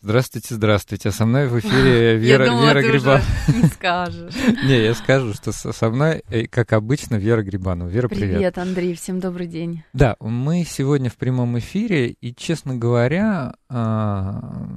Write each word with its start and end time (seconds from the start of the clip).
Здравствуйте, 0.00 0.54
здравствуйте. 0.54 1.08
А 1.08 1.12
со 1.12 1.26
мной 1.26 1.48
в 1.48 1.58
эфире 1.58 2.16
Вера, 2.18 2.44
я 2.44 2.50
думала, 2.50 2.66
Вера 2.68 2.82
ты 2.82 2.88
Грибанова. 2.92 3.22
уже 3.48 3.58
не 3.62 3.64
скажешь. 3.68 4.34
Не, 4.64 4.84
я 4.84 4.94
скажу, 4.94 5.34
что 5.34 5.52
со 5.52 5.90
мной, 5.90 6.22
э, 6.30 6.46
как 6.46 6.72
обычно, 6.72 7.16
Вера 7.16 7.42
Грибанова. 7.42 7.88
Вера, 7.88 8.08
привет. 8.08 8.36
Привет, 8.36 8.58
Андрей, 8.58 8.94
всем 8.94 9.18
добрый 9.18 9.48
день. 9.48 9.82
Да, 9.92 10.16
мы 10.20 10.64
сегодня 10.64 11.10
в 11.10 11.16
прямом 11.16 11.58
эфире, 11.58 12.10
и, 12.10 12.32
честно 12.32 12.76
говоря, 12.76 13.54
а, 13.68 14.68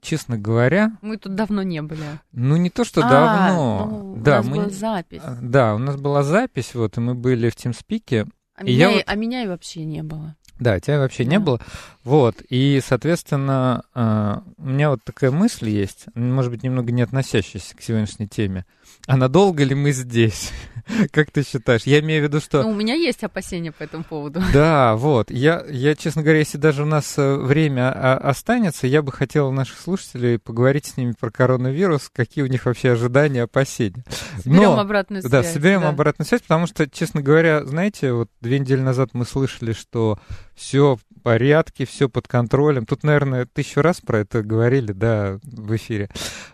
честно 0.00 0.36
говоря, 0.36 0.92
Мы 1.00 1.16
тут 1.16 1.36
давно 1.36 1.62
не 1.62 1.80
были. 1.82 2.02
ну 2.32 2.56
не 2.56 2.70
то, 2.70 2.84
что 2.84 3.02
А, 3.04 3.08
давно. 3.08 3.86
ну, 4.16 4.16
да, 4.22 4.40
у 4.40 4.42
нас 4.42 4.46
мы, 4.46 4.56
была 4.56 4.68
запись. 4.70 5.22
да, 5.40 5.74
у 5.76 5.78
нас 5.78 5.96
была 5.96 6.22
запись, 6.24 6.74
вот, 6.74 6.96
и 6.96 7.00
мы 7.00 7.14
были 7.14 7.50
в 7.50 7.54
TeamSpeak. 7.54 8.28
А 8.56 8.62
и 8.64 8.66
меня, 8.74 8.86
я 8.88 8.90
и- 8.90 8.94
вот- 8.96 9.04
а 9.06 9.14
меня 9.14 9.44
и 9.44 9.46
вообще 9.46 9.84
не 9.84 10.02
было. 10.02 10.36
Да, 10.60 10.78
тебя 10.78 10.98
вообще 10.98 11.24
не 11.24 11.38
было. 11.38 11.58
Вот, 12.04 12.36
и, 12.48 12.80
соответственно, 12.86 13.82
а, 13.94 14.42
у 14.58 14.66
меня 14.66 14.90
вот 14.90 15.02
такая 15.02 15.30
мысль 15.30 15.70
есть, 15.70 16.04
может 16.14 16.52
быть, 16.52 16.62
немного 16.62 16.92
не 16.92 17.00
относящаяся 17.00 17.74
к 17.74 17.82
сегодняшней 17.82 18.28
теме. 18.28 18.66
А 19.10 19.16
надолго 19.16 19.64
ли 19.64 19.74
мы 19.74 19.90
здесь? 19.90 20.52
Как 21.12 21.32
ты 21.32 21.44
считаешь? 21.44 21.82
Я 21.82 21.98
имею 21.98 22.22
в 22.22 22.28
виду, 22.28 22.40
что... 22.40 22.62
Ну, 22.62 22.70
у 22.70 22.74
меня 22.74 22.94
есть 22.94 23.24
опасения 23.24 23.72
по 23.72 23.82
этому 23.82 24.04
поводу. 24.04 24.40
Да, 24.52 24.94
вот. 24.94 25.32
Я, 25.32 25.64
я, 25.68 25.96
честно 25.96 26.22
говоря, 26.22 26.38
если 26.38 26.58
даже 26.58 26.84
у 26.84 26.86
нас 26.86 27.18
э, 27.18 27.36
время 27.36 27.92
а, 27.92 28.16
останется, 28.18 28.86
я 28.86 29.02
бы 29.02 29.10
хотел 29.10 29.50
наших 29.50 29.80
слушателей 29.80 30.38
поговорить 30.38 30.86
с 30.86 30.96
ними 30.96 31.14
про 31.18 31.30
коронавирус, 31.30 32.08
какие 32.12 32.44
у 32.44 32.46
них 32.46 32.66
вообще 32.66 32.92
ожидания, 32.92 33.42
опасения. 33.42 34.04
Соберем 34.44 34.62
Но- 34.62 34.78
обратную 34.78 35.22
связь. 35.22 35.32
да, 35.32 35.42
соберем 35.42 35.80
да. 35.80 35.88
обратную 35.88 36.28
связь, 36.28 36.42
потому 36.42 36.68
что, 36.68 36.88
честно 36.88 37.20
говоря, 37.20 37.64
знаете, 37.64 38.12
вот 38.12 38.30
две 38.40 38.60
недели 38.60 38.80
назад 38.80 39.10
мы 39.12 39.24
слышали, 39.24 39.72
что 39.72 40.20
все 40.54 40.98
порядке, 41.20 41.84
все 41.84 42.08
под 42.08 42.26
контролем. 42.26 42.86
Тут, 42.86 43.04
наверное, 43.04 43.46
тысячу 43.46 43.82
раз 43.82 44.00
про 44.00 44.20
это 44.20 44.42
говорили, 44.42 44.92
да, 44.92 45.38
в 45.42 45.76
эфире. 45.76 46.10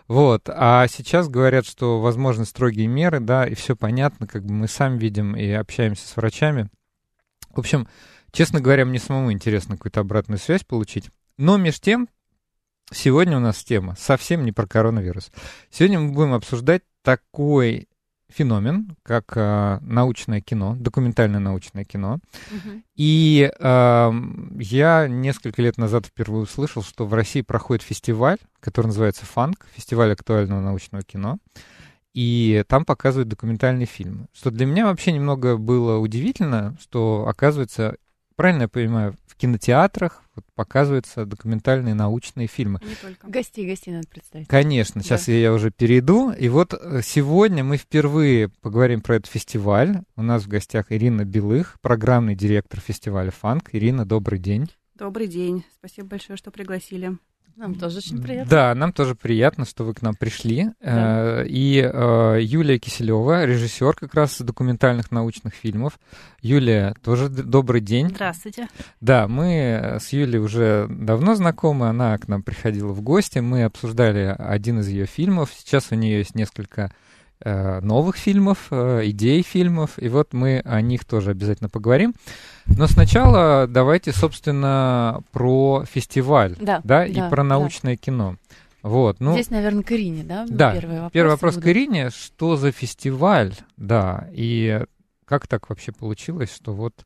Вот. 0.07 0.49
А 0.49 0.87
сейчас 0.87 1.29
говорят, 1.29 1.65
что 1.65 1.99
возможны 1.99 2.45
строгие 2.45 2.87
меры, 2.87 3.19
да, 3.19 3.45
и 3.45 3.55
все 3.55 3.75
понятно, 3.75 4.27
как 4.27 4.45
бы 4.45 4.53
мы 4.53 4.67
сами 4.67 4.97
видим 4.97 5.35
и 5.35 5.49
общаемся 5.49 6.07
с 6.07 6.15
врачами. 6.15 6.69
В 7.49 7.59
общем, 7.59 7.87
честно 8.31 8.61
говоря, 8.61 8.85
мне 8.85 8.99
самому 8.99 9.31
интересно 9.31 9.77
какую-то 9.77 10.01
обратную 10.01 10.37
связь 10.37 10.63
получить. 10.63 11.09
Но 11.37 11.57
между 11.57 11.81
тем, 11.81 12.09
сегодня 12.91 13.37
у 13.37 13.39
нас 13.39 13.63
тема 13.63 13.95
совсем 13.97 14.45
не 14.45 14.51
про 14.51 14.67
коронавирус. 14.67 15.31
Сегодня 15.69 15.99
мы 15.99 16.11
будем 16.11 16.33
обсуждать 16.33 16.83
такой 17.01 17.87
феномен, 18.29 18.95
как 19.03 19.33
а, 19.35 19.79
научное 19.81 20.41
кино, 20.41 20.75
документальное 20.77 21.39
научное 21.39 21.85
кино. 21.85 22.19
Мгм. 22.51 22.83
И 22.95 23.51
ам, 23.59 24.57
я 24.59 25.07
несколько 25.07 25.61
лет 25.61 25.77
назад 25.77 26.05
впервые 26.05 26.43
услышал, 26.43 26.83
что 26.83 27.05
в 27.05 27.13
России 27.13 27.41
проходит 27.41 27.83
фестиваль, 27.83 28.37
который 28.59 28.87
называется 28.87 29.25
«Фанк», 29.25 29.65
фестиваль 29.73 30.11
актуального 30.11 30.61
научного 30.61 31.03
кино. 31.03 31.37
И 32.13 32.63
там 32.67 32.83
показывают 32.83 33.29
документальные 33.29 33.85
фильмы. 33.85 34.27
Что 34.33 34.49
для 34.49 34.65
меня 34.65 34.85
вообще 34.87 35.11
немного 35.11 35.57
было 35.57 35.97
удивительно, 35.97 36.75
что, 36.81 37.25
оказывается, 37.27 37.95
правильно 38.35 38.63
я 38.63 38.67
понимаю, 38.67 39.15
в 39.27 39.35
кинотеатрах 39.35 40.23
вот 40.37 40.45
показываются 40.55 41.25
документальные 41.25 41.95
научные 41.95 42.47
фильмы. 42.47 42.79
Не 42.83 42.95
только. 42.95 43.27
Гостей, 43.27 43.67
гостей 43.67 43.93
надо 43.93 44.07
представить. 44.07 44.47
Конечно, 44.47 45.03
сейчас 45.03 45.27
я 45.27 45.51
уже 45.51 45.71
перейду. 45.71 46.31
И 46.31 46.47
вот 46.47 46.73
э, 46.73 47.01
сегодня 47.03 47.63
мы 47.63 47.77
впервые 47.77 48.49
поговорим 48.61 49.01
про 49.01 49.15
этот 49.15 49.29
фестиваль. 49.31 50.01
У 50.15 50.21
нас 50.21 50.43
в 50.43 50.47
гостях 50.47 50.91
Ирина 50.91 51.25
Белых, 51.25 51.77
программный 51.81 52.35
директор 52.35 52.79
фестиваля 52.79 53.31
«Фанк». 53.31 53.69
Ирина, 53.73 54.05
добрый 54.05 54.39
день. 54.39 54.69
Добрый 54.95 55.27
день. 55.27 55.65
Спасибо 55.79 56.07
большое, 56.07 56.37
что 56.37 56.51
пригласили. 56.51 57.17
Нам 57.57 57.73
тоже 57.73 57.97
очень 57.97 58.21
приятно. 58.21 58.49
Да, 58.51 58.75
нам 58.75 58.93
тоже 58.93 59.15
приятно, 59.15 59.65
что 59.65 59.83
вы 59.83 59.95
к 59.95 60.03
нам 60.03 60.13
пришли. 60.13 60.69
Да. 60.79 61.41
Э, 61.41 61.45
И 61.47 61.81
э, 61.81 62.37
Юлия 62.39 62.77
Киселева, 62.77 63.45
режиссер 63.45 63.95
как 63.95 64.13
раз 64.13 64.39
документальных 64.39 65.09
научных 65.09 65.55
фильмов. 65.55 65.99
Юлия, 66.39 66.93
тоже 67.03 67.29
добрый 67.29 67.81
день. 67.81 68.09
Здравствуйте. 68.09 68.67
Да, 69.01 69.27
мы 69.27 69.97
с 69.99 70.09
Юлей 70.13 70.39
уже 70.39 70.85
давно 70.87 71.33
знакомы, 71.33 71.89
она 71.89 72.15
к 72.19 72.27
нам 72.27 72.43
приходила 72.43 72.93
в 72.93 73.01
гости, 73.01 73.39
мы 73.39 73.63
обсуждали 73.63 74.35
один 74.37 74.81
из 74.81 74.87
ее 74.89 75.07
фильмов, 75.07 75.51
сейчас 75.57 75.87
у 75.91 75.95
нее 75.95 76.19
есть 76.19 76.35
несколько 76.35 76.93
новых 77.43 78.15
фильмов, 78.17 78.67
э, 78.71 79.01
идей 79.05 79.43
фильмов, 79.43 79.91
и 79.97 80.09
вот 80.09 80.33
мы 80.33 80.59
о 80.65 80.81
них 80.81 81.05
тоже 81.05 81.31
обязательно 81.31 81.69
поговорим. 81.69 82.13
Но 82.65 82.87
сначала 82.87 83.67
давайте, 83.67 84.11
собственно, 84.11 85.21
про 85.31 85.85
фестиваль, 85.85 86.55
Да, 86.59 86.81
да, 86.83 87.05
и 87.05 87.13
да, 87.13 87.29
про 87.29 87.37
да. 87.37 87.49
научное 87.49 87.95
кино. 87.95 88.37
Вот, 88.81 89.19
ну, 89.19 89.33
Здесь, 89.33 89.49
наверное, 89.49 89.83
к 89.83 89.91
Ирине, 89.91 90.23
да? 90.23 90.45
да, 90.47 90.73
Первый 90.73 90.95
вопрос. 90.95 91.11
первый 91.11 91.29
вопрос 91.31 91.55
к 91.57 91.67
Ирине, 91.67 92.09
что 92.09 92.55
за 92.55 92.71
фестиваль, 92.71 93.53
да, 93.75 94.27
и 94.31 94.83
как 95.25 95.47
так 95.47 95.69
вообще 95.69 95.91
получилось, 95.91 96.53
что 96.53 96.73
вот 96.73 97.05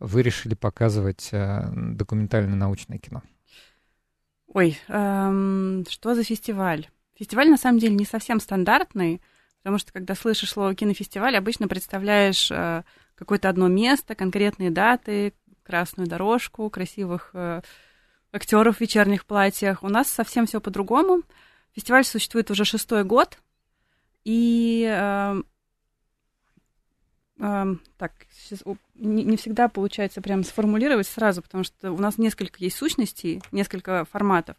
вы 0.00 0.22
решили 0.22 0.54
показывать 0.54 1.28
э, 1.30 1.70
документальное 1.72 2.56
научное 2.56 2.98
кино? 2.98 3.22
Ой, 4.52 4.76
эм, 4.88 5.84
что 5.88 6.14
за 6.14 6.24
фестиваль? 6.24 6.88
Фестиваль 7.16 7.48
на 7.48 7.56
самом 7.58 7.78
деле 7.78 7.94
не 7.94 8.04
совсем 8.06 8.40
стандартный, 8.40 9.20
потому 9.62 9.78
что 9.78 9.92
когда 9.92 10.14
слышишь 10.14 10.50
слово 10.50 10.74
кинофестиваль, 10.74 11.36
обычно 11.36 11.68
представляешь 11.68 12.50
э, 12.50 12.82
какое-то 13.14 13.48
одно 13.48 13.68
место, 13.68 14.14
конкретные 14.14 14.70
даты, 14.70 15.34
красную 15.62 16.08
дорожку, 16.08 16.68
красивых 16.70 17.30
э, 17.34 17.62
актеров 18.32 18.78
в 18.78 18.80
вечерних 18.80 19.26
платьях. 19.26 19.82
У 19.82 19.88
нас 19.88 20.08
совсем 20.08 20.46
все 20.46 20.60
по-другому. 20.60 21.22
Фестиваль 21.72 22.04
существует 22.04 22.50
уже 22.50 22.64
шестой 22.64 23.04
год, 23.04 23.38
и 24.24 24.84
эм, 24.90 25.44
так, 27.96 28.12
сейчас 28.32 28.60
не, 28.94 29.24
не 29.24 29.36
всегда 29.36 29.68
получается 29.68 30.20
прям 30.20 30.44
сформулировать 30.44 31.06
сразу, 31.06 31.42
потому 31.42 31.64
что 31.64 31.92
у 31.92 31.98
нас 31.98 32.18
несколько 32.18 32.62
есть 32.62 32.76
сущностей, 32.76 33.42
несколько 33.52 34.04
форматов. 34.04 34.56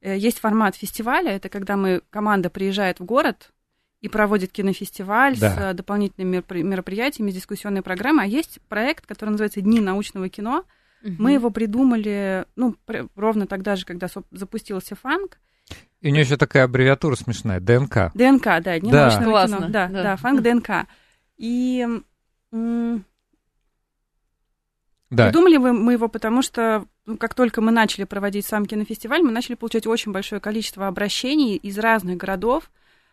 Э, 0.00 0.16
Есть 0.16 0.38
формат 0.38 0.76
фестиваля, 0.76 1.32
это 1.32 1.48
когда 1.48 1.76
мы, 1.76 2.02
команда 2.10 2.50
приезжает 2.50 3.00
в 3.00 3.04
город 3.04 3.52
и 4.02 4.08
проводит 4.08 4.50
кинофестиваль 4.52 5.38
Да. 5.38 5.50
с 5.54 5.58
э, 5.58 5.74
дополнительными 5.74 6.36
меропри- 6.38 6.62
мероприятиями, 6.62 7.30
с 7.30 7.34
дискуссионной 7.34 7.82
программой. 7.82 8.24
А 8.24 8.28
есть 8.28 8.60
проект, 8.68 9.06
который 9.06 9.30
называется 9.30 9.60
«Дни 9.62 9.80
научного 9.80 10.28
кино». 10.28 10.64
Мгм. 11.02 11.16
Мы 11.18 11.32
его 11.32 11.50
придумали, 11.50 12.44
ну, 12.56 12.76
ровно 13.16 13.46
тогда 13.46 13.76
же, 13.76 13.86
когда 13.86 14.08
запустился 14.32 14.94
фанк. 14.96 15.38
И 16.00 16.08
у 16.08 16.10
нее 16.10 16.22
еще 16.22 16.36
такая 16.36 16.64
аббревиатура 16.64 17.14
смешная, 17.14 17.60
ДНК. 17.60 18.10
ДНК, 18.14 18.44
да, 18.60 18.78
Дни 18.80 18.90
Да. 18.90 19.02
научного 19.06 19.30
Классно, 19.30 19.56
кино. 19.58 19.68
Да, 19.68 19.86
да. 19.88 20.02
да, 20.02 20.16
фанк 20.16 20.42
ДНК. 20.42 20.70
И 21.36 21.86
Да, 25.10 25.26
Придумали 25.26 25.58
мы 25.58 25.92
его, 25.92 26.08
потому 26.08 26.40
что 26.42 26.86
ну, 27.04 27.18
как 27.18 27.34
только 27.34 27.60
мы 27.60 27.70
начали 27.70 28.04
проводить 28.04 28.46
сам 28.46 28.64
кинофестиваль, 28.64 29.22
мы 29.22 29.30
начали 29.30 29.54
получать 29.56 29.86
очень 29.86 30.10
большое 30.10 30.40
количество 30.40 30.86
обращений 30.88 31.56
из 31.56 31.78
разных 31.78 32.16
городов 32.16 32.70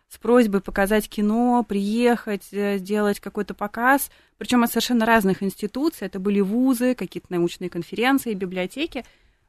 с 0.09 0.17
просьбой 0.17 0.61
показать 0.61 1.07
кино, 1.07 1.63
приехать, 1.67 2.47
э, 2.51 2.79
сделать 2.79 3.19
какой-то 3.19 3.53
показ, 3.53 4.09
причем 4.37 4.63
от 4.63 4.71
совершенно 4.71 5.05
разных 5.05 5.43
институций. 5.43 6.07
Это 6.07 6.19
были 6.19 6.39
вузы, 6.41 6.95
какие-то 6.95 7.27
научные 7.31 7.69
конференции, 7.69 8.33
библиотеки. 8.33 9.05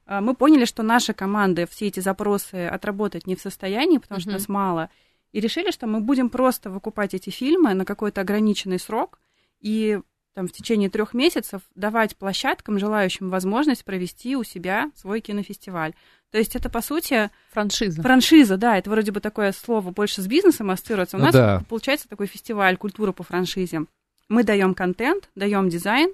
А, 0.06 0.20
Мы 0.20 0.34
поняли, 0.34 0.66
что 0.66 0.82
наша 0.82 1.14
команда 1.14 1.66
все 1.66 1.86
эти 1.86 2.00
запросы 2.00 2.66
отработать 2.66 3.26
не 3.26 3.36
в 3.36 3.40
состоянии, 3.40 3.98
потому 3.98 4.20
что 4.20 4.30
нас 4.30 4.48
мало. 4.48 4.90
И 5.32 5.40
решили, 5.40 5.70
что 5.70 5.86
мы 5.86 6.00
будем 6.00 6.28
просто 6.28 6.68
выкупать 6.68 7.14
эти 7.14 7.30
фильмы 7.30 7.72
на 7.72 7.84
какой-то 7.84 8.20
ограниченный 8.20 8.78
срок 8.78 9.18
и 9.60 10.00
там, 10.34 10.46
в 10.46 10.52
течение 10.52 10.88
трех 10.88 11.12
месяцев 11.14 11.62
давать 11.74 12.16
площадкам, 12.16 12.78
желающим 12.78 13.30
возможность 13.30 13.84
провести 13.84 14.36
у 14.36 14.44
себя 14.44 14.90
свой 14.94 15.20
кинофестиваль. 15.20 15.94
То 16.30 16.38
есть 16.38 16.54
это, 16.54 16.70
по 16.70 16.80
сути, 16.80 17.30
Франшиза. 17.52 18.02
франшиза, 18.02 18.56
да, 18.56 18.78
это 18.78 18.88
вроде 18.90 19.10
бы 19.10 19.20
такое 19.20 19.52
слово 19.52 19.90
больше 19.90 20.22
с 20.22 20.26
бизнесом 20.26 20.70
ассоциируется. 20.70 21.16
У 21.16 21.20
Ну 21.20 21.26
нас 21.26 21.34
да. 21.34 21.64
получается 21.68 22.08
такой 22.08 22.26
фестиваль 22.26 22.76
культуры 22.76 23.12
по 23.12 23.24
франшизе. 23.24 23.86
Мы 24.28 24.44
даем 24.44 24.74
контент, 24.74 25.28
даем 25.34 25.68
дизайн, 25.68 26.12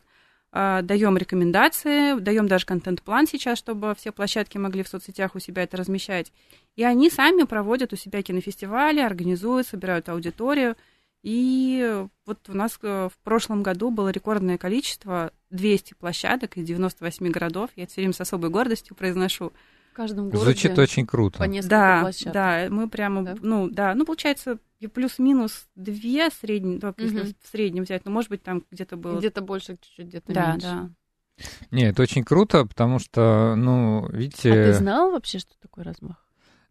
а, 0.53 0.81
даем 0.81 1.19
рекомендации, 1.19 2.19
даем 2.19 2.49
даже 2.49 2.65
контент-план 2.65 3.27
сейчас, 3.27 3.59
чтобы 3.59 3.95
все 3.95 4.11
площадки 4.11 4.57
могли 4.57 4.83
в 4.83 4.89
соцсетях 4.89 5.35
у 5.35 5.39
себя 5.39 5.65
это 5.65 5.77
размещать. 5.77 6.33
И 6.77 6.83
они 6.83 7.11
сами 7.11 7.43
проводят 7.43 7.93
у 7.93 7.97
себя 7.97 8.23
кинофестивали, 8.23 9.01
организуют, 9.01 9.67
собирают 9.67 10.09
аудиторию. 10.09 10.75
И 11.23 12.05
вот 12.25 12.49
у 12.49 12.53
нас 12.55 12.79
э, 12.83 13.09
в 13.13 13.19
прошлом 13.25 13.63
году 13.63 13.91
было 13.91 14.11
рекордное 14.11 14.59
количество, 14.59 15.33
200 15.51 15.95
площадок 15.95 16.57
из 16.57 16.67
98 16.67 17.31
городов. 17.31 17.71
Я 17.77 17.85
это 17.85 17.93
все 17.93 18.03
время 18.03 18.13
с 18.15 18.21
особой 18.21 18.51
гордостью 18.51 18.95
произношу. 18.95 19.53
В 19.93 19.97
каждом 19.97 20.27
городе 20.29 20.45
Звучит 20.45 20.79
очень 20.79 21.07
круто. 21.07 21.39
по 21.39 21.45
несколько 21.45 21.71
Да, 21.71 22.01
площадок. 22.03 22.33
да, 22.35 22.67
мы 22.71 22.89
прямо, 22.89 23.23
Да? 23.25 23.37
ну, 23.41 23.69
да, 23.71 23.95
ну, 23.95 24.05
получается, 24.05 24.59
и 24.79 24.87
плюс-минус 24.89 25.69
две 25.75 26.29
средние, 26.31 26.79
только 26.79 27.03
если 27.03 27.21
Мгм. 27.23 27.35
в 27.43 27.49
среднем 27.49 27.85
взять, 27.85 28.05
ну, 28.05 28.11
может 28.13 28.29
быть, 28.31 28.43
там 28.43 28.63
где-то 28.71 28.97
было... 28.97 29.19
Где-то 29.19 29.41
больше, 29.41 29.79
чуть-чуть, 29.81 30.07
где-то 30.09 30.33
Да, 30.35 30.53
меньше. 30.53 30.67
да. 30.67 30.91
Не, 31.71 31.85
это 31.85 32.03
очень 32.03 32.25
круто, 32.25 32.67
потому 32.67 32.99
что, 32.99 33.55
ну, 33.57 34.07
видите... 34.11 34.51
А 34.53 34.55
ты 34.67 34.73
знал 34.75 35.11
вообще, 35.13 35.39
что 35.39 35.55
такое 35.61 35.85
размах? 35.85 36.26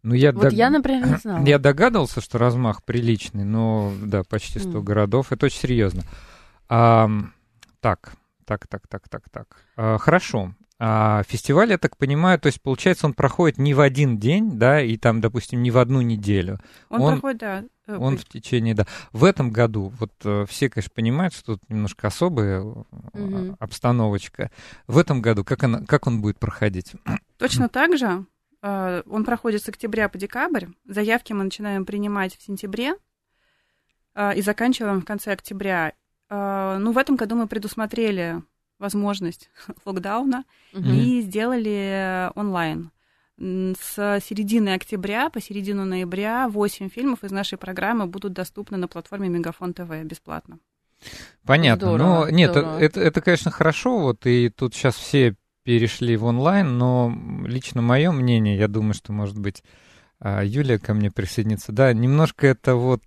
Ну, 0.06 0.14
я 0.14 0.30
Вот 0.30 0.44
дог- 0.44 0.52
я, 0.52 0.70
например, 0.70 1.04
не 1.04 1.16
знала. 1.16 1.44
Я 1.44 1.58
догадывался, 1.58 2.20
что 2.20 2.38
размах 2.38 2.84
приличный, 2.84 3.42
но 3.42 3.92
да, 4.04 4.22
почти 4.22 4.60
100 4.60 4.78
М. 4.78 4.84
городов. 4.84 5.32
Это 5.32 5.46
очень 5.46 5.58
серьезно. 5.58 6.02
А, 6.68 7.10
так, 7.80 8.12
так, 8.44 8.68
так, 8.68 8.86
так, 8.86 9.08
так, 9.08 9.28
так. 9.30 9.46
А, 9.76 9.98
хорошо. 9.98 10.54
А, 10.78 11.24
фестиваль, 11.26 11.70
я 11.70 11.78
так 11.78 11.96
понимаю, 11.96 12.38
то 12.38 12.46
есть, 12.46 12.62
получается, 12.62 13.06
он 13.06 13.14
проходит 13.14 13.58
не 13.58 13.74
в 13.74 13.80
один 13.80 14.18
день, 14.18 14.58
да, 14.58 14.80
и 14.80 14.96
там, 14.96 15.20
допустим, 15.20 15.60
не 15.60 15.72
в 15.72 15.78
одну 15.78 16.02
неделю. 16.02 16.60
Он, 16.88 17.00
Он- 17.00 17.12
проходит, 17.14 17.40
да. 17.40 17.64
э, 17.88 17.96
Он 17.96 18.16
в 18.16 18.24
течение, 18.26 18.74
да. 18.74 18.86
В 19.12 19.24
этом 19.24 19.50
году, 19.50 19.92
вот 19.98 20.12
э, 20.24 20.44
все, 20.48 20.70
конечно, 20.70 20.92
понимают, 20.94 21.34
что 21.34 21.54
тут 21.56 21.68
немножко 21.68 22.06
особая 22.06 22.62
Мгм. 23.12 23.56
обстановочка. 23.58 24.52
В 24.86 24.98
этом 24.98 25.20
году 25.20 25.42
как, 25.42 25.64
она, 25.64 25.80
как 25.84 26.06
он 26.06 26.20
будет 26.20 26.38
проходить? 26.38 26.92
Точно 27.38 27.68
так 27.68 27.96
же. 27.98 28.24
Э, 28.66 29.02
Он 29.08 29.24
проходит 29.24 29.62
с 29.62 29.68
октября 29.68 30.08
по 30.08 30.18
декабрь. 30.18 30.66
Заявки 30.86 31.32
мы 31.32 31.44
начинаем 31.44 31.84
принимать 31.84 32.36
в 32.36 32.42
сентябре 32.42 32.94
э, 34.14 34.34
и 34.38 34.42
заканчиваем 34.42 35.00
в 35.00 35.04
конце 35.04 35.32
октября. 35.32 35.92
Э, 36.30 36.76
Ну, 36.78 36.92
в 36.92 36.98
этом 36.98 37.16
году 37.16 37.34
мы 37.36 37.46
предусмотрели 37.46 38.42
возможность 38.78 39.50
локдауна 39.84 40.44
Мгм. 40.72 40.92
и 40.92 41.20
сделали 41.22 42.30
онлайн. 42.34 42.90
С 43.38 44.20
середины 44.24 44.72
октября 44.74 45.28
по 45.28 45.40
середину 45.42 45.84
ноября 45.84 46.48
8 46.48 46.88
фильмов 46.88 47.22
из 47.22 47.32
нашей 47.32 47.58
программы 47.58 48.06
будут 48.06 48.32
доступны 48.32 48.78
на 48.78 48.88
платформе 48.88 49.28
Мегафон 49.28 49.74
ТВ 49.74 49.90
бесплатно. 50.04 50.58
Понятно. 51.44 51.88
Здорово, 51.88 52.24
ну, 52.24 52.30
нет, 52.32 52.50
здорово. 52.52 52.78
Это, 52.80 53.00
это, 53.00 53.20
конечно, 53.20 53.50
хорошо, 53.50 53.98
вот, 53.98 54.26
и 54.26 54.48
тут 54.48 54.74
сейчас 54.74 54.94
все 54.96 55.36
перешли 55.66 56.16
в 56.16 56.24
онлайн, 56.24 56.78
но 56.78 57.12
лично 57.44 57.82
мое 57.82 58.12
мнение, 58.12 58.56
я 58.56 58.68
думаю, 58.68 58.94
что, 58.94 59.12
может 59.12 59.36
быть, 59.36 59.64
а, 60.20 60.44
Юлия 60.44 60.78
ко 60.78 60.94
мне 60.94 61.10
присоединится, 61.10 61.72
да, 61.72 61.92
немножко 61.92 62.46
это 62.46 62.76
вот, 62.76 63.02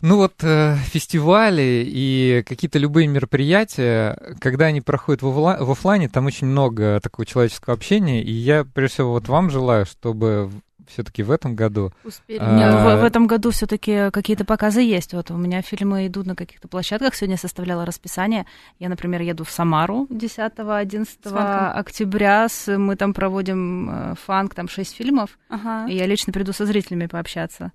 ну 0.00 0.18
вот, 0.18 0.34
э, 0.42 0.76
фестивали 0.84 1.84
и 1.84 2.44
какие-то 2.46 2.78
любые 2.78 3.08
мероприятия, 3.08 4.36
когда 4.38 4.66
они 4.66 4.80
проходят 4.80 5.22
в, 5.22 5.26
офла- 5.26 5.60
в 5.60 5.68
офлайне, 5.68 6.08
там 6.08 6.26
очень 6.26 6.46
много 6.46 7.00
такого 7.02 7.26
человеческого 7.26 7.74
общения, 7.74 8.22
и 8.22 8.30
я, 8.30 8.64
прежде 8.64 8.94
всего, 8.94 9.10
вот 9.10 9.26
вам 9.26 9.50
желаю, 9.50 9.84
чтобы 9.84 10.52
все-таки 10.88 11.22
в 11.22 11.30
этом 11.30 11.54
году 11.54 11.92
Успели. 12.04 12.38
А, 12.40 12.96
в, 12.96 13.00
в 13.00 13.04
этом 13.04 13.26
году 13.26 13.50
все-таки 13.50 14.10
какие-то 14.10 14.44
показы 14.44 14.80
есть. 14.80 15.12
Вот 15.14 15.30
у 15.30 15.36
меня 15.36 15.62
фильмы 15.62 16.06
идут 16.06 16.26
на 16.26 16.34
каких-то 16.34 16.68
площадках. 16.68 17.14
Сегодня 17.14 17.34
я 17.34 17.38
составляла 17.38 17.84
расписание. 17.86 18.46
Я, 18.78 18.88
например, 18.88 19.22
еду 19.22 19.44
в 19.44 19.50
Самару 19.50 20.06
10-11 20.10 21.04
С 21.04 21.30
фанком. 21.30 21.78
октября. 21.78 22.48
С- 22.48 22.76
мы 22.76 22.96
там 22.96 23.14
проводим 23.14 23.90
э, 23.90 24.14
фанк, 24.24 24.54
там 24.54 24.68
6 24.68 24.94
фильмов. 24.96 25.38
Ага. 25.48 25.86
И 25.88 25.96
я 25.96 26.06
лично 26.06 26.32
приду 26.32 26.52
со 26.52 26.66
зрителями 26.66 27.06
пообщаться. 27.06 27.72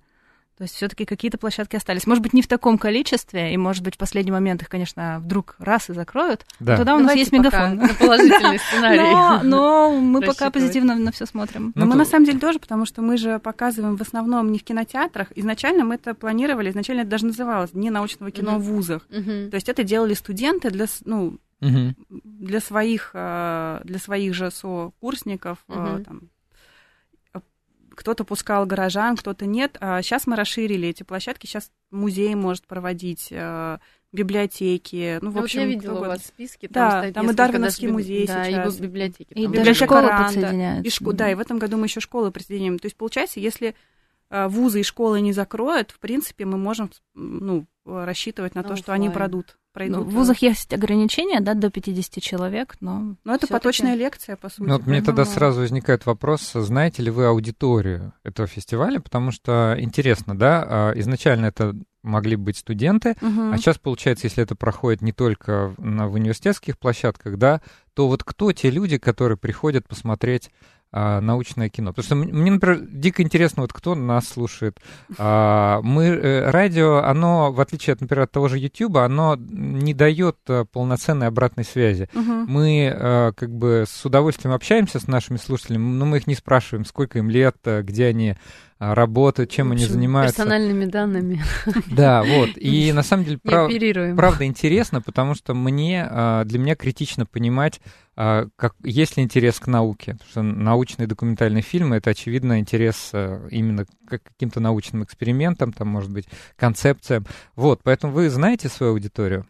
То 0.56 0.62
есть 0.62 0.74
все-таки 0.74 1.04
какие-то 1.04 1.36
площадки 1.36 1.74
остались. 1.74 2.06
Может 2.06 2.22
быть, 2.22 2.32
не 2.32 2.40
в 2.42 2.46
таком 2.46 2.78
количестве, 2.78 3.52
и, 3.52 3.56
может 3.56 3.82
быть, 3.82 3.96
в 3.96 3.98
последний 3.98 4.30
момент 4.30 4.62
их, 4.62 4.68
конечно, 4.68 5.18
вдруг 5.20 5.56
раз 5.58 5.90
и 5.90 5.92
закроют. 5.92 6.46
да. 6.60 6.72
Но 6.72 6.76
тогда 6.78 6.94
у 6.94 6.98
нас 6.98 7.06
Давайте 7.08 7.20
есть 7.20 7.32
мегафон. 7.32 7.76
на 7.76 7.88
положительный 7.88 8.58
сценарий. 8.68 9.46
Но, 9.46 9.90
мы 9.98 10.20
пока 10.20 10.50
позитивно 10.50 10.94
на 10.94 11.10
все 11.10 11.26
смотрим. 11.26 11.72
Ну, 11.74 11.84
Но 11.84 11.86
мы 11.86 11.96
на 11.96 12.04
самом 12.04 12.24
деле 12.26 12.38
тоже, 12.38 12.58
потому 12.60 12.86
что 12.86 13.02
мы 13.02 13.16
же 13.16 13.38
показываем 13.40 13.96
в 13.96 14.02
основном 14.02 14.52
не 14.52 14.58
в 14.58 14.64
кинотеатрах. 14.64 15.28
Изначально 15.34 15.84
мы 15.84 15.96
это 15.96 16.14
планировали, 16.14 16.70
изначально 16.70 17.00
это 17.00 17.10
даже 17.10 17.26
называлось 17.26 17.70
Дни 17.72 17.90
научного 17.90 18.30
кино 18.30 18.58
в 18.58 18.62
вузах. 18.62 19.06
То 19.08 19.54
есть 19.54 19.68
это 19.68 19.82
делали 19.82 20.14
студенты 20.14 20.70
для, 20.70 20.86
ну, 21.04 21.38
для 21.60 22.60
своих, 22.60 23.10
э, 23.14 23.80
для 23.84 23.98
своих 23.98 24.34
же 24.34 24.50
сокурсников. 24.50 25.58
э, 25.68 26.02
там, 26.04 26.20
кто-то 27.94 28.24
пускал 28.24 28.66
горожан, 28.66 29.16
кто-то 29.16 29.46
нет. 29.46 29.76
А 29.80 30.02
сейчас 30.02 30.26
мы 30.26 30.36
расширили 30.36 30.88
эти 30.88 31.02
площадки. 31.02 31.46
Сейчас 31.46 31.70
музей 31.90 32.34
может 32.34 32.66
проводить, 32.66 33.28
э, 33.30 33.78
библиотеки. 34.12 35.18
Ну, 35.20 35.30
в 35.30 35.34
Ну, 35.34 35.38
вот 35.40 35.44
общем, 35.44 35.60
я 35.60 35.66
видела 35.66 35.98
у 35.98 36.04
вас 36.04 36.24
списки. 36.26 36.68
Да, 36.70 37.02
там, 37.02 37.12
там 37.12 37.30
и 37.30 37.34
Дарвиновский 37.34 37.86
даже 37.88 37.92
музей 37.94 38.26
да, 38.26 38.44
сейчас. 38.44 38.78
и 38.78 38.82
библиотеки. 38.82 39.32
И 39.32 39.46
даже 39.48 39.74
школы 39.74 40.02
Ранда. 40.08 40.24
подсоединяются. 40.24 40.82
И 40.88 40.90
шко- 40.90 41.12
Да, 41.12 41.30
и 41.30 41.34
в 41.34 41.40
этом 41.40 41.58
году 41.58 41.76
мы 41.76 41.86
еще 41.86 42.00
школы 42.00 42.30
присоединим. 42.30 42.78
То 42.78 42.86
есть, 42.86 42.96
получается, 42.96 43.40
если 43.40 43.74
вузы 44.30 44.80
и 44.80 44.82
школы 44.82 45.20
не 45.20 45.32
закроют, 45.32 45.90
в 45.90 45.98
принципе, 45.98 46.44
мы 46.44 46.58
можем 46.58 46.90
ну, 47.14 47.66
рассчитывать 47.84 48.54
на 48.54 48.62
На 48.62 48.68
то, 48.68 48.76
что 48.76 48.92
они 48.92 49.10
продут. 49.10 49.56
пройдут. 49.72 49.98
Ну, 49.98 50.04
в 50.04 50.14
вузах 50.14 50.38
есть 50.38 50.72
ограничения, 50.72 51.40
да, 51.40 51.54
до 51.54 51.70
50 51.70 52.22
человек, 52.22 52.76
но... 52.80 53.16
Но 53.24 53.34
это 53.34 53.46
поточная 53.46 53.94
лекция, 53.94 54.36
по 54.36 54.48
сути. 54.48 54.62
Ну, 54.68 54.76
вот 54.76 54.86
мне 54.86 55.02
тогда 55.02 55.24
сразу 55.24 55.60
возникает 55.60 56.06
вопрос, 56.06 56.52
знаете 56.52 57.02
ли 57.02 57.10
вы 57.10 57.26
аудиторию 57.26 58.12
этого 58.22 58.48
фестиваля, 58.48 59.00
потому 59.00 59.30
что 59.32 59.76
интересно, 59.78 60.36
да, 60.36 60.64
а, 60.66 60.92
изначально 60.98 61.46
это 61.46 61.74
могли 62.02 62.36
быть 62.36 62.56
студенты, 62.58 63.16
Мгм. 63.20 63.52
а 63.52 63.58
сейчас, 63.58 63.78
получается, 63.78 64.26
если 64.26 64.42
это 64.42 64.54
проходит 64.54 65.00
не 65.02 65.12
только 65.12 65.74
на, 65.78 66.06
в 66.06 66.14
университетских 66.14 66.78
площадках, 66.78 67.38
да, 67.38 67.60
то 67.94 68.08
вот 68.08 68.22
кто 68.24 68.52
те 68.52 68.70
люди, 68.70 68.98
которые 68.98 69.38
приходят 69.38 69.88
посмотреть 69.88 70.50
а, 70.96 71.20
научное 71.20 71.68
кино? 71.68 71.92
Потому 71.92 72.04
что 72.04 72.14
мне, 72.14 72.52
например, 72.52 72.78
дико 72.88 73.24
интересно, 73.24 73.62
вот 73.62 73.72
кто 73.72 73.96
нас 73.96 74.28
слушает. 74.28 74.78
А, 75.18 75.80
мы, 75.82 76.04
э, 76.04 76.50
радио, 76.50 76.98
оно, 76.98 77.50
в 77.50 77.60
отличие 77.60 77.94
от, 77.94 78.00
например, 78.00 78.22
от 78.22 78.30
того 78.30 78.46
же 78.46 78.60
YouTube, 78.60 78.98
оно 78.98 79.34
не 79.36 79.92
дает 79.92 80.36
э, 80.46 80.64
полноценной 80.70 81.26
обратной 81.26 81.64
связи. 81.64 82.08
Мгм. 82.14 82.46
Мы 82.48 82.92
э, 82.94 83.32
как 83.34 83.50
бы 83.50 83.86
с 83.88 84.04
удовольствием 84.04 84.54
общаемся 84.54 85.00
с 85.00 85.08
нашими 85.08 85.36
слушателями, 85.36 85.82
но 85.82 86.06
мы 86.06 86.18
их 86.18 86.28
не 86.28 86.36
спрашиваем, 86.36 86.84
сколько 86.84 87.18
им 87.18 87.28
лет, 87.28 87.56
где 87.64 88.06
они 88.06 88.36
работают, 88.92 89.50
чем 89.50 89.68
В 89.68 89.72
они 89.72 89.84
общем, 89.84 89.94
занимаются. 89.94 90.36
Персональными 90.36 90.84
данными 90.84 91.42
Да, 91.90 92.24
вот. 92.24 92.50
И 92.56 92.92
на 92.92 93.02
самом 93.02 93.24
деле, 93.24 93.38
прав- 93.38 93.70
правда 94.16 94.44
интересно, 94.44 95.00
потому 95.00 95.34
что 95.34 95.54
мне, 95.54 96.06
а, 96.10 96.44
для 96.44 96.58
меня 96.58 96.74
критично 96.74 97.24
понимать, 97.24 97.80
а, 98.16 98.48
как, 98.56 98.74
есть 98.82 99.16
ли 99.16 99.22
интерес 99.22 99.60
к 99.60 99.68
науке. 99.68 100.14
Потому 100.14 100.30
что 100.30 100.42
научные 100.42 101.06
документальные 101.06 101.62
фильмы— 101.62 101.96
это, 101.98 102.10
очевидно, 102.10 102.58
интерес 102.58 103.10
а, 103.12 103.46
именно 103.48 103.86
к 103.86 104.20
каким-то 104.22 104.60
научным 104.60 105.04
экспериментам, 105.04 105.72
там, 105.72 105.88
может 105.88 106.10
быть, 106.10 106.26
концепциям. 106.56 107.24
Вот, 107.54 107.80
поэтому 107.84 108.12
вы 108.12 108.28
знаете 108.28 108.68
свою 108.68 108.92
аудиторию? 108.92 109.46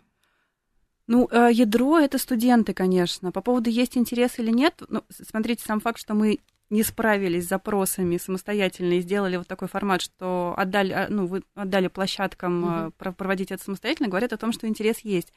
Ну, 1.06 1.28
э, 1.30 1.50
ядро 1.52 1.98
это 1.98 2.18
студенты, 2.18 2.72
конечно. 2.72 3.30
По 3.30 3.42
поводу 3.42 3.68
есть 3.68 3.96
интерес 3.96 4.38
или 4.38 4.50
нет, 4.50 4.82
ну, 4.88 5.02
смотрите, 5.10 5.62
сам 5.66 5.80
факт, 5.80 5.98
что 5.98 6.14
мы 6.14 6.38
не 6.70 6.82
справились 6.82 7.44
с 7.44 7.48
запросами 7.48 8.16
самостоятельно 8.16 8.94
и 8.94 9.00
сделали 9.00 9.36
вот 9.36 9.46
такой 9.46 9.68
формат, 9.68 10.00
что 10.02 10.54
отдали, 10.56 10.92
а, 10.92 11.06
ну, 11.10 11.26
вы 11.26 11.42
отдали 11.54 11.88
площадкам 11.88 12.92
про- 12.98 13.12
проводить 13.12 13.52
это 13.52 13.62
самостоятельно, 13.62 14.08
говорит 14.08 14.32
о 14.32 14.36
том, 14.38 14.52
что 14.52 14.66
интерес 14.66 15.00
есть. 15.00 15.32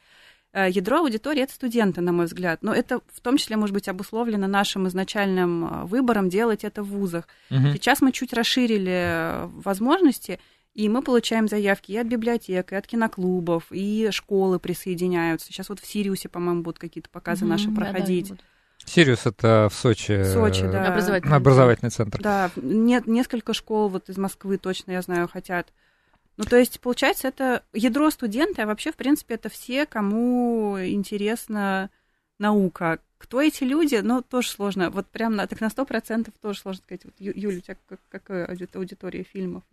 Э, 0.54 0.68
Ядро 0.70 1.00
аудитории 1.00 1.42
это 1.42 1.52
студенты, 1.52 2.00
на 2.00 2.12
мой 2.12 2.24
взгляд. 2.26 2.62
Но 2.62 2.72
это 2.72 3.00
в 3.12 3.20
том 3.20 3.36
числе 3.36 3.56
может 3.58 3.74
быть 3.74 3.86
обусловлено 3.88 4.46
нашим 4.46 4.88
изначальным 4.88 5.64
э, 5.64 5.84
выбором 5.84 6.30
делать 6.30 6.64
это 6.64 6.82
в 6.82 6.86
вузах. 6.88 7.28
Мгм. 7.50 7.72
Сейчас 7.74 8.00
мы 8.00 8.12
чуть 8.12 8.32
расширили 8.32 9.46
возможности, 9.62 10.40
и 10.74 10.88
мы 10.88 11.02
получаем 11.02 11.48
заявки 11.48 11.92
и 11.92 11.96
от 11.98 12.06
библиотек, 12.06 12.72
и 12.72 12.76
от 12.76 12.86
киноклубов, 12.86 13.64
и 13.70 14.08
школы 14.10 14.58
присоединяются. 14.58 15.48
Сейчас 15.48 15.68
вот 15.68 15.80
в 15.80 15.86
Сириусе, 15.86 16.28
по-моему, 16.28 16.62
будут 16.62 16.78
какие-то 16.78 17.10
показы 17.10 17.44
Мгм, 17.44 17.50
наши 17.52 17.70
проходить. 17.70 18.28
будут. 18.30 18.44
Сириус— 18.88 19.20
это 19.26 19.68
в 19.70 19.74
Сочи. 19.74 20.22
В 20.22 20.32
Сочи, 20.32 20.64
э, 20.64 20.70
да. 20.70 20.86
Образовательный. 20.88 21.36
Образовательный 21.36 21.90
центр. 21.90 22.20
Да, 22.20 22.50
нет, 22.56 23.06
несколько 23.06 23.54
школ 23.54 23.88
вот 23.88 24.08
из 24.08 24.18
Москвы 24.18 24.58
точно, 24.58 24.92
я 24.92 25.02
знаю, 25.02 25.28
хотят. 25.28 25.72
Ну, 26.36 26.44
то 26.44 26.56
есть, 26.56 26.80
получается, 26.80 27.28
это 27.28 27.64
ядро 27.72 28.10
студенты, 28.10 28.62
а 28.62 28.66
вообще, 28.66 28.92
в 28.92 28.96
принципе, 28.96 29.34
это 29.34 29.48
все, 29.48 29.86
кому 29.86 30.78
интересно 30.80 31.90
наука. 32.38 32.98
Кто 33.18 33.42
эти 33.42 33.64
люди, 33.64 33.96
ну, 33.96 34.22
тоже 34.22 34.48
сложно. 34.48 34.90
Вот 34.90 35.08
прям 35.08 35.34
на, 35.34 35.48
так 35.48 35.60
на 35.60 35.70
сто 35.70 35.84
процентов 35.84 36.34
тоже 36.40 36.60
сложно 36.60 36.82
сказать. 36.84 37.04
Вот, 37.04 37.14
Ю, 37.18 37.32
Юля, 37.34 37.58
у 37.58 37.60
тебя 37.60 37.76
как, 37.88 37.98
какая 38.10 38.46
аудитория 38.46 39.24
фильмов? 39.24 39.64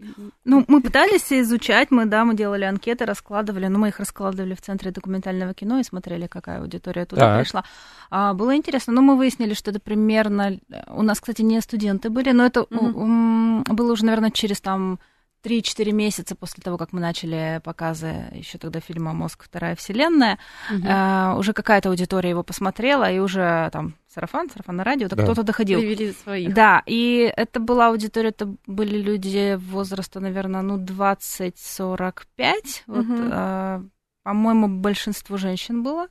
Ну, 0.44 0.66
мы 0.68 0.82
пытались 0.82 1.32
изучать, 1.32 1.92
мы, 1.92 2.06
да, 2.06 2.26
мы 2.26 2.36
делали 2.36 2.64
анкеты, 2.64 3.06
раскладывали, 3.06 3.68
но 3.68 3.78
мы 3.78 3.90
их 3.90 4.00
раскладывали 4.00 4.56
в 4.56 4.62
Центре 4.62 4.90
документального 4.90 5.54
кино 5.54 5.80
и 5.80 5.84
смотрели, 5.84 6.26
какая 6.26 6.60
аудитория 6.60 7.06
туда 7.06 7.22
так. 7.22 7.42
пришла. 7.42 7.64
А, 8.10 8.34
было 8.34 8.56
интересно, 8.56 8.94
но 8.94 9.02
мы 9.04 9.16
выяснили, 9.16 9.54
что 9.54 9.70
это 9.70 9.80
примерно... 9.80 10.60
У 10.88 11.04
нас, 11.04 11.20
кстати, 11.20 11.44
не 11.44 11.62
студенты 11.62 12.10
были, 12.10 12.32
но 12.32 12.48
это 12.48 12.62
mm-hmm. 12.62 13.74
было 13.74 13.94
уже, 13.94 14.06
наверное, 14.06 14.32
через 14.32 14.60
там 14.60 15.00
3-4 15.46 15.92
месяца 15.92 16.36
после 16.36 16.64
того, 16.64 16.78
как 16.78 16.92
мы 16.92 17.00
начали 17.00 17.62
показы 17.64 18.26
еще 18.32 18.58
тогда 18.58 18.80
фильма 18.80 19.14
«Мозг. 19.14 19.44
Вторая 19.44 19.76
вселенная», 19.76 20.40
угу. 20.72 20.86
э, 20.86 21.36
уже 21.38 21.54
какая-то 21.54 21.90
аудитория 21.90 22.32
его 22.32 22.42
посмотрела, 22.42 23.12
и 23.12 23.20
уже 23.20 23.70
там 23.72 23.94
сарафан, 24.12 24.50
сарафан 24.50 24.78
на 24.78 24.84
радио, 24.84 25.08
да. 25.08 25.16
кто-то 25.22 25.44
доходил. 25.44 25.80
Привели 25.80 26.14
своих. 26.14 26.54
Да, 26.54 26.82
и 26.88 27.32
это 27.36 27.60
была 27.60 27.90
аудитория, 27.90 28.30
это 28.30 28.56
были 28.66 28.98
люди 28.98 29.56
возраста, 29.56 30.20
наверное, 30.20 30.64
ну, 30.64 30.78
20-45. 30.78 32.24
Угу. 32.88 32.96
Вот, 32.96 33.06
э, 33.10 33.84
по-моему, 34.24 34.68
большинство 34.68 35.38
женщин 35.38 35.84
было. 35.84 36.08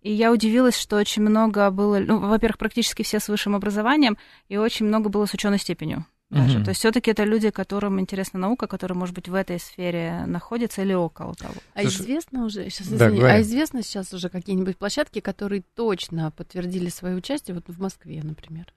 И 0.00 0.12
я 0.12 0.32
удивилась, 0.32 0.78
что 0.78 0.96
очень 0.96 1.22
много 1.22 1.70
было, 1.70 1.98
ну, 1.98 2.18
во-первых, 2.18 2.56
практически 2.56 3.02
все 3.02 3.20
с 3.20 3.28
высшим 3.28 3.54
образованием, 3.54 4.16
и 4.48 4.56
очень 4.56 4.86
много 4.86 5.10
было 5.10 5.26
с 5.26 5.34
ученой 5.34 5.58
степенью 5.58 6.06
даже. 6.30 6.58
Угу. 6.58 6.64
То 6.64 6.70
есть 6.70 6.80
все-таки 6.80 7.10
это 7.10 7.24
люди, 7.24 7.50
которым 7.50 8.00
интересна 8.00 8.38
наука, 8.38 8.66
которые, 8.66 8.96
может 8.96 9.14
быть, 9.14 9.28
в 9.28 9.34
этой 9.34 9.58
сфере 9.58 10.24
находятся 10.26 10.82
или 10.82 10.92
около 10.92 11.34
того. 11.34 11.54
А 11.74 11.82
Слушай, 11.82 12.02
известно 12.02 12.44
уже, 12.44 12.68
сейчас, 12.68 12.88
извини, 12.88 13.20
да, 13.20 13.34
а 13.34 13.40
известно 13.40 13.82
сейчас 13.82 14.12
уже 14.12 14.28
какие-нибудь 14.28 14.76
площадки, 14.76 15.20
которые 15.20 15.62
точно 15.74 16.30
подтвердили 16.30 16.90
свое 16.90 17.16
участие, 17.16 17.54
вот 17.54 17.64
в 17.68 17.80
Москве, 17.80 18.22
например? 18.22 18.72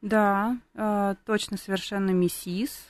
Да, 0.00 0.56
э, 0.74 1.14
точно 1.26 1.56
совершенно 1.56 2.10
МИСИС. 2.10 2.88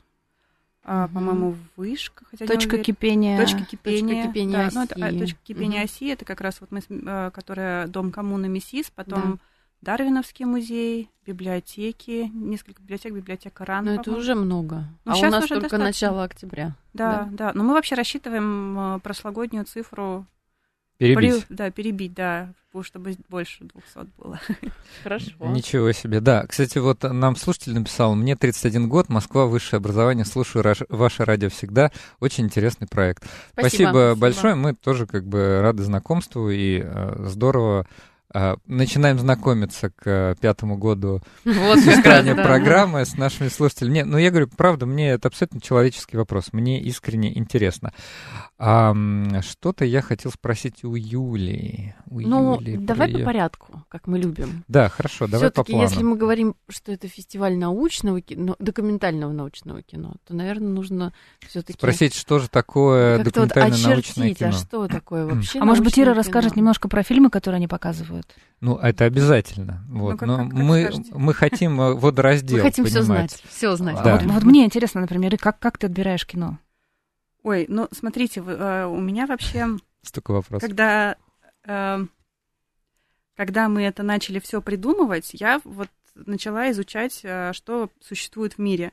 Uh, 0.85 1.05
угу. 1.05 1.15
по-моему, 1.15 1.57
вышка. 1.77 2.25
Хотя 2.29 2.45
точка 2.45 2.77
кипения. 2.79 3.39
Точка 3.39 3.65
кипения. 3.65 4.25
Точка 4.25 4.29
кипения 4.29 4.59
да, 4.59 4.67
оси. 4.67 4.75
Ну, 4.75 4.83
это, 4.83 5.19
точка 5.21 5.39
кипения 5.45 5.79
угу. 5.79 5.85
оси, 5.85 6.09
это 6.09 6.25
как 6.25 6.41
раз 6.41 6.61
вот 6.61 6.73
мы, 6.73 7.31
которая 7.31 7.87
дом 7.87 8.11
коммуны 8.11 8.49
МИСИС, 8.49 8.91
потом 8.91 9.23
да. 9.35 9.39
Дарвиновский 9.83 10.45
музей, 10.45 11.11
библиотеки, 11.27 12.31
несколько 12.33 12.81
библиотек, 12.83 13.13
библиотека 13.13 13.65
РАН. 13.65 13.85
Но 13.85 13.95
это 13.95 14.13
уже 14.13 14.35
много. 14.35 14.85
Ну, 15.05 15.13
а 15.13 15.17
у 15.17 15.23
нас 15.31 15.47
только 15.47 15.63
достаточно. 15.63 15.79
начало 15.79 16.25
октября. 16.25 16.77
Да, 16.95 17.29
да, 17.33 17.49
да. 17.49 17.53
Но 17.55 17.65
мы 17.65 17.75
вообще 17.75 17.97
рассчитываем 17.97 18.97
э, 18.97 19.01
прошлогоднюю 19.01 19.65
цифру 19.65 20.27
Перебить. 21.03 21.47
При, 21.47 21.55
да, 21.55 21.71
перебить, 21.73 22.15
да, 22.15 22.53
чтобы 22.83 23.17
больше 23.29 23.65
200 23.65 24.09
было. 24.19 24.41
Хорошо. 25.03 25.33
Ничего 25.41 25.91
себе, 25.91 26.21
да. 26.21 26.47
Кстати, 26.47 26.79
вот 26.79 27.03
нам 27.03 27.35
слушатель 27.35 27.75
написал, 27.75 28.15
мне 28.15 28.37
31 28.37 28.89
год, 28.89 29.09
Москва, 29.09 29.47
высшее 29.47 29.79
образование, 29.79 30.25
слушаю 30.25 30.65
ваше 30.89 31.25
радио 31.25 31.49
всегда. 31.49 31.91
Очень 32.21 32.45
интересный 32.45 32.87
проект. 32.87 33.25
Спасибо, 33.53 33.67
спасибо, 33.67 33.91
спасибо. 33.91 34.15
большое, 34.15 34.55
мы 34.55 34.75
тоже 34.75 35.07
как 35.07 35.27
бы 35.27 35.61
рады 35.61 35.83
знакомству 35.83 36.51
и 36.51 36.83
э, 36.85 37.25
здорово 37.27 37.87
начинаем 38.67 39.19
знакомиться 39.19 39.91
к 39.91 40.03
э, 40.07 40.35
пятому 40.41 40.77
году 40.77 41.21
вот 41.45 41.79
существования 41.79 42.35
да. 42.35 42.43
программы 42.43 43.05
с 43.05 43.17
нашими 43.17 43.49
слушателями. 43.49 43.95
Нет, 43.95 44.07
ну 44.07 44.19
я 44.19 44.31
говорю, 44.31 44.49
правда, 44.49 44.87
мне 44.87 45.11
это 45.11 45.29
абсолютно 45.29 45.61
человеческий 45.61 46.17
вопрос. 46.17 46.53
Мне 46.53 46.81
искренне 46.81 47.37
интересно. 47.37 47.93
А, 48.59 48.95
что-то 49.41 49.85
я 49.85 50.03
хотел 50.03 50.31
спросить 50.31 50.85
у 50.85 50.95
Юли. 50.95 51.95
У 52.07 52.21
ну, 52.21 52.61
Юли 52.61 52.77
давай 52.77 53.09
при... 53.09 53.19
по 53.19 53.25
порядку, 53.25 53.85
как 53.89 54.07
мы 54.07 54.19
любим. 54.19 54.65
Да, 54.69 54.89
хорошо, 54.89 55.27
давай 55.27 55.51
по 55.51 55.65
плану. 55.65 55.83
если 55.83 56.03
мы 56.03 56.17
говорим, 56.17 56.55
что 56.69 56.93
это 56.93 57.09
фестиваль 57.09 57.57
научного 57.57 58.21
кино, 58.21 58.55
документального 58.61 59.33
научного 59.33 59.83
кино, 59.83 60.15
то, 60.25 60.35
наверное, 60.35 60.69
нужно 60.69 61.13
все-таки... 61.41 61.77
Спросить, 61.77 62.15
что 62.15 62.39
же 62.39 62.49
такое 62.49 63.25
документальное 63.25 63.77
вот 63.77 63.89
научное 63.89 64.35
кино. 64.35 64.51
а 64.51 64.53
что 64.53 64.89
такое 64.89 65.27
вообще 65.27 65.59
А 65.59 65.65
может 65.65 65.83
быть, 65.83 65.99
Ира 65.99 66.15
расскажет 66.15 66.55
немножко 66.55 66.89
про 66.89 67.03
фильмы, 67.03 67.31
которые 67.31 67.57
они 67.57 67.67
показывают? 67.67 68.22
Ну, 68.63 68.77
это 68.77 69.07
обязательно. 69.07 69.85
Вот. 69.89 70.13
Ну, 70.13 70.17
как, 70.19 70.29
Но 70.29 70.37
как, 70.37 70.53
мы, 70.53 70.91
мы 71.11 71.35
хотим 71.35 71.81
э, 71.81 71.95
водораздел 71.95 72.59
Мы 72.59 72.63
хотим 72.63 72.85
все 72.85 73.03
знать, 73.03 73.43
все 73.49 73.75
знать. 73.75 73.99
Да. 74.05 74.19
Вот, 74.19 74.23
вот 74.23 74.43
мне 74.45 74.65
интересно, 74.65 75.01
например, 75.01 75.37
как, 75.37 75.59
как 75.59 75.79
ты 75.79 75.89
отбираешь 75.89 76.25
кино? 76.25 76.61
Ой, 77.43 77.67
ну, 77.69 77.89
смотрите, 77.91 78.41
э, 78.41 78.87
у 78.87 79.01
меня 79.01 79.27
вообще... 79.27 79.67
Столько 80.03 80.31
вопросов. 80.31 80.69
Когда, 80.69 81.17
э, 81.67 82.07
когда 83.35 83.69
мы 83.69 83.83
это 83.83 84.05
начали 84.05 84.39
все 84.39 84.63
придумывать, 84.63 85.31
я 85.33 85.61
вот 85.65 85.89
начала 86.15 86.71
изучать, 86.71 87.25
что 87.53 87.91
существует 88.01 88.55
в 88.55 88.59
мире. 88.59 88.93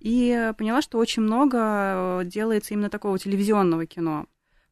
И 0.00 0.52
поняла, 0.58 0.82
что 0.82 0.98
очень 0.98 1.22
много 1.22 2.22
делается 2.24 2.74
именно 2.74 2.90
такого 2.90 3.18
телевизионного 3.18 3.86
кино. 3.86 4.26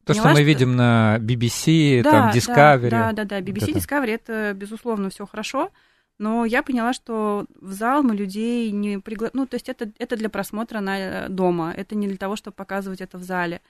То, 0.07 0.13
Поняла, 0.13 0.29
что 0.29 0.29
мы 0.29 0.35
что... 0.35 0.43
видим 0.43 0.75
на 0.77 1.17
BBC, 1.19 2.01
да, 2.01 2.11
там, 2.11 2.29
Discovery. 2.31 2.89
Да, 2.89 3.11
да, 3.11 3.25
да, 3.25 3.41
BBC, 3.41 3.73
вот 3.73 3.75
Discovery, 3.75 4.11
это, 4.11 4.53
безусловно, 4.55 5.09
все 5.09 5.25
хорошо, 5.25 5.69
но 6.17 6.45
я 6.45 6.63
поняла, 6.63 6.93
что 6.93 7.45
в 7.59 7.73
зал 7.73 8.03
мы 8.03 8.15
людей 8.15 8.71
не 8.71 8.99
приглашаем, 8.99 9.33
ну, 9.33 9.47
то 9.47 9.55
есть 9.55 9.67
это, 9.67 9.91
это 9.99 10.15
для 10.15 10.29
просмотра 10.29 10.79
на 10.79 10.97
э, 10.97 11.29
дома, 11.29 11.73
это 11.75 11.95
не 11.95 12.07
для 12.07 12.15
того, 12.15 12.37
чтобы 12.37 12.55
показывать 12.55 13.01
это 13.01 13.17
в 13.17 13.23
зале. 13.23 13.61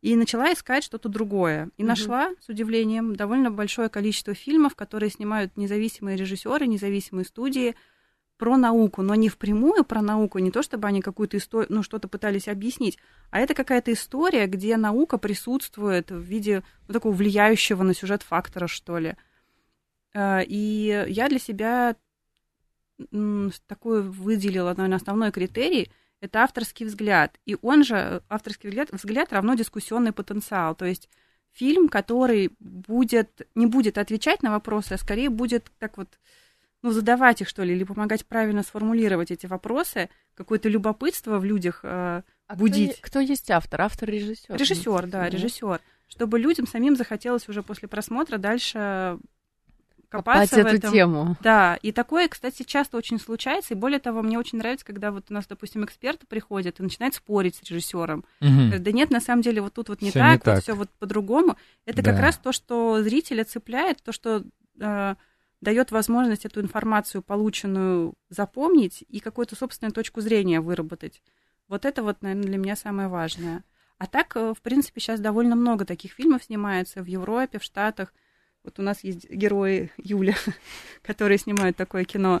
И 0.00 0.14
начала 0.14 0.52
искать 0.52 0.84
что-то 0.84 1.08
другое. 1.08 1.70
И 1.76 1.82
mm 1.82 1.86
нашла, 1.86 2.30
с 2.40 2.48
удивлением, 2.48 3.16
довольно 3.16 3.50
большое 3.50 3.88
количество 3.88 4.32
фильмов, 4.32 4.76
которые 4.76 5.10
снимают 5.10 5.56
независимые 5.56 6.16
режиссеры, 6.16 6.68
независимые 6.68 7.24
студии, 7.24 7.74
про 8.40 8.56
науку, 8.56 9.02
но 9.02 9.14
не 9.14 9.28
впрямую 9.28 9.84
про 9.84 10.00
науку, 10.00 10.38
не 10.38 10.50
то 10.50 10.62
чтобы 10.62 10.88
они 10.88 11.02
какую-то 11.02 11.36
историю, 11.36 11.66
ну, 11.68 11.82
что-то 11.82 12.08
пытались 12.08 12.48
объяснить, 12.48 12.98
а 13.30 13.38
это 13.38 13.52
какая-то 13.52 13.92
история, 13.92 14.46
где 14.46 14.78
наука 14.78 15.18
присутствует 15.18 16.10
в 16.10 16.20
виде 16.20 16.62
ну, 16.88 16.94
такого 16.94 17.12
влияющего 17.12 17.82
на 17.82 17.92
сюжет 17.92 18.22
фактора, 18.22 18.66
что 18.66 18.98
ли. 18.98 19.14
Э, 20.14 20.42
и 20.42 21.04
я 21.08 21.28
для 21.28 21.38
себя 21.38 21.96
такой 23.66 24.02
выделила, 24.02 24.70
наверное, 24.74 24.96
основной 24.96 25.32
критерий— 25.32 25.92
это 26.22 26.42
авторский 26.42 26.86
взгляд. 26.86 27.38
И 27.44 27.58
он 27.60 27.84
же, 27.84 28.22
авторский 28.30 28.70
взгляд, 28.70 28.88
взгляд 28.90 29.34
равно 29.34 29.52
дискуссионный 29.52 30.12
потенциал. 30.12 30.74
То 30.74 30.86
есть 30.86 31.10
фильм, 31.52 31.90
который 31.90 32.52
будет, 32.58 33.46
не 33.54 33.66
будет 33.66 33.98
отвечать 33.98 34.42
на 34.42 34.50
вопросы, 34.50 34.94
а 34.94 34.98
скорее 34.98 35.28
будет 35.28 35.70
так 35.78 35.98
вот 35.98 36.08
ну, 36.82 36.92
задавать 36.92 37.42
их, 37.42 37.48
что 37.48 37.62
ли, 37.62 37.74
или 37.74 37.84
помогать 37.84 38.26
правильно 38.26 38.62
сформулировать 38.62 39.30
эти 39.30 39.46
вопросы, 39.46 40.08
какое-то 40.34 40.68
любопытство 40.68 41.38
в 41.38 41.44
людах 41.44 41.80
э, 41.82 42.22
а 42.46 42.56
будить. 42.56 43.00
Кто, 43.00 43.08
кто 43.08 43.20
есть 43.20 43.50
автор? 43.50 43.82
Автор 43.82 44.08
режиссер. 44.08 44.56
Режиссер, 44.56 45.06
да, 45.06 45.28
режиссер. 45.28 45.80
Чтобы 46.08 46.38
людям 46.38 46.66
самим 46.66 46.96
захотелось 46.96 47.48
уже 47.48 47.62
после 47.62 47.86
просмотра 47.86 48.38
дальше 48.38 49.18
копаться 50.08 50.56
Копать 50.56 50.64
в 50.64 50.66
эту 50.66 50.76
этом. 50.78 50.92
тему. 50.92 51.36
Да, 51.40 51.76
и 51.82 51.92
такое, 51.92 52.28
кстати, 52.28 52.64
часто 52.64 52.96
очень 52.96 53.20
случается. 53.20 53.74
И 53.74 53.76
более 53.76 54.00
того, 54.00 54.22
мне 54.22 54.38
очень 54.38 54.58
нравится, 54.58 54.84
когда 54.84 55.12
вот 55.12 55.26
у 55.30 55.32
нас, 55.32 55.46
допустим, 55.46 55.84
эксперты 55.84 56.26
приходят 56.26 56.80
и 56.80 56.82
начинают 56.82 57.14
спорить 57.14 57.54
с 57.54 57.62
режиссером. 57.62 58.24
Угу. 58.40 58.78
Да 58.80 58.92
нет, 58.92 59.10
на 59.10 59.20
самом 59.20 59.42
деле 59.42 59.62
вот 59.62 59.74
тут 59.74 59.88
вот 59.88 60.02
не 60.02 60.10
всё 60.10 60.18
так, 60.18 60.30
не 60.30 60.36
вот 60.36 60.44
так. 60.44 60.62
все 60.62 60.74
вот 60.74 60.90
по-другому. 60.98 61.56
Это 61.86 62.02
да. 62.02 62.10
как 62.10 62.20
раз 62.20 62.36
то, 62.38 62.52
что 62.52 63.00
зрителя 63.02 63.44
цепляет, 63.44 64.02
то, 64.02 64.10
что 64.10 64.42
э, 64.80 65.14
дает 65.60 65.90
возможность 65.90 66.46
эту 66.46 66.60
информацию, 66.60 67.22
полученную, 67.22 68.14
запомнить 68.28 69.04
и 69.08 69.20
какую-то 69.20 69.56
собственную 69.56 69.92
точку 69.92 70.20
зрения 70.20 70.60
выработать. 70.60 71.22
Вот 71.68 71.84
это 71.84 72.02
вот, 72.02 72.22
наверное, 72.22 72.46
для 72.46 72.58
меня 72.58 72.76
самое 72.76 73.08
важное. 73.08 73.64
А 73.98 74.06
так, 74.06 74.34
э, 74.36 74.54
в 74.56 74.62
принципе, 74.62 75.00
сейчас 75.00 75.20
довольно 75.20 75.56
много 75.56 75.84
таких 75.84 76.12
фильмов 76.12 76.44
снимается 76.44 77.02
в 77.02 77.06
Европе, 77.06 77.58
в 77.58 77.62
Штатах. 77.62 78.14
Вот 78.64 78.78
у 78.78 78.82
нас 78.82 79.04
есть 79.04 79.28
герои 79.30 79.90
Юля, 79.98 80.34
которые 81.02 81.38
снимают 81.38 81.76
такое 81.76 82.04
кино. 82.04 82.40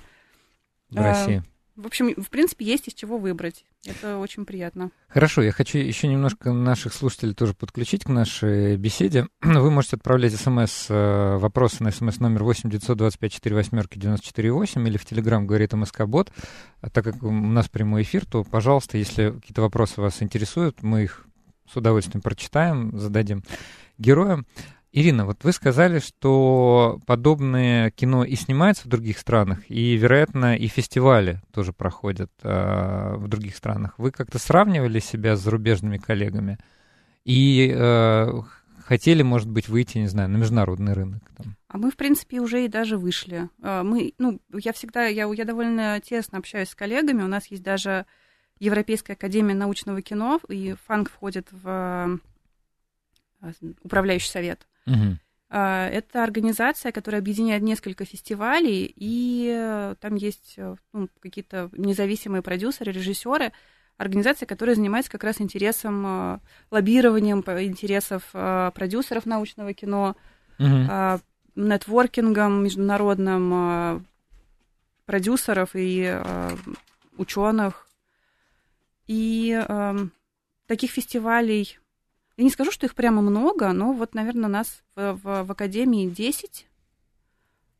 В 0.88 0.96
России. 0.96 1.44
В 1.76 1.86
общем, 1.86 2.14
в 2.20 2.30
принципе, 2.30 2.64
есть 2.64 2.88
из 2.88 2.94
чего 2.94 3.18
выбрать. 3.18 3.64
Это 3.86 4.18
очень 4.18 4.44
приятно. 4.44 4.90
Хорошо, 5.08 5.40
я 5.40 5.52
хочу 5.52 5.78
еще 5.78 6.06
немножко 6.06 6.52
наших 6.52 6.92
слушателей 6.92 7.34
тоже 7.34 7.54
подключить 7.54 8.04
к 8.04 8.08
нашей 8.08 8.76
беседе. 8.76 9.28
Вы 9.40 9.70
можете 9.70 9.96
отправлять 9.96 10.34
смс, 10.34 10.86
э, 10.90 11.36
вопросы 11.38 11.82
на 11.82 11.90
смс 11.90 12.18
номер 12.20 12.44
8 12.44 12.68
925 12.68 13.32
4 13.32 13.56
восьмерки 13.56 13.98
94 13.98 14.52
8 14.52 14.86
или 14.86 14.98
в 14.98 15.06
Телеграм 15.06 15.46
говорит 15.46 15.72
МСК 15.72 16.02
Бот. 16.02 16.30
А 16.82 16.90
так 16.90 17.04
как 17.04 17.22
у 17.22 17.30
нас 17.30 17.68
прямой 17.68 18.02
эфир, 18.02 18.26
то, 18.26 18.44
пожалуйста, 18.44 18.98
если 18.98 19.30
какие-то 19.30 19.62
вопросы 19.62 20.02
вас 20.02 20.22
интересуют, 20.22 20.82
мы 20.82 21.04
их 21.04 21.26
с 21.66 21.74
удовольствием 21.74 22.20
прочитаем, 22.20 22.98
зададим 22.98 23.44
героям. 23.96 24.46
Ирина, 24.92 25.24
вот 25.24 25.44
вы 25.44 25.52
сказали, 25.52 26.00
что 26.00 27.00
подобное 27.06 27.90
кино 27.92 28.24
и 28.24 28.34
снимается 28.34 28.84
в 28.84 28.88
других 28.88 29.18
странах, 29.18 29.70
и, 29.70 29.96
вероятно, 29.96 30.56
и 30.56 30.66
фестивали 30.66 31.40
тоже 31.52 31.72
проходят 31.72 32.32
э, 32.42 33.14
в 33.16 33.28
других 33.28 33.56
странах. 33.56 33.94
Вы 33.98 34.10
как-то 34.10 34.40
сравнивали 34.40 34.98
себя 34.98 35.36
с 35.36 35.40
зарубежными 35.40 35.96
коллегами? 35.98 36.58
И 37.24 37.72
э, 37.72 38.32
хотели, 38.80 39.22
может 39.22 39.48
быть, 39.48 39.68
выйти, 39.68 39.98
не 39.98 40.08
знаю, 40.08 40.28
на 40.28 40.38
международный 40.38 40.92
рынок? 40.92 41.22
Там? 41.36 41.54
А 41.68 41.78
мы, 41.78 41.92
в 41.92 41.96
принципе, 41.96 42.40
уже 42.40 42.64
и 42.64 42.68
даже 42.68 42.98
вышли. 42.98 43.48
А, 43.62 43.84
мы, 43.84 44.14
ну, 44.18 44.40
я 44.52 44.72
всегда, 44.72 45.06
я, 45.06 45.32
я 45.32 45.44
довольно 45.44 46.00
тесно 46.00 46.38
общаюсь 46.38 46.70
с 46.70 46.74
коллегами. 46.74 47.22
У 47.22 47.28
нас 47.28 47.46
есть 47.46 47.62
даже 47.62 48.06
Европейская 48.58 49.12
академия 49.12 49.54
научного 49.54 50.02
кино, 50.02 50.40
и 50.48 50.74
ФАНК 50.86 51.10
входит 51.10 51.46
в 51.52 52.18
управляющий 53.82 54.28
совет. 54.28 54.66
Угу. 54.86 55.18
Это 55.50 56.22
организация, 56.22 56.92
которая 56.92 57.20
объединяет 57.20 57.62
несколько 57.62 58.04
фестивалей, 58.04 58.92
и 58.94 59.52
э, 59.52 59.96
там 60.00 60.14
есть 60.14 60.54
э, 60.56 60.76
ну, 60.92 61.08
какие-то 61.18 61.70
независимые 61.72 62.40
продюсеры, 62.40 62.92
режиссеры, 62.92 63.50
организация, 63.96 64.46
которая 64.46 64.76
занимается 64.76 65.10
как 65.10 65.24
раз 65.24 65.40
интересом, 65.40 66.40
лоббированием 66.70 67.40
интересов 67.40 68.22
продюсеров 68.32 69.26
научного 69.26 69.74
кино, 69.74 70.16
угу. 70.58 71.20
нетворкингом 71.56 72.62
международным 72.62 74.06
продюсеров 75.04 75.70
и 75.74 76.16
ученых. 77.20 77.86
И 79.06 79.60
э, 79.68 79.98
таких 80.66 80.92
фестивалей, 80.92 81.79
я 82.40 82.44
не 82.44 82.50
скажу, 82.50 82.70
что 82.70 82.86
их 82.86 82.94
прямо 82.94 83.20
много, 83.20 83.70
но 83.72 83.92
вот, 83.92 84.14
наверное, 84.14 84.48
нас 84.48 84.80
в, 84.96 85.18
в, 85.22 85.44
в 85.44 85.52
Академии 85.52 86.08
10. 86.08 86.66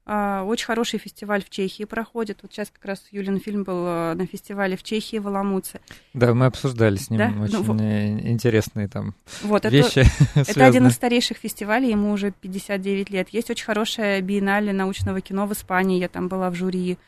Э, 0.05 0.43
очень 0.43 0.67
хороший 0.67 0.99
фестиваль 0.99 1.43
в 1.43 1.49
Чехии 1.49 1.85
проходит. 1.85 2.41
Вот 2.43 2.53
сейчас 2.53 2.71
как 2.71 2.85
раз 2.85 3.03
Юлин 3.11 3.41
фильм 3.41 3.65
был 3.65 3.87
э, 3.87 4.13
на 4.13 4.27
фестивале 4.27 4.77
в 4.77 4.83
Чехии, 4.83 5.17
в 5.17 5.29
Аламуце. 5.29 5.81
Да, 6.13 6.35
мы 6.35 6.45
обсуждали 6.45 6.97
с 6.97 7.09
ним 7.09 7.21
да? 7.21 7.33
очень 7.43 7.65
ну, 7.65 8.29
интересные 8.29 8.87
там 8.87 9.15
вот, 9.41 9.65
вещи. 9.65 10.05
Это, 10.35 10.51
это 10.51 10.67
один 10.67 10.89
из 10.89 10.93
старейших 10.93 11.39
фестивалей, 11.39 11.89
ему 11.93 12.13
уже 12.13 12.31
59 12.31 13.09
лет. 13.09 13.31
Есть 13.31 13.49
очень 13.49 13.65
хорошая 13.65 14.21
биеннале 14.21 14.75
научного 14.75 15.23
кино 15.23 15.47
в 15.47 15.55
Испании, 15.55 15.99
я 15.99 16.09
там 16.09 16.29
была 16.29 16.51
в 16.51 16.55
жюри. 16.55 16.99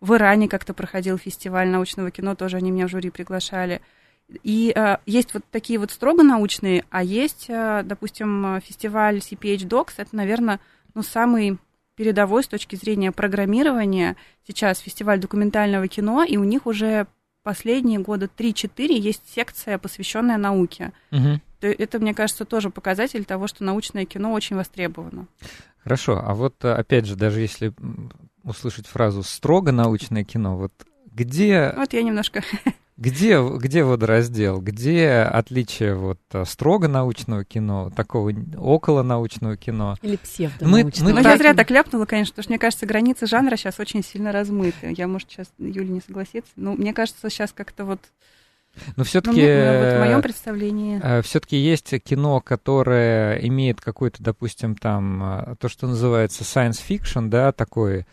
В 0.00 0.12
Иране 0.14 0.48
как-то 0.48 0.74
проходил 0.74 1.18
фестиваль 1.18 1.68
научного 1.68 2.10
кино, 2.10 2.34
тоже 2.34 2.56
они 2.56 2.72
меня 2.72 2.88
в 2.88 2.90
жюри 2.90 3.10
приглашали. 3.10 3.80
И 4.42 4.72
э, 4.74 4.96
есть 5.06 5.34
вот 5.34 5.44
такие 5.50 5.78
вот 5.78 5.90
строго 5.90 6.22
научные, 6.22 6.84
а 6.90 7.02
есть, 7.02 7.46
э, 7.48 7.82
допустим, 7.84 8.60
фестиваль 8.60 9.18
CPH 9.18 9.68
Docs, 9.68 9.94
это, 9.98 10.16
наверное, 10.16 10.60
ну, 10.94 11.02
самый 11.02 11.58
передовой 11.94 12.42
с 12.42 12.48
точки 12.48 12.76
зрения 12.76 13.12
программирования. 13.12 14.16
Сейчас 14.46 14.80
фестиваль 14.80 15.20
документального 15.20 15.88
кино, 15.88 16.24
и 16.24 16.36
у 16.36 16.44
них 16.44 16.66
уже 16.66 17.06
последние 17.42 18.00
года 18.00 18.28
3-4 18.36 18.92
есть 18.92 19.22
секция, 19.32 19.78
посвященная 19.78 20.36
науке. 20.36 20.92
Угу. 21.12 21.40
Это, 21.60 21.98
мне 21.98 22.12
кажется, 22.12 22.44
тоже 22.44 22.70
показатель 22.70 23.24
того, 23.24 23.46
что 23.46 23.64
научное 23.64 24.04
кино 24.04 24.32
очень 24.32 24.56
востребовано. 24.56 25.26
Хорошо, 25.78 26.20
а 26.22 26.34
вот 26.34 26.64
опять 26.64 27.06
же, 27.06 27.14
даже 27.14 27.40
если 27.40 27.72
услышать 28.42 28.86
фразу 28.86 29.22
«строго 29.22 29.72
научное 29.72 30.24
кино». 30.24 30.56
Вот 30.56 30.72
где... 31.16 31.72
Вот 31.76 31.92
я 31.92 32.02
немножко... 32.02 32.42
Где, 32.98 33.46
где 33.46 33.84
водораздел, 33.84 34.58
где 34.58 35.18
отличие 35.18 35.94
вот 35.96 36.18
а, 36.32 36.46
строго 36.46 36.88
научного 36.88 37.44
кино, 37.44 37.90
такого 37.94 38.32
около 38.56 39.02
научного 39.02 39.58
кино? 39.58 39.98
Или 40.00 40.16
псевдонаучного? 40.16 41.10
Мы, 41.10 41.14
мы 41.14 41.22
ну, 41.22 41.28
я 41.28 41.36
зря 41.36 41.52
так 41.52 41.70
ляпнула, 41.70 42.06
конечно, 42.06 42.32
потому 42.32 42.44
что, 42.44 42.52
мне 42.52 42.58
кажется, 42.58 42.86
границы 42.86 43.26
жанра 43.26 43.56
сейчас 43.56 43.78
очень 43.80 44.02
сильно 44.02 44.32
размыты. 44.32 44.94
Я, 44.96 45.08
может, 45.08 45.30
сейчас 45.30 45.48
Юля 45.58 45.88
не 45.88 46.00
согласится, 46.00 46.50
но 46.56 46.72
мне 46.72 46.94
кажется, 46.94 47.28
сейчас 47.28 47.52
как-то 47.52 47.84
вот 47.84 48.00
но 48.96 49.04
все-таки 49.04 49.40
ну, 49.40 49.78
вот 49.78 49.94
в 49.94 49.98
моем 50.00 50.22
представлении 50.22 51.00
э, 51.02 51.20
все-таки 51.20 51.56
есть 51.58 51.90
кино, 52.02 52.40
которое 52.40 53.36
имеет 53.46 53.80
какой-то, 53.80 54.22
допустим, 54.22 54.74
там 54.74 55.22
а, 55.22 55.54
то, 55.58 55.68
что 55.68 55.86
называется 55.86 56.44
science 56.44 56.80
fiction, 56.86 57.28
да, 57.28 57.52
такой 57.52 58.00
Э, 58.00 58.04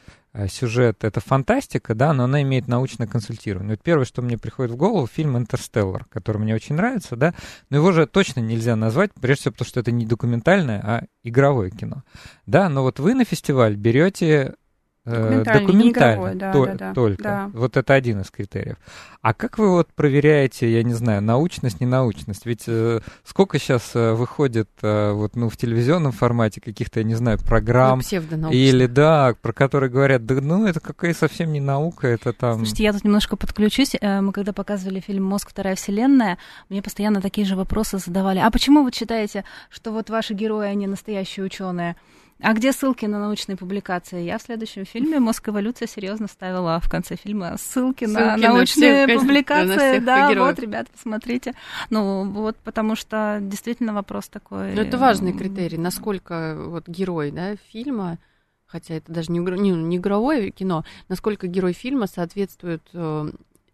сюжет— 0.47 0.97
это 1.03 1.19
фантастика, 1.19 1.93
да, 1.95 2.13
но 2.13 2.23
она 2.23 2.41
имеет 2.41 2.67
научное 2.67 3.07
консультирование. 3.07 3.75
Вот 3.75 3.83
первое, 3.83 4.05
что 4.05 4.21
мне 4.21 4.37
приходит 4.37 4.71
в 4.71 4.75
голову, 4.75 5.07
фильм 5.07 5.37
«Интерстеллар», 5.37 6.05
который 6.05 6.39
мне 6.39 6.55
очень 6.55 6.75
нравится, 6.75 7.15
да, 7.15 7.33
но 7.69 7.77
его 7.77 7.91
же 7.91 8.07
точно 8.07 8.39
нельзя 8.39 8.75
назвать, 8.75 9.11
прежде 9.13 9.41
всего, 9.41 9.51
потому 9.53 9.67
что 9.67 9.79
это 9.79 9.91
не 9.91 10.05
документальное, 10.05 10.81
а 10.83 11.03
игровое 11.23 11.69
кино. 11.69 12.03
Да, 12.45 12.69
но 12.69 12.81
вот 12.83 12.99
вы 12.99 13.13
на 13.13 13.25
фестиваль 13.25 13.75
берете 13.75 14.55
Документальный, 15.05 15.67
документальный 15.67 16.35
да, 16.35 16.53
то, 16.53 16.65
да, 16.65 16.93
только. 16.93 17.23
Да. 17.23 17.51
Вот 17.53 17.75
это 17.75 17.93
один 17.93 18.21
из 18.21 18.31
критериев. 18.31 18.77
А 19.21 19.33
как 19.33 19.57
вы 19.57 19.69
вот 19.69 19.89
проверяете, 19.93 20.71
я 20.71 20.81
не 20.81 20.93
знаю, 20.93 21.21
научность, 21.21 21.81
ненаучность? 21.81 22.45
Ведь 22.45 22.63
э, 22.67 23.01
сколько 23.25 23.59
сейчас 23.59 23.91
э, 23.95 24.13
выходит 24.13 24.69
э, 24.81 25.11
вот, 25.11 25.35
ну, 25.35 25.49
в 25.49 25.57
телевизионном 25.57 26.13
формате 26.13 26.61
каких-то, 26.61 27.01
я 27.01 27.03
не 27.03 27.15
знаю, 27.15 27.37
программ 27.37 27.99
или, 27.99 28.85
да, 28.85 29.35
про 29.41 29.51
которые 29.51 29.89
говорят, 29.89 30.25
да 30.25 30.35
ну 30.35 30.67
это 30.67 30.79
какая 30.79 31.13
совсем 31.13 31.51
не 31.51 31.59
наука, 31.59 32.07
это 32.07 32.31
там... 32.31 32.57
Слушайте, 32.57 32.83
я 32.83 32.93
тут 32.93 33.03
немножко 33.03 33.35
подключусь. 33.35 33.95
Э, 33.99 34.21
мы 34.21 34.31
когда 34.31 34.53
показывали 34.53 35.01
фильм 35.01 35.25
«Мозг. 35.25 35.49
Вторая 35.49 35.75
вселенная», 35.75 36.37
мне 36.69 36.81
постоянно 36.81 37.21
такие 37.21 37.45
же 37.45 37.57
вопросы 37.57 37.97
задавали. 37.97 38.39
А 38.39 38.49
почему 38.51 38.83
вы 38.83 38.91
считаете, 38.93 39.43
что 39.69 39.91
вот 39.91 40.09
ваши 40.09 40.33
герои, 40.33 40.67
они 40.67 40.87
настоящие 40.87 41.45
ученые? 41.45 41.97
А 42.39 42.53
где 42.53 42.73
ссылки 42.73 43.05
на 43.05 43.19
научные 43.19 43.55
публикации? 43.55 44.21
Я 44.21 44.37
в 44.37 44.41
следующем 44.41 44.85
фильме 44.85 45.19
«Мозг 45.19 45.47
эволюция» 45.47 45.87
серьезно 45.87 46.27
ставила 46.27 46.79
в 46.79 46.89
конце 46.89 47.15
фильма 47.15 47.55
ссылки, 47.57 48.05
ссылки 48.05 48.05
на 48.05 48.37
научные 48.37 49.01
на 49.01 49.07
всех, 49.07 49.19
публикации. 49.19 49.99
Да, 49.99 50.31
героев. 50.31 50.49
вот, 50.49 50.59
ребята, 50.59 50.91
посмотрите. 50.91 51.53
Ну, 51.89 52.29
вот, 52.29 52.57
потому 52.57 52.95
что 52.95 53.39
действительно 53.41 53.93
вопрос 53.93 54.27
такой... 54.27 54.73
Но 54.73 54.81
это 54.81 54.97
важный 54.97 55.33
критерий, 55.33 55.77
насколько 55.77 56.57
вот 56.57 56.87
герой 56.87 57.31
да, 57.31 57.55
фильма 57.71 58.17
хотя 58.65 58.95
это 58.95 59.11
даже 59.11 59.31
не, 59.31 59.37
не, 59.37 59.69
не 59.69 59.97
игровое 59.97 60.49
кино, 60.49 60.83
насколько 61.07 61.45
герой 61.45 61.73
фильма 61.73 62.07
соответствует 62.07 62.81
э, 62.93 63.29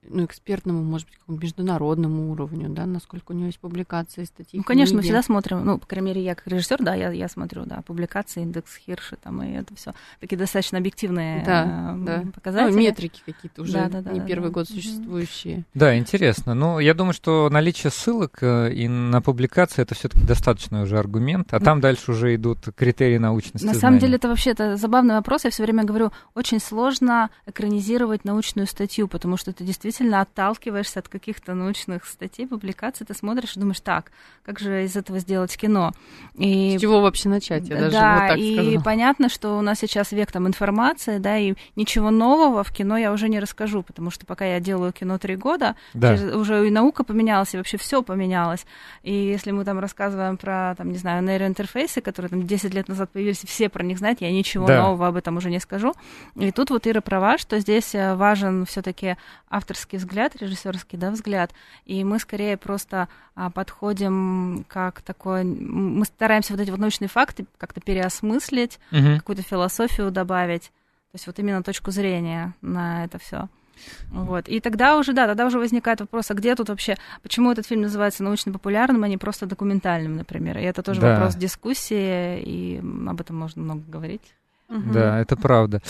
ну, 0.09 0.25
экспертному, 0.25 0.83
может 0.83 1.07
быть, 1.07 1.17
какому-то 1.17 1.43
международному 1.43 2.31
уровню, 2.31 2.69
да, 2.69 2.85
насколько 2.85 3.31
у 3.31 3.35
него 3.35 3.47
есть 3.47 3.59
публикации, 3.59 4.23
статьи. 4.23 4.57
Ну, 4.57 4.63
конечно, 4.63 4.97
мы 4.97 5.03
всегда 5.03 5.21
смотрим, 5.21 5.63
ну, 5.63 5.77
по 5.77 5.85
крайней 5.85 6.07
мере, 6.07 6.23
я 6.23 6.35
как 6.35 6.47
режиссер, 6.47 6.77
да, 6.79 6.95
я, 6.95 7.11
я 7.11 7.27
смотрю, 7.27 7.65
да, 7.65 7.81
публикации, 7.85 8.41
индекс 8.41 8.75
Хирша, 8.77 9.17
там, 9.17 9.41
и 9.43 9.51
это 9.51 9.75
все 9.75 9.93
такие 10.19 10.37
достаточно 10.37 10.77
объективные 10.77 11.43
да, 11.45 11.95
э, 11.95 12.03
да. 12.05 12.23
показатели. 12.33 12.75
Ну, 12.75 12.79
метрики 12.79 13.21
какие-то 13.25 13.61
уже 13.61 13.73
да, 13.73 13.89
да, 13.89 14.01
да, 14.01 14.11
не 14.11 14.19
да, 14.19 14.25
первый 14.25 14.47
да. 14.47 14.53
год 14.53 14.67
существующие. 14.67 15.65
Да, 15.73 15.97
интересно. 15.97 16.53
Ну, 16.53 16.79
я 16.79 16.93
думаю, 16.93 17.13
что 17.13 17.49
наличие 17.49 17.91
ссылок 17.91 18.39
э, 18.41 18.73
и 18.73 18.87
на 18.87 19.21
публикации 19.21 19.81
это 19.81 19.95
все-таки 19.95 20.25
достаточный 20.25 20.83
уже 20.83 20.97
аргумент, 20.97 21.53
а 21.53 21.59
там 21.59 21.81
дальше 21.81 22.11
уже 22.11 22.35
идут 22.35 22.69
критерии 22.75 23.17
научности. 23.17 23.65
На 23.65 23.73
знаний. 23.73 23.79
самом 23.79 23.99
деле, 23.99 24.15
это 24.15 24.27
вообще 24.27 24.51
это 24.51 24.75
забавный 24.75 25.15
вопрос. 25.15 25.43
Я 25.45 25.51
все 25.51 25.63
время 25.63 25.83
говорю, 25.83 26.11
очень 26.33 26.59
сложно 26.59 27.29
экранизировать 27.45 28.25
научную 28.25 28.67
статью, 28.67 29.07
потому 29.07 29.37
что 29.37 29.51
это 29.51 29.63
действительно 29.63 29.98
отталкивает 30.05 30.69
отталкиваешься 30.69 30.99
от 30.99 31.07
каких-то 31.07 31.53
научных 31.53 32.05
статей, 32.05 32.47
публикаций, 32.47 33.05
ты 33.05 33.13
смотришь 33.13 33.55
и 33.55 33.59
думаешь, 33.59 33.79
так, 33.79 34.11
как 34.45 34.59
же 34.59 34.83
из 34.83 34.95
этого 34.95 35.19
сделать 35.19 35.55
кино? 35.57 35.91
И... 36.35 36.77
С 36.77 36.81
чего 36.81 37.01
вообще 37.01 37.29
начать? 37.29 37.67
Я 37.67 37.75
даже 37.77 37.91
да, 37.91 38.13
вот 38.13 38.27
так 38.29 38.37
и 38.37 38.53
сказала. 38.55 38.83
понятно, 38.83 39.29
что 39.29 39.57
у 39.57 39.61
нас 39.61 39.79
сейчас 39.79 40.11
век 40.11 40.31
там 40.31 40.47
информации, 40.47 41.17
да, 41.17 41.37
и 41.37 41.55
ничего 41.75 42.09
нового 42.09 42.63
в 42.63 42.71
кино 42.71 42.97
я 42.97 43.11
уже 43.11 43.29
не 43.29 43.39
расскажу, 43.39 43.83
потому 43.83 44.11
что 44.11 44.25
пока 44.25 44.45
я 44.45 44.59
делаю 44.59 44.91
кино 44.91 45.17
три 45.17 45.35
года, 45.35 45.75
да. 45.93 46.13
уже 46.13 46.67
и 46.67 46.71
наука 46.71 47.03
поменялась, 47.03 47.53
и 47.53 47.57
вообще 47.57 47.77
все 47.77 48.01
поменялось. 48.01 48.65
И 49.03 49.13
если 49.13 49.51
мы 49.51 49.65
там 49.65 49.79
рассказываем 49.79 50.37
про, 50.37 50.75
там, 50.77 50.91
не 50.91 50.97
знаю, 50.97 51.23
нейроинтерфейсы, 51.23 52.01
которые 52.01 52.29
там 52.29 52.45
10 52.45 52.73
лет 52.73 52.87
назад 52.87 53.11
появились, 53.11 53.39
все 53.45 53.69
про 53.69 53.83
них 53.83 53.97
знают, 53.97 54.21
я 54.21 54.31
ничего 54.31 54.67
да. 54.67 54.83
нового 54.83 55.07
об 55.07 55.15
этом 55.15 55.37
уже 55.37 55.49
не 55.49 55.59
скажу. 55.59 55.93
И 56.35 56.51
тут 56.51 56.69
вот 56.69 56.87
Ира 56.87 57.01
права, 57.01 57.37
что 57.37 57.59
здесь 57.59 57.93
э, 57.93 58.15
важен 58.15 58.65
все-таки 58.65 59.17
авторский 59.79 59.97
взгляд 59.97 60.35
режиссерский, 60.35 60.97
да, 60.97 61.11
взгляд. 61.11 61.51
И 61.85 62.03
мы 62.03 62.19
скорее 62.19 62.57
просто 62.57 63.07
а, 63.35 63.49
подходим 63.49 64.65
как 64.67 65.01
такое... 65.01 65.43
Мы 65.43 66.05
стараемся 66.05 66.53
вот 66.53 66.61
эти 66.61 66.69
вот 66.69 66.79
научные 66.79 67.07
факты 67.07 67.45
как-то 67.57 67.81
переосмыслить, 67.81 68.79
угу. 68.91 69.17
какую-то 69.17 69.43
философию 69.43 70.11
добавить. 70.11 70.71
То 71.11 71.15
есть 71.15 71.27
вот 71.27 71.39
именно 71.39 71.63
точку 71.63 71.91
зрения 71.91 72.53
на 72.61 73.05
это 73.05 73.17
все. 73.17 73.47
Вот. 74.11 74.49
И 74.49 74.59
тогда 74.59 74.97
уже, 74.97 75.13
да, 75.13 75.27
тогда 75.27 75.45
уже 75.45 75.57
возникает 75.57 76.01
вопрос, 76.01 76.29
а 76.31 76.33
где 76.33 76.55
тут 76.55 76.69
вообще, 76.69 76.97
почему 77.23 77.51
этот 77.51 77.65
фильм 77.65 77.81
называется 77.81 78.23
научно-популярным, 78.23 79.03
а 79.03 79.07
не 79.07 79.17
просто 79.17 79.45
документальным, 79.45 80.17
например. 80.17 80.57
И 80.57 80.63
это 80.63 80.83
тоже 80.83 80.99
да. 80.99 81.13
вопрос 81.13 81.35
дискуссии, 81.35 82.41
и 82.41 82.79
об 82.79 83.21
этом 83.21 83.37
можно 83.37 83.61
много 83.61 83.83
говорить. 83.87 84.33
Угу. 84.69 84.93
Да, 84.93 85.19
это 85.19 85.35
правда. 85.35 85.81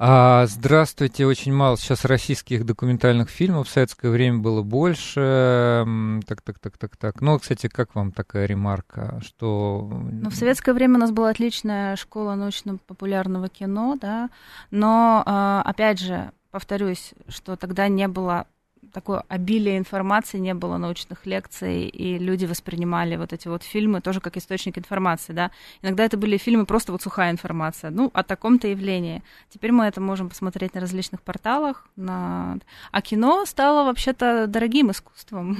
А, 0.00 0.46
здравствуйте, 0.46 1.26
очень 1.26 1.52
мало 1.52 1.76
сейчас 1.76 2.04
российских 2.04 2.64
документальных 2.64 3.30
фильмов, 3.30 3.66
в 3.66 3.70
советское 3.70 4.10
время 4.10 4.38
было 4.38 4.62
больше. 4.62 5.84
Так, 6.24 6.42
так, 6.42 6.60
так, 6.60 6.78
так, 6.78 6.96
так. 6.96 7.20
Ну, 7.20 7.36
кстати, 7.38 7.66
как 7.66 7.96
вам 7.96 8.12
такая 8.12 8.46
ремарка, 8.46 9.20
что... 9.24 9.90
Ну, 9.90 10.30
в 10.30 10.36
советское 10.36 10.72
время 10.72 10.96
у 10.96 11.00
нас 11.00 11.10
была 11.10 11.30
отличная 11.30 11.96
школа 11.96 12.36
научно-популярного 12.36 13.48
кино, 13.48 13.98
да, 14.00 14.30
но, 14.70 15.24
а, 15.26 15.62
опять 15.64 15.98
же, 15.98 16.30
повторюсь, 16.52 17.14
что 17.26 17.56
тогда 17.56 17.88
не 17.88 18.06
было 18.06 18.46
такое 18.92 19.24
обилие 19.28 19.78
информации, 19.78 20.38
не 20.38 20.54
было 20.54 20.76
научных 20.78 21.26
лекций, 21.26 21.88
и 21.88 22.18
люди 22.18 22.46
воспринимали 22.46 23.16
вот 23.16 23.32
эти 23.32 23.48
вот 23.48 23.62
фильмы 23.62 24.00
тоже 24.00 24.20
как 24.20 24.36
источник 24.36 24.78
информации, 24.78 25.32
да. 25.32 25.50
Иногда 25.82 26.04
это 26.04 26.16
были 26.16 26.36
фильмы 26.36 26.66
просто 26.66 26.92
вот 26.92 27.02
сухая 27.02 27.30
информация, 27.30 27.90
ну, 27.90 28.10
о 28.14 28.22
таком-то 28.22 28.68
явлении. 28.68 29.22
Теперь 29.48 29.72
мы 29.72 29.84
это 29.84 30.00
можем 30.00 30.28
посмотреть 30.28 30.74
на 30.74 30.80
различных 30.80 31.22
порталах, 31.22 31.86
на... 31.96 32.58
а 32.92 33.02
кино 33.02 33.44
стало 33.46 33.84
вообще-то 33.84 34.46
дорогим 34.46 34.90
искусством. 34.90 35.58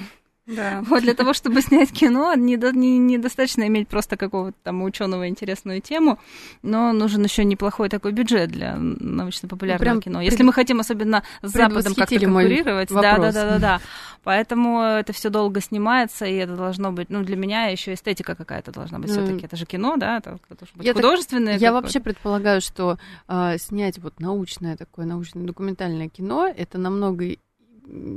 Да. 0.48 0.82
Вот 0.88 1.02
для 1.02 1.14
того, 1.14 1.34
чтобы 1.34 1.60
снять 1.60 1.92
кино, 1.92 2.34
недостаточно 2.34 3.60
не, 3.60 3.68
не, 3.68 3.74
иметь 3.74 3.88
просто 3.88 4.16
какого-то 4.16 4.56
там 4.62 4.82
ученого 4.82 5.28
интересную 5.28 5.80
тему, 5.80 6.18
но 6.62 6.92
нужен 6.92 7.22
еще 7.22 7.44
неплохой 7.44 7.88
такой 7.88 8.12
бюджет 8.12 8.50
для 8.50 8.76
научно-популярного 8.76 9.94
ну, 9.96 10.00
кино. 10.00 10.20
Если 10.22 10.42
мы 10.42 10.52
хотим 10.52 10.80
особенно 10.80 11.22
с 11.42 11.50
Западом 11.52 11.94
как-то 11.94 12.18
конкурировать, 12.18 12.88
да, 12.88 13.18
да, 13.18 13.32
да, 13.32 13.32
да, 13.32 13.58
да. 13.58 13.80
Поэтому 14.24 14.82
это 14.82 15.12
все 15.12 15.30
долго 15.30 15.60
снимается, 15.60 16.24
и 16.24 16.34
это 16.34 16.56
должно 16.56 16.92
быть, 16.92 17.10
ну, 17.10 17.22
для 17.22 17.36
меня 17.36 17.66
еще 17.66 17.94
эстетика 17.94 18.34
какая-то 18.34 18.72
должна 18.72 18.98
быть. 18.98 19.10
Mm. 19.10 19.12
Все-таки 19.12 19.46
это 19.46 19.56
же 19.56 19.66
кино, 19.66 19.96
да, 19.96 20.18
это 20.18 20.38
должно 20.48 20.66
быть 20.74 20.86
я 20.86 20.94
художественное. 20.94 21.54
Так, 21.54 21.62
я 21.62 21.72
вообще 21.72 22.00
предполагаю, 22.00 22.60
что 22.60 22.98
э, 23.28 23.56
снять 23.58 23.98
вот 23.98 24.20
научное 24.20 24.76
такое 24.76 25.06
научное 25.06 25.44
документальное 25.44 26.08
кино 26.08 26.46
это 26.46 26.78
намного 26.78 27.36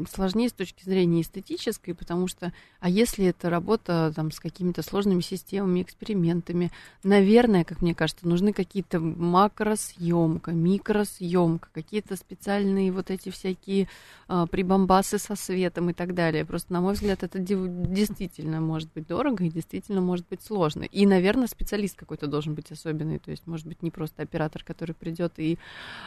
сложнее 0.09 0.49
с 0.49 0.53
точки 0.53 0.83
зрения 0.83 1.21
эстетической, 1.21 1.93
потому 1.93 2.27
что, 2.27 2.53
а 2.79 2.89
если 2.89 3.25
это 3.25 3.49
работа 3.49 4.11
там, 4.15 4.31
с 4.31 4.39
какими-то 4.39 4.81
сложными 4.81 5.21
системами, 5.21 5.81
экспериментами, 5.81 6.71
наверное, 7.03 7.63
как 7.63 7.81
мне 7.81 7.95
кажется, 7.95 8.27
нужны 8.27 8.53
какие-то 8.53 8.99
макросъемка, 8.99 10.51
микросъемка, 10.51 11.69
какие-то 11.73 12.15
специальные 12.15 12.91
вот 12.91 13.09
эти 13.09 13.29
всякие 13.29 13.87
а, 14.27 14.45
прибамбасы 14.47 15.17
со 15.17 15.35
светом 15.35 15.89
и 15.89 15.93
так 15.93 16.13
далее. 16.13 16.45
Просто, 16.45 16.73
на 16.73 16.81
мой 16.81 16.93
взгляд, 16.93 17.23
это 17.23 17.39
действительно 17.39 18.61
может 18.61 18.91
быть 18.93 19.07
дорого 19.07 19.43
и 19.43 19.49
действительно 19.49 20.01
может 20.01 20.27
быть 20.29 20.41
сложно. 20.41 20.83
И, 20.83 21.05
наверное, 21.05 21.47
специалист 21.47 21.97
какой-то 21.97 22.27
должен 22.27 22.55
быть 22.55 22.71
особенный, 22.71 23.19
то 23.19 23.31
есть, 23.31 23.47
может 23.47 23.67
быть, 23.67 23.81
не 23.83 23.91
просто 23.91 24.23
оператор, 24.23 24.63
который 24.63 24.95
придет 24.95 25.33
и 25.37 25.57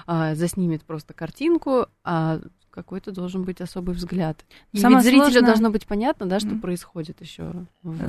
а, 0.06 0.34
заснимет 0.34 0.84
просто 0.84 1.14
картинку, 1.14 1.86
а 2.02 2.40
какой-то 2.74 3.12
должен 3.12 3.44
быть 3.44 3.60
особый 3.60 3.94
взгляд. 3.94 4.44
И 4.72 4.78
Самое 4.78 4.96
ведь 4.96 5.06
зрителю 5.06 5.22
сложное... 5.24 5.46
должно 5.46 5.70
быть 5.70 5.86
понятно, 5.86 6.26
да, 6.26 6.40
что 6.40 6.50
mm. 6.50 6.60
происходит 6.60 7.20
еще. 7.20 7.52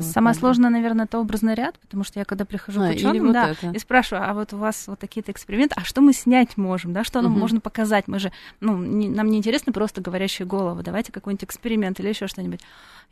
Самое 0.01 0.35
сложное, 0.35 0.71
наверное, 0.71 1.05
это 1.05 1.19
образный 1.19 1.53
ряд, 1.53 1.77
потому 1.79 2.03
что 2.03 2.19
я 2.19 2.25
когда 2.25 2.45
прихожу 2.45 2.81
а, 2.81 2.87
к 2.89 2.95
ученым, 2.95 3.27
вот 3.27 3.33
да, 3.33 3.55
и 3.73 3.79
спрашиваю, 3.79 4.27
а 4.27 4.33
вот 4.33 4.53
у 4.53 4.57
вас 4.57 4.87
вот 4.87 4.99
такие-то 4.99 5.31
эксперименты, 5.31 5.75
а 5.77 5.83
что 5.83 6.01
мы 6.01 6.13
снять 6.13 6.57
можем, 6.57 6.93
да, 6.93 7.03
что 7.03 7.21
нам 7.21 7.35
mm-hmm. 7.35 7.39
можно 7.39 7.59
показать? 7.59 8.07
Мы 8.07 8.19
же, 8.19 8.31
ну, 8.59 8.77
не, 8.77 9.07
нам 9.07 9.27
не 9.27 9.37
интересно 9.37 9.71
просто 9.71 10.01
говорящие 10.01 10.47
головы, 10.47 10.81
давайте 10.81 11.11
какой-нибудь 11.11 11.43
эксперимент 11.43 11.99
или 11.99 12.09
еще 12.09 12.27
что-нибудь. 12.27 12.61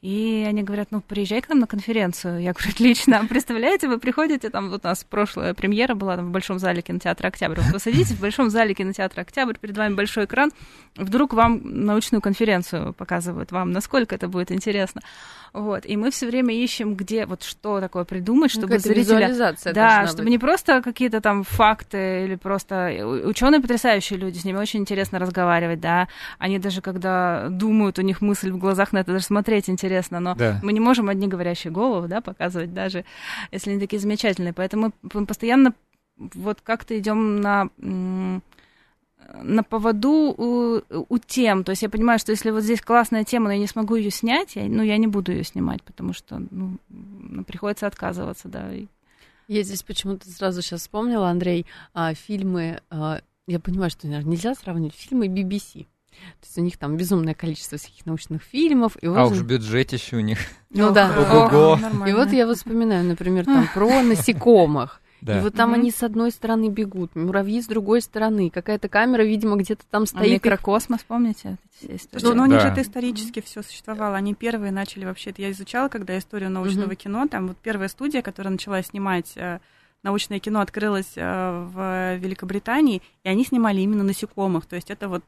И 0.01 0.45
они 0.45 0.63
говорят, 0.63 0.89
ну, 0.91 0.99
приезжай 0.99 1.41
к 1.41 1.47
нам 1.47 1.59
на 1.59 1.67
конференцию. 1.67 2.41
Я 2.41 2.51
говорю, 2.51 2.71
отлично. 2.71 3.25
Представляете, 3.29 3.87
вы 3.87 3.99
приходите, 3.99 4.49
там 4.49 4.69
вот 4.69 4.83
у 4.83 4.87
нас 4.87 5.05
прошлая 5.05 5.53
премьера 5.53 5.95
была 5.95 6.17
там, 6.17 6.27
в 6.27 6.31
Большом 6.31 6.59
зале 6.59 6.81
кинотеатра 6.81 7.27
«Октябрь». 7.27 7.61
Вот 7.61 7.71
вы 7.71 7.79
садитесь 7.79 8.11
в 8.11 8.19
Большом 8.19 8.49
зале 8.49 8.73
кинотеатра 8.73 9.21
«Октябрь», 9.21 9.55
перед 9.57 9.77
вами 9.77 9.93
большой 9.93 10.25
экран, 10.25 10.51
вдруг 10.95 11.33
вам 11.33 11.42
научную 11.49 12.21
конференцию 12.21 12.93
показывают, 12.93 13.51
вам 13.51 13.71
насколько 13.71 14.15
это 14.15 14.27
будет 14.27 14.51
интересно. 14.51 15.01
Вот. 15.53 15.85
И 15.85 15.95
мы 15.97 16.09
все 16.09 16.25
время 16.25 16.55
ищем, 16.55 16.95
где 16.95 17.27
вот 17.27 17.43
что 17.43 17.79
такое 17.79 18.05
придумать, 18.05 18.51
ну, 18.55 18.61
чтобы 18.61 18.73
ну, 18.73 18.79
зрителя... 18.79 19.55
Да, 19.73 20.07
чтобы 20.07 20.23
быть. 20.23 20.31
не 20.31 20.39
просто 20.39 20.81
какие-то 20.81 21.21
там 21.21 21.43
факты 21.43 22.25
или 22.25 22.35
просто... 22.35 23.05
Ученые 23.25 23.61
потрясающие 23.61 24.17
люди, 24.17 24.39
с 24.39 24.45
ними 24.45 24.57
очень 24.57 24.79
интересно 24.79 25.19
разговаривать, 25.19 25.79
да. 25.79 26.07
Они 26.39 26.57
даже 26.57 26.81
когда 26.81 27.49
думают, 27.49 27.99
у 27.99 28.01
них 28.01 28.21
мысль 28.21 28.51
в 28.51 28.57
глазах 28.57 28.93
на 28.93 28.99
это 28.99 29.11
даже 29.11 29.25
смотреть 29.25 29.69
интересно, 29.69 30.19
но 30.19 30.33
да. 30.33 30.59
мы 30.63 30.73
не 30.73 30.79
можем 30.79 31.07
одни 31.09 31.27
говорящие 31.27 31.71
головы, 31.71 32.07
да, 32.07 32.21
показывать 32.21 32.73
даже, 32.73 33.05
если 33.51 33.71
они 33.71 33.79
такие 33.79 33.99
замечательные. 33.99 34.53
Поэтому 34.53 34.91
мы 35.13 35.25
постоянно 35.27 35.73
вот 36.17 36.61
как-то 36.61 36.97
идем 36.97 37.41
на 37.41 37.69
на 39.41 39.63
поводу 39.63 40.33
у, 40.37 40.81
у 40.89 41.17
тем. 41.17 41.63
То 41.63 41.71
есть 41.71 41.81
я 41.81 41.89
понимаю, 41.89 42.19
что 42.19 42.31
если 42.31 42.51
вот 42.51 42.63
здесь 42.63 42.81
классная 42.81 43.23
тема, 43.23 43.47
но 43.47 43.53
я 43.53 43.59
не 43.59 43.67
смогу 43.67 43.95
ее 43.95 44.11
снять, 44.11 44.55
я, 44.55 44.63
ну, 44.63 44.83
я 44.83 44.97
не 44.97 45.07
буду 45.07 45.31
ее 45.31 45.43
снимать, 45.43 45.83
потому 45.83 46.13
что 46.13 46.41
ну, 46.51 46.77
приходится 47.45 47.87
отказываться, 47.87 48.47
да. 48.47 48.69
Я 49.47 49.63
здесь 49.63 49.83
почему-то 49.83 50.29
сразу 50.29 50.61
сейчас 50.61 50.81
вспомнила, 50.81 51.29
Андрей, 51.29 51.65
а, 51.93 52.13
фильмы, 52.13 52.81
а, 52.89 53.21
я 53.47 53.59
понимаю, 53.59 53.91
что 53.91 54.07
наверное, 54.07 54.31
нельзя 54.31 54.55
сравнивать 54.55 54.95
фильмы 54.95 55.27
BBC. 55.27 55.85
То 56.13 56.45
есть 56.45 56.57
у 56.57 56.61
них 56.61 56.77
там 56.77 56.95
безумное 56.95 57.33
количество 57.33 57.77
всяких 57.77 58.05
научных 58.05 58.43
фильмов. 58.43 58.97
И 59.01 59.07
вот 59.07 59.17
а 59.17 59.25
уж 59.25 59.41
бюджетище 59.41 60.17
у 60.17 60.19
них. 60.19 60.39
Ну 60.69 60.91
да. 60.91 61.11
Ого. 61.49 61.79
И 62.07 62.13
вот 62.13 62.31
я 62.31 62.47
вот 62.47 62.57
вспоминаю, 62.57 63.03
например, 63.03 63.45
там 63.45 63.67
про 63.73 64.01
насекомых. 64.01 65.01
Да. 65.23 65.39
И 65.39 65.41
вот 65.41 65.53
там 65.53 65.71
mm-hmm. 65.71 65.75
они 65.75 65.91
с 65.91 66.03
одной 66.03 66.31
стороны 66.31 66.67
бегут, 66.67 67.15
муравьи 67.15 67.61
с 67.61 67.67
другой 67.67 68.01
стороны, 68.01 68.49
какая-то 68.49 68.89
камера, 68.89 69.21
видимо, 69.21 69.55
где-то 69.55 69.85
там 69.89 70.03
а 70.03 70.05
стоит. 70.05 70.31
А 70.31 70.33
микрокосмос, 70.33 71.05
помните? 71.07 71.57
Ну, 71.81 72.33
ну, 72.33 72.43
у 72.43 72.45
них 72.45 72.59
же 72.59 72.67
это 72.67 72.81
исторически 72.81 73.39
mm-hmm. 73.39 73.45
все 73.45 73.63
существовало. 73.63 74.17
Они 74.17 74.33
первые 74.33 74.73
начали 74.73 75.05
вообще, 75.05 75.29
это 75.29 75.41
я 75.41 75.51
изучала, 75.51 75.87
когда 75.87 76.17
историю 76.17 76.49
научного 76.49 76.91
mm-hmm. 76.91 76.95
кино, 76.95 77.27
там 77.29 77.47
вот 77.47 77.57
первая 77.57 77.87
студия, 77.87 78.21
которая 78.21 78.51
начала 78.51 78.83
снимать 78.83 79.31
э, 79.37 79.59
научное 80.03 80.39
кино, 80.39 80.59
открылась 80.59 81.13
э, 81.15 81.21
в 81.21 82.17
Великобритании, 82.17 83.01
и 83.23 83.29
они 83.29 83.45
снимали 83.45 83.79
именно 83.79 84.03
насекомых. 84.03 84.65
То 84.65 84.75
есть 84.75 84.91
это 84.91 85.07
вот 85.07 85.23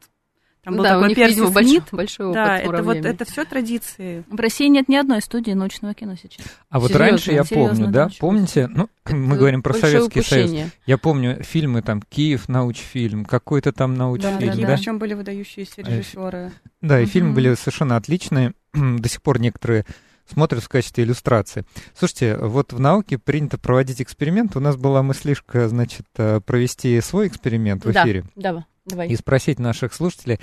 там 0.66 0.74
ну, 0.74 0.78
был 0.78 0.82
да, 0.82 0.94
такой 0.94 1.04
у 1.04 1.08
них, 1.10 1.18
видимо, 1.18 1.50
большой, 1.50 1.82
большой 1.92 2.26
опыт 2.26 2.34
Да, 2.34 2.58
это 2.58 2.82
вот 2.82 2.96
это 2.96 3.24
все 3.24 3.44
традиции. 3.44 4.24
В 4.28 4.34
России 4.34 4.66
нет 4.66 4.88
ни 4.88 4.96
одной 4.96 5.22
студии 5.22 5.52
научного 5.52 5.94
кино 5.94 6.16
сейчас. 6.20 6.44
А 6.70 6.80
вот 6.80 6.88
серьезно, 6.88 7.06
раньше 7.06 7.32
я 7.32 7.44
помню, 7.44 7.86
да, 7.86 8.08
помните, 8.18 8.66
ну, 8.66 8.88
это 9.04 9.14
мы 9.14 9.36
говорим 9.36 9.62
про 9.62 9.74
Советский 9.74 10.18
упущение. 10.18 10.62
Союз. 10.62 10.72
Я 10.86 10.98
помню 10.98 11.40
фильмы 11.44 11.82
там 11.82 12.02
Киев 12.02 12.48
научфильм, 12.48 13.26
какой-то 13.26 13.70
там 13.70 13.94
научфильм, 13.94 14.40
да? 14.40 14.54
да, 14.56 14.66
да. 14.66 14.76
Причем 14.76 14.98
были 14.98 15.14
выдающиеся 15.14 15.82
режиссеры. 15.82 16.50
Да, 16.80 16.98
и 16.98 17.04
угу. 17.04 17.12
фильмы 17.12 17.32
были 17.34 17.54
совершенно 17.54 17.94
отличные. 17.94 18.52
До 18.74 19.08
сих 19.08 19.22
пор 19.22 19.38
некоторые 19.38 19.86
смотрят 20.30 20.62
в 20.62 20.68
качестве 20.68 21.04
иллюстрации. 21.04 21.64
Слушайте, 21.94 22.36
вот 22.36 22.72
в 22.72 22.80
науке 22.80 23.18
принято 23.18 23.58
проводить 23.58 24.00
эксперимент. 24.00 24.56
У 24.56 24.60
нас 24.60 24.76
была 24.76 25.02
мыслишка, 25.02 25.68
значит, 25.68 26.06
э, 26.16 26.40
провести 26.40 27.00
свой 27.00 27.28
эксперимент 27.28 27.84
в 27.84 27.90
эфире. 27.90 28.24
Да, 28.34 28.52
да. 28.52 28.66
Давай. 28.86 29.08
и 29.08 29.16
спросить 29.16 29.58
наших 29.58 29.92
слушателей, 29.92 30.38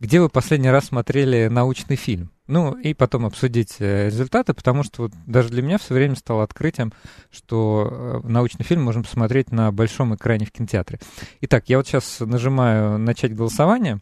где 0.00 0.20
вы 0.20 0.28
последний 0.28 0.68
раз 0.68 0.86
смотрели 0.86 1.48
научный 1.48 1.96
фильм. 1.96 2.30
Ну, 2.46 2.78
и 2.78 2.92
потом 2.92 3.24
обсудить 3.24 3.76
э, 3.80 4.06
результаты, 4.06 4.52
потому 4.52 4.84
что 4.84 5.04
вот 5.04 5.12
даже 5.26 5.48
для 5.48 5.62
меня 5.62 5.78
все 5.78 5.94
время 5.94 6.14
стало 6.14 6.44
открытием, 6.44 6.92
что 7.32 8.22
э, 8.22 8.28
научный 8.28 8.64
фильм 8.64 8.82
можно 8.82 9.02
посмотреть 9.02 9.50
на 9.50 9.72
большом 9.72 10.14
экране 10.14 10.44
в 10.44 10.52
кинотеатре. 10.52 11.00
Итак, 11.40 11.64
я 11.68 11.78
вот 11.78 11.88
сейчас 11.88 12.20
нажимаю 12.20 12.98
«Начать 12.98 13.34
голосование». 13.34 14.00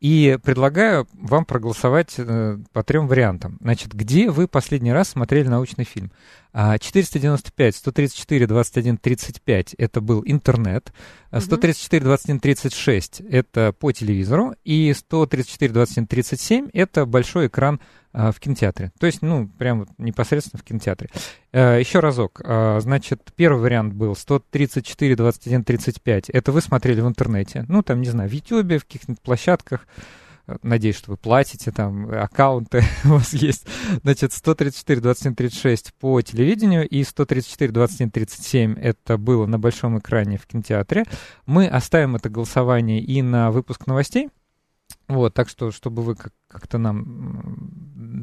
И 0.00 0.38
предлагаю 0.44 1.08
вам 1.12 1.44
проголосовать 1.44 2.14
э, 2.18 2.58
по 2.72 2.84
трем 2.84 3.08
вариантам. 3.08 3.58
Значит, 3.60 3.94
где 3.94 4.30
вы 4.30 4.46
последний 4.46 4.92
раз 4.92 5.08
смотрели 5.08 5.48
научный 5.48 5.84
фильм? 5.84 6.12
495, 6.54 7.76
134, 7.76 8.46
21, 8.46 8.96
35 8.96 9.74
это 9.74 10.00
был 10.00 10.22
интернет, 10.24 10.92
134, 11.30 12.02
21, 12.04 12.40
36 12.40 13.20
это 13.20 13.72
по 13.72 13.92
телевизору, 13.92 14.54
и 14.64 14.92
134, 14.92 15.72
21, 15.72 16.06
37 16.06 16.70
это 16.72 17.06
большой 17.06 17.48
экран 17.48 17.80
в 18.18 18.40
кинотеатре. 18.40 18.92
То 18.98 19.06
есть, 19.06 19.22
ну, 19.22 19.46
прям 19.46 19.80
вот 19.80 19.88
непосредственно 19.96 20.60
в 20.60 20.64
кинотеатре. 20.64 21.08
А, 21.52 21.78
еще 21.78 22.00
разок. 22.00 22.40
А, 22.44 22.80
значит, 22.80 23.32
первый 23.36 23.62
вариант 23.62 23.94
был 23.94 24.16
134, 24.16 25.14
21, 25.16 25.64
35. 25.64 26.30
Это 26.30 26.52
вы 26.52 26.60
смотрели 26.60 27.00
в 27.00 27.06
интернете. 27.06 27.64
Ну, 27.68 27.82
там, 27.82 28.00
не 28.00 28.10
знаю, 28.10 28.28
в 28.28 28.32
YouTube, 28.32 28.80
в 28.80 28.84
каких-нибудь 28.84 29.22
площадках. 29.22 29.86
Надеюсь, 30.62 30.96
что 30.96 31.10
вы 31.10 31.18
платите, 31.18 31.70
там 31.70 32.10
аккаунты 32.10 32.82
у 33.04 33.08
вас 33.08 33.34
есть. 33.34 33.66
Значит, 34.02 34.32
134, 34.32 35.00
21, 35.00 35.36
36 35.36 35.94
по 35.94 36.20
телевидению 36.22 36.88
и 36.88 37.04
134, 37.04 37.70
21, 37.70 38.10
37 38.10 38.74
это 38.78 39.18
было 39.18 39.46
на 39.46 39.58
большом 39.58 39.98
экране 39.98 40.38
в 40.38 40.46
кинотеатре. 40.46 41.04
Мы 41.44 41.68
оставим 41.68 42.16
это 42.16 42.30
голосование 42.30 43.00
и 43.00 43.20
на 43.20 43.50
выпуск 43.50 43.86
новостей. 43.86 44.30
Вот, 45.06 45.34
так 45.34 45.50
что, 45.50 45.70
чтобы 45.70 46.02
вы 46.02 46.16
как-то 46.48 46.78
нам 46.78 47.58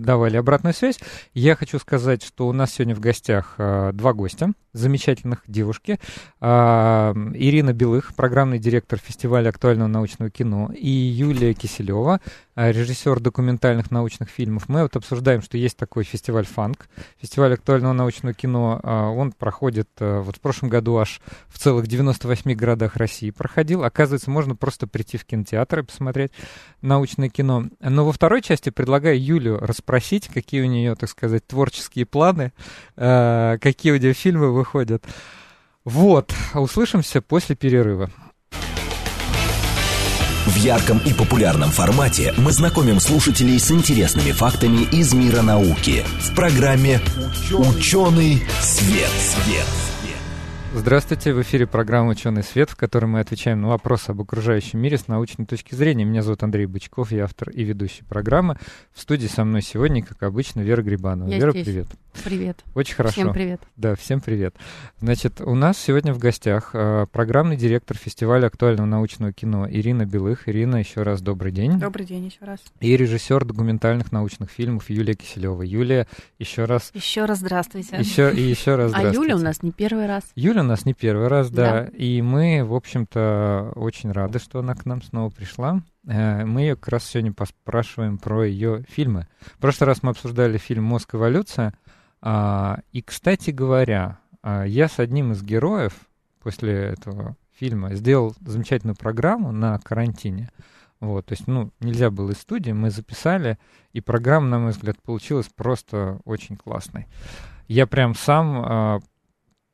давали 0.06 0.38
обратную 0.38 0.74
связь, 0.74 1.00
я 1.34 1.56
хочу 1.56 1.80
сказать, 1.80 2.24
что 2.24 2.48
у 2.48 2.54
нас 2.54 2.74
сегодня 2.74 2.96
в 2.96 3.00
гостях 3.00 3.56
э, 3.58 3.92
два 3.94 4.14
гостя, 4.14 4.52
замечательных 4.74 5.44
девушки. 5.48 6.00
Э, 6.42 7.14
Ирина 7.34 7.74
Белых, 7.74 8.16
программный 8.16 8.60
директор 8.60 9.00
фестиваля 9.00 9.50
актуального 9.50 9.88
научного 9.88 10.32
кино, 10.32 10.72
и 10.74 10.90
Юлия 10.90 11.54
Киселева, 11.54 12.20
э, 12.56 12.72
режиссер 12.72 13.20
документальных 13.20 13.92
научных 13.92 14.30
фильмов. 14.30 14.70
Мы 14.70 14.82
вот 14.82 14.96
обсуждаем, 14.96 15.42
что 15.42 15.58
есть 15.58 15.78
такой 15.78 16.04
фестиваль 16.04 16.46
«Фанк», 16.46 16.88
фестиваль 17.22 17.54
актуального 17.54 17.94
научного 17.94 18.34
кино. 18.34 18.80
Он 18.84 19.32
проходит 19.32 19.90
вот 20.00 20.38
в 20.38 20.40
прошлом 20.40 20.70
году 20.70 20.98
аж 20.98 21.22
в 21.48 21.60
целых 21.60 21.88
98 21.88 22.54
городах 22.54 22.96
России 22.96 23.30
проходил. 23.30 23.84
Оказывается, 23.84 24.32
можно 24.32 24.56
просто 24.56 24.88
прийти 24.88 25.18
в 25.18 25.26
кинотеатр 25.26 25.80
и 25.80 25.84
посмотреть 25.84 26.32
научное 26.82 27.30
кино. 27.30 27.66
Но 27.80 28.06
во 28.06 28.12
второй 28.16 28.42
части 28.42 28.70
предлагаю 28.70 29.22
Юлю 29.22 29.58
расспросить, 29.58 30.30
какие 30.34 30.62
у 30.62 30.68
нее, 30.68 30.96
так 30.96 31.10
сказать, 31.10 31.46
творческие 31.46 32.06
планы, 32.06 32.54
э, 32.96 33.58
какие 33.62 33.92
у 33.92 33.98
нее 33.98 34.14
фильмы 34.14 34.54
выходят. 34.54 35.04
Вот, 35.84 36.34
услышимся 36.54 37.22
после 37.22 37.56
перерыва. 37.56 38.10
В 40.46 40.56
ярком 40.58 41.00
и 41.00 41.14
популярном 41.14 41.72
формате 41.72 42.34
мы 42.38 42.52
знакомим 42.52 43.00
слушателей 43.00 43.60
с 43.60 43.70
интересными 43.72 44.32
фактами 44.32 44.84
из 44.92 45.14
мира 45.14 45.42
науки 45.42 46.06
в 46.22 46.36
программе 46.36 47.02
«Ученый 47.52 48.44
свет». 48.62 49.10
свет. 49.10 49.85
Здравствуйте, 50.78 51.34
в 51.34 51.42
эфире 51.42 51.68
программа 51.68 52.10
«Ученый 52.10 52.44
свет», 52.44 52.70
в 52.70 52.76
которой 52.76 53.06
мы 53.06 53.22
отвечаем 53.22 53.62
на 53.62 53.70
вопросы 53.70 54.10
об 54.10 54.20
окружающем 54.20 54.78
мире 54.80 54.98
с 54.98 55.08
научной 55.08 55.46
точки 55.46 55.74
зрения. 55.74 56.04
Меня 56.04 56.22
зовут 56.22 56.44
Андрей 56.44 56.66
Бычков, 56.66 57.14
я 57.14 57.24
автор 57.24 57.50
и 57.50 57.64
ведущий 57.64 58.04
программы. 58.04 58.58
В 58.94 59.00
студии 59.00 59.28
со 59.28 59.46
мной 59.46 59.62
сегодня, 59.62 60.04
как 60.04 60.22
обычно, 60.22 60.60
Вера 60.60 60.82
Грибанова. 60.82 61.30
Я 61.30 61.38
Вера, 61.38 61.52
здесь. 61.52 61.66
привет. 61.66 61.88
Привет. 62.24 62.64
Очень 62.76 62.96
хорошо. 62.96 63.14
Всем 63.14 63.34
привет. 63.34 63.62
Да, 63.78 63.96
всем 63.96 64.22
привет. 64.22 64.56
Значит, 65.00 65.42
у 65.42 65.56
нас 65.56 65.78
сегодня 65.78 66.14
в 66.14 66.18
гостях 66.18 66.72
э, 66.74 67.08
программный 67.12 67.58
директор 67.58 67.98
фестиваля 67.98 68.48
актуального 68.48 68.86
научного 68.86 69.34
кино 69.34 69.68
Ирина 69.70 70.06
Белых. 70.06 70.48
Ирина, 70.48 70.78
еще 70.78 71.04
раз 71.04 71.22
добрый 71.22 71.52
день. 71.52 71.80
Добрый 71.80 72.06
день 72.06 72.26
еще 72.26 72.46
раз. 72.46 72.60
И 72.80 72.96
режиссер 72.96 73.46
документальных 73.46 74.12
научных 74.12 74.50
фильмов 74.50 74.90
Юлия 74.90 75.14
Киселева. 75.14 75.62
Юлия, 75.62 76.08
еще 76.38 76.66
раз. 76.66 76.92
Еще 76.94 77.26
раз 77.26 77.40
здравствуйте. 77.40 77.98
Еще 77.98 78.34
и 78.34 78.42
еще 78.42 78.76
раз 78.76 78.94
А 78.94 79.00
здравствуйте. 79.00 79.32
Юля 79.32 79.36
у 79.36 79.44
нас 79.44 79.62
не 79.64 79.72
первый 79.72 80.06
раз. 80.06 80.24
Юля 80.36 80.64
нас 80.66 80.86
не 80.86 80.94
первый 80.94 81.28
раз, 81.28 81.50
да. 81.50 81.84
Да. 81.84 81.88
И 81.98 82.22
мы, 82.22 82.64
в 82.64 82.74
общем-то, 82.74 83.74
очень 83.76 84.12
рады, 84.12 84.40
что 84.40 84.60
она 84.60 84.76
к 84.76 84.86
нам 84.86 85.02
снова 85.02 85.30
пришла. 85.30 85.82
Э, 86.08 86.46
Мы 86.46 86.62
ее 86.62 86.76
как 86.76 86.90
раз 86.90 87.06
сегодня 87.06 87.34
поспрашиваем 87.34 88.18
про 88.18 88.44
ее 88.46 88.84
фильмы. 88.90 89.28
В 89.42 89.60
прошлый 89.60 89.88
раз 89.88 90.04
мы 90.04 90.12
обсуждали 90.12 90.58
фильм 90.58 90.84
«Мозг. 90.84 91.16
Эволюция». 91.16 91.74
А, 92.22 92.80
И, 92.92 93.02
кстати 93.02 93.52
говоря, 93.52 94.20
а, 94.42 94.64
я 94.64 94.88
с 94.88 95.00
одним 95.00 95.32
из 95.32 95.44
героев 95.44 95.94
после 96.42 96.74
этого 96.74 97.36
фильма 97.58 97.94
сделал 97.96 98.36
замечательную 98.42 98.96
программу 98.96 99.52
на 99.52 99.80
карантине. 99.80 100.52
Вот, 101.00 101.26
то 101.26 101.34
есть, 101.34 101.48
ну, 101.48 101.72
нельзя 101.80 102.10
было 102.10 102.32
из 102.32 102.38
студии, 102.38 102.72
мы 102.72 102.90
записали, 102.90 103.58
и 103.94 104.02
программа, 104.02 104.48
на 104.48 104.60
мой 104.60 104.72
взгляд, 104.72 105.02
получилась 105.02 105.50
просто 105.54 106.20
очень 106.26 106.56
классной. 106.58 107.08
Я 107.68 107.88
прям 107.88 108.16
сам 108.16 108.64
а, 108.66 109.00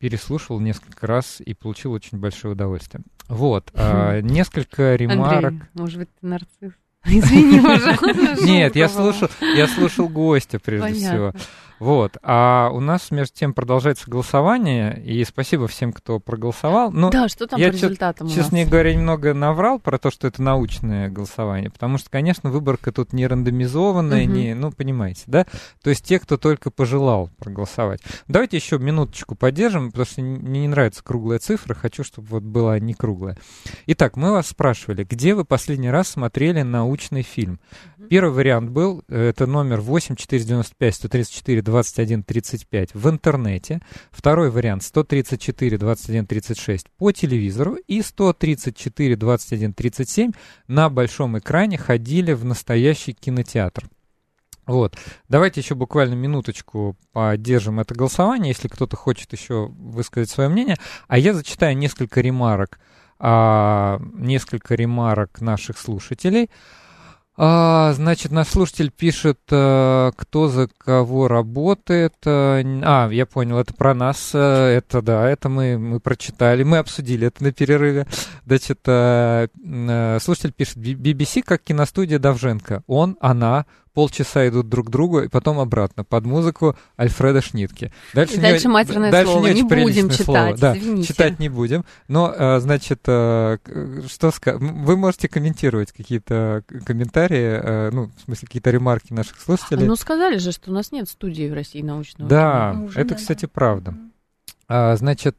переслушал 0.01 0.59
несколько 0.59 1.05
раз 1.05 1.41
и 1.45 1.53
получил 1.53 1.91
очень 1.91 2.17
большое 2.17 2.53
удовольствие. 2.53 3.03
Вот, 3.27 3.69
а, 3.75 4.19
несколько 4.19 4.95
ремарок. 4.95 5.51
Андрей, 5.51 5.69
может 5.75 5.99
быть, 5.99 6.09
ты 6.19 6.25
нарцисс? 6.25 6.73
Извини, 7.05 7.61
пожалуйста. 7.61 8.43
Нет, 8.43 8.75
я 8.75 8.89
слушал, 8.89 9.29
я 9.55 9.67
слушал 9.67 10.09
гостя 10.09 10.57
прежде 10.59 10.95
всего. 10.95 11.33
Вот. 11.81 12.15
А 12.21 12.69
у 12.71 12.79
нас 12.79 13.09
между 13.09 13.33
тем 13.35 13.55
продолжается 13.55 14.09
голосование, 14.09 15.01
и 15.03 15.25
спасибо 15.25 15.67
всем, 15.67 15.91
кто 15.91 16.19
проголосовал. 16.19 16.91
Ну, 16.91 17.09
Да, 17.09 17.27
что 17.27 17.47
там 17.47 17.59
я 17.59 17.71
по 17.71 17.73
чё- 17.77 17.87
результатам 17.87 18.27
у 18.27 18.29
Честно 18.29 18.63
говоря, 18.65 18.93
немного 18.93 19.33
наврал 19.33 19.79
про 19.79 19.97
то, 19.97 20.11
что 20.11 20.27
это 20.27 20.43
научное 20.43 21.09
голосование, 21.09 21.71
потому 21.71 21.97
что, 21.97 22.11
конечно, 22.11 22.51
выборка 22.51 22.91
тут 22.91 23.13
не 23.13 23.25
рандомизованная, 23.25 24.25
Мгм. 24.25 24.33
не, 24.33 24.53
ну, 24.53 24.71
понимаете, 24.71 25.23
да? 25.25 25.47
То 25.83 25.89
есть 25.89 26.05
те, 26.05 26.19
кто 26.19 26.37
только 26.37 26.69
пожелал 26.69 27.31
проголосовать. 27.39 28.01
Давайте 28.27 28.57
еще 28.57 28.77
минуточку 28.77 29.33
поддержим, 29.33 29.87
потому 29.89 30.05
что 30.05 30.21
мне 30.21 30.61
не 30.61 30.67
нравится 30.67 31.03
круглая 31.03 31.39
цифра, 31.39 31.73
хочу, 31.73 32.03
чтобы 32.03 32.27
вот 32.27 32.43
была 32.43 32.77
не 32.79 32.93
круглая. 32.93 33.37
Итак, 33.87 34.17
мы 34.17 34.31
вас 34.33 34.47
спрашивали, 34.49 35.03
где 35.03 35.33
вы 35.33 35.45
последний 35.45 35.89
раз 35.89 36.09
смотрели 36.09 36.61
научный 36.61 37.23
фильм? 37.23 37.59
Первый 38.09 38.33
вариант 38.33 38.69
был, 38.69 39.03
э, 39.09 39.29
это 39.29 39.47
номер 39.47 39.81
8495 39.81 40.95
134 40.95 41.61
21 41.71 42.23
35 42.23 42.93
в 42.93 43.09
интернете. 43.09 43.79
Второй 44.11 44.51
вариант 44.51 44.83
134 44.83 45.77
21 45.77 46.27
36 46.27 46.87
по 46.97 47.13
телевизору. 47.13 47.77
И 47.87 48.01
134 48.01 49.15
21 49.15 49.73
37 49.73 50.31
на 50.67 50.89
большом 50.89 51.39
экране 51.39 51.77
ходили 51.77 52.33
в 52.33 52.43
настоящий 52.43 53.13
кинотеатр. 53.13 53.89
Вот. 54.67 54.97
Давайте 55.29 55.61
еще 55.61 55.75
буквально 55.75 56.13
минуточку 56.13 56.97
поддержим 57.13 57.79
это 57.79 57.95
голосование, 57.95 58.49
если 58.49 58.67
кто-то 58.67 58.97
хочет 58.97 59.31
еще 59.31 59.67
высказать 59.67 60.29
свое 60.29 60.49
мнение. 60.49 60.75
А 61.07 61.17
я 61.17 61.33
зачитаю 61.33 61.77
несколько 61.77 62.19
ремарок, 62.19 62.79
а, 63.17 63.99
несколько 64.13 64.75
ремарок 64.75 65.39
наших 65.39 65.77
слушателей. 65.77 66.49
А, 67.43 67.93
значит, 67.93 68.31
наш 68.31 68.49
слушатель 68.49 68.91
пишет, 68.91 69.39
э, 69.49 70.11
кто 70.15 70.47
за 70.47 70.67
кого 70.77 71.27
работает. 71.27 72.13
э, 72.23 72.63
А, 72.83 73.09
я 73.11 73.25
понял, 73.25 73.57
это 73.57 73.73
про 73.73 73.95
нас. 73.95 74.29
э, 74.35 74.37
Это 74.77 75.01
да, 75.01 75.27
это 75.27 75.49
мы, 75.49 75.79
мы 75.79 75.99
прочитали, 75.99 76.61
мы 76.61 76.77
обсудили 76.77 77.25
это 77.27 77.43
на 77.43 77.51
перерыве. 77.51 78.05
Значит, 78.45 78.81
слушатель 80.23 80.53
пишет, 80.53 80.77
«Би- 80.77 80.93
BBC 80.93 81.41
как 81.41 81.63
киностудия 81.63 82.19
Давженко. 82.19 82.83
Он, 82.85 83.17
она, 83.21 83.65
полчаса 83.93 84.47
идут 84.47 84.69
друг 84.69 84.87
к 84.87 84.89
другу 84.89 85.21
и 85.21 85.27
потом 85.27 85.59
обратно 85.59 86.03
под 86.03 86.25
музыку 86.25 86.75
Альфреда 86.99 87.41
Шнитке. 87.41 87.91
И 88.13 88.15
дальше 88.15 88.67
не- 88.67 88.73
матерное 88.73 89.11
дальше 89.11 89.31
слово. 89.33 89.47
не 89.47 89.61
Не 89.61 89.63
будем 89.63 90.11
слово. 90.11 90.39
читать, 90.39 90.59
Да, 90.59 90.77
извините. 90.77 91.07
читать 91.07 91.39
не 91.39 91.49
будем. 91.49 91.85
Но, 92.07 92.33
э, 92.35 92.59
значит, 92.59 93.01
э, 93.07 93.57
к- 93.63 94.07
что 94.07 94.29
ска- 94.29 94.57
Вы 94.57 94.97
можете 94.97 95.27
комментировать 95.27 95.91
какие-то 95.91 96.63
комментарии, 96.85 97.59
э, 97.61 97.89
ну, 97.91 98.11
в 98.17 98.21
смысле, 98.25 98.47
какие-то 98.47 98.71
ремарки 98.71 99.13
наших 99.13 99.39
слушателей. 99.39 99.85
Ну, 99.85 99.95
сказали 99.95 100.37
же, 100.37 100.51
что 100.51 100.71
у 100.71 100.73
нас 100.73 100.91
нет 100.91 101.09
студии 101.09 101.49
в 101.49 101.53
России 101.53 101.81
научного 101.81 102.29
да, 102.29 102.73
Ну, 102.75 102.85
уже 102.85 102.99
это, 102.99 103.15
кстати, 103.15 103.45
да. 103.45 103.51
правда. 103.53 103.93
А, 104.67 104.95
значит, 104.95 105.35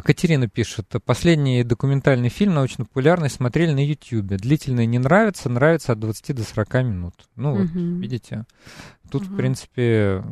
Катерина 0.00 0.48
пишет, 0.48 0.94
последний 1.04 1.62
документальный 1.62 2.30
фильм 2.30 2.54
научно-популярный 2.54 3.28
смотрели 3.28 3.72
на 3.72 3.84
Ютьюбе. 3.84 4.36
Длительное 4.38 4.86
не 4.86 4.98
нравится, 4.98 5.50
нравится 5.50 5.92
от 5.92 6.00
20 6.00 6.34
до 6.34 6.42
40 6.42 6.74
минут. 6.84 7.14
Ну, 7.36 7.52
вот, 7.54 7.66
Мгм. 7.68 8.00
видите, 8.00 8.46
тут, 9.10 9.24
в 9.24 9.28
Мгм. 9.28 9.36
принципе, 9.36 10.24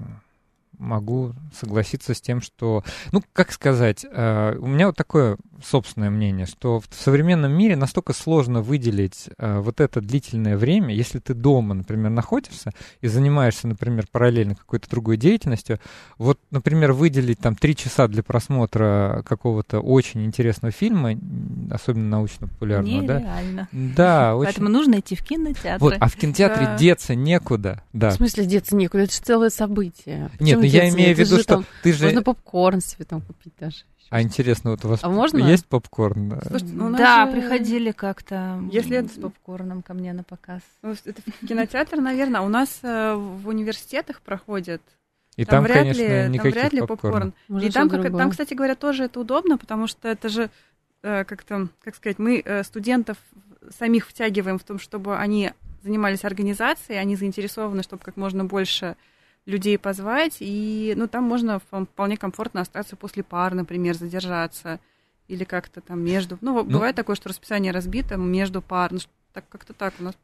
могу 0.79 1.35
согласиться 1.55 2.15
с 2.15 2.21
тем, 2.21 2.41
что, 2.41 2.83
ну, 3.13 3.23
как 3.35 3.53
сказать, 3.53 4.07
э, 4.11 4.57
у 4.59 4.67
меня 4.67 4.87
вот 4.87 4.97
такое 4.97 5.37
собственное 5.65 6.11
мнение, 6.11 6.47
что 6.47 6.81
в 6.81 6.87
современном 6.91 7.53
мире 7.53 7.77
настолько 7.77 8.13
сложно 8.13 8.63
выделить 8.63 9.29
э, 9.39 9.59
вот 9.61 9.81
это 9.81 10.01
длительное 10.01 10.57
время, 10.57 10.95
если 10.95 11.19
ты 11.19 11.35
дома, 11.35 11.75
например, 11.75 12.11
находишься 12.11 12.73
и 13.01 13.09
занимаешься, 13.09 13.69
например, 13.69 14.07
параллельно 14.11 14.55
какой-то 14.55 14.89
другой 14.89 15.17
деятельностью, 15.17 15.79
вот, 16.19 16.39
например, 16.51 16.93
выделить 16.93 17.39
там 17.39 17.55
три 17.57 17.77
часа 17.77 18.09
для 18.09 18.23
просмотра 18.23 19.25
какого-то 19.27 19.81
очень 19.81 20.25
интересного 20.25 20.73
фильма, 20.73 21.19
особенно 21.71 22.09
научно-популярного, 22.09 23.03
да? 23.07 23.21
Нереально. 23.21 23.69
Да, 23.73 24.37
очень. 24.37 24.47
Поэтому 24.47 24.69
нужно 24.69 25.01
идти 25.01 25.17
в 25.17 25.23
кинотеатры. 25.23 25.79
Вот, 25.79 25.95
а 25.99 26.09
в 26.09 26.17
кинотеатре 26.17 26.67
Да. 26.67 26.77
деться 26.79 27.15
некуда, 27.15 27.83
да. 27.93 28.11
В 28.11 28.15
смысле, 28.15 28.47
деться 28.47 28.77
некуда? 28.77 29.05
Это 29.05 29.15
же 29.15 29.21
целое 29.21 29.51
событие. 29.51 30.31
Нет, 30.41 30.59
Почему 30.59 30.61
ну 30.61 30.67
я 30.67 30.89
имею 30.89 31.15
в 31.15 31.19
виду, 31.19 31.37
что 31.39 31.47
там 31.47 31.67
ты 31.83 31.93
же... 31.93 32.05
Можно 32.05 32.23
попкорн 32.23 32.81
себе 32.81 33.05
там 33.05 33.21
купить 33.21 33.55
даже. 33.59 33.79
А 34.13 34.21
интересно, 34.21 34.73
вот 34.73 34.85
у 34.85 34.89
вас 34.89 35.01
А 35.03 35.09
можно? 35.09 35.39
есть 35.39 35.67
попкорн? 35.67 36.39
Слушайте, 36.47 36.75
ну, 36.75 36.87
у 36.87 36.89
нас 36.91 37.01
да, 37.01 37.25
же- 37.27 37.33
приходили 37.33 37.93
как-то 37.93 38.61
Если 38.71 38.99
это- 38.99 39.09
с 39.09 39.13
попкорном 39.19 39.81
ко 39.83 39.95
мне 39.95 40.13
на 40.13 40.23
показ. 40.23 40.61
Ну, 40.83 40.95
Это 41.07 41.23
кинотеатр, 41.49 41.97
наверное. 41.97 42.43
У 42.43 42.49
нас 42.51 42.81
э, 42.83 43.15
в 43.15 43.49
университетах 43.49 44.21
проходит. 44.21 44.83
И 45.37 45.47
там, 45.47 45.65
вряд 45.65 45.79
конечно, 45.79 46.03
ли, 46.03 46.09
там 46.09 46.33
никаких 46.33 46.53
вряд 46.55 46.73
ли 46.75 46.81
попкорн. 46.83 47.33
Может, 47.49 47.69
И 47.71 47.73
там, 47.73 47.89
как- 47.89 48.03
другое. 48.03 48.21
там, 48.23 48.31
кстати 48.33 48.53
говоря, 48.53 48.75
тоже 48.75 49.05
это 49.05 49.19
удобно, 49.19 49.57
потому 49.57 49.87
что 49.87 50.09
это 50.09 50.29
же 50.29 50.51
э, 51.03 51.25
как-то, 51.25 51.69
как 51.83 51.97
сказать, 51.97 52.19
мы 52.19 52.43
э, 52.45 52.63
студентов 52.65 53.17
самих 53.79 54.07
втягиваем 54.07 54.59
в 54.59 54.63
том, 54.65 54.79
чтобы 54.79 55.17
они 55.17 55.53
занимались 55.83 56.25
организацией, 56.25 56.99
они 56.99 57.17
заинтересованы, 57.17 57.83
чтобы 57.83 58.03
как 58.05 58.19
можно 58.19 58.45
больше 58.45 58.95
людей 59.47 59.77
позвать, 59.79 60.37
и 60.41 60.95
ну, 60.97 61.09
там 61.09 61.25
можно 61.25 61.61
впол- 61.71 61.87
вполне 61.87 62.17
комфортно 62.17 62.61
остаться 62.61 62.97
после 62.97 63.23
пар, 63.23 63.55
например, 63.55 63.95
задержаться, 63.97 64.79
или 65.29 65.45
как-то 65.45 65.81
там 65.81 66.01
между... 66.01 66.39
Ну, 66.41 66.55
Ну, 66.63 66.65
бывает 66.65 66.95
такое, 66.97 67.17
что 67.17 67.29
расписание 67.29 67.73
разбито 67.73 68.17
между 68.17 68.63
пар, 68.63 68.93
ну, 68.93 68.99
так, 69.33 69.49
как-то 69.49 69.73
так 69.73 69.95
у 69.99 70.05
нас 70.05 70.15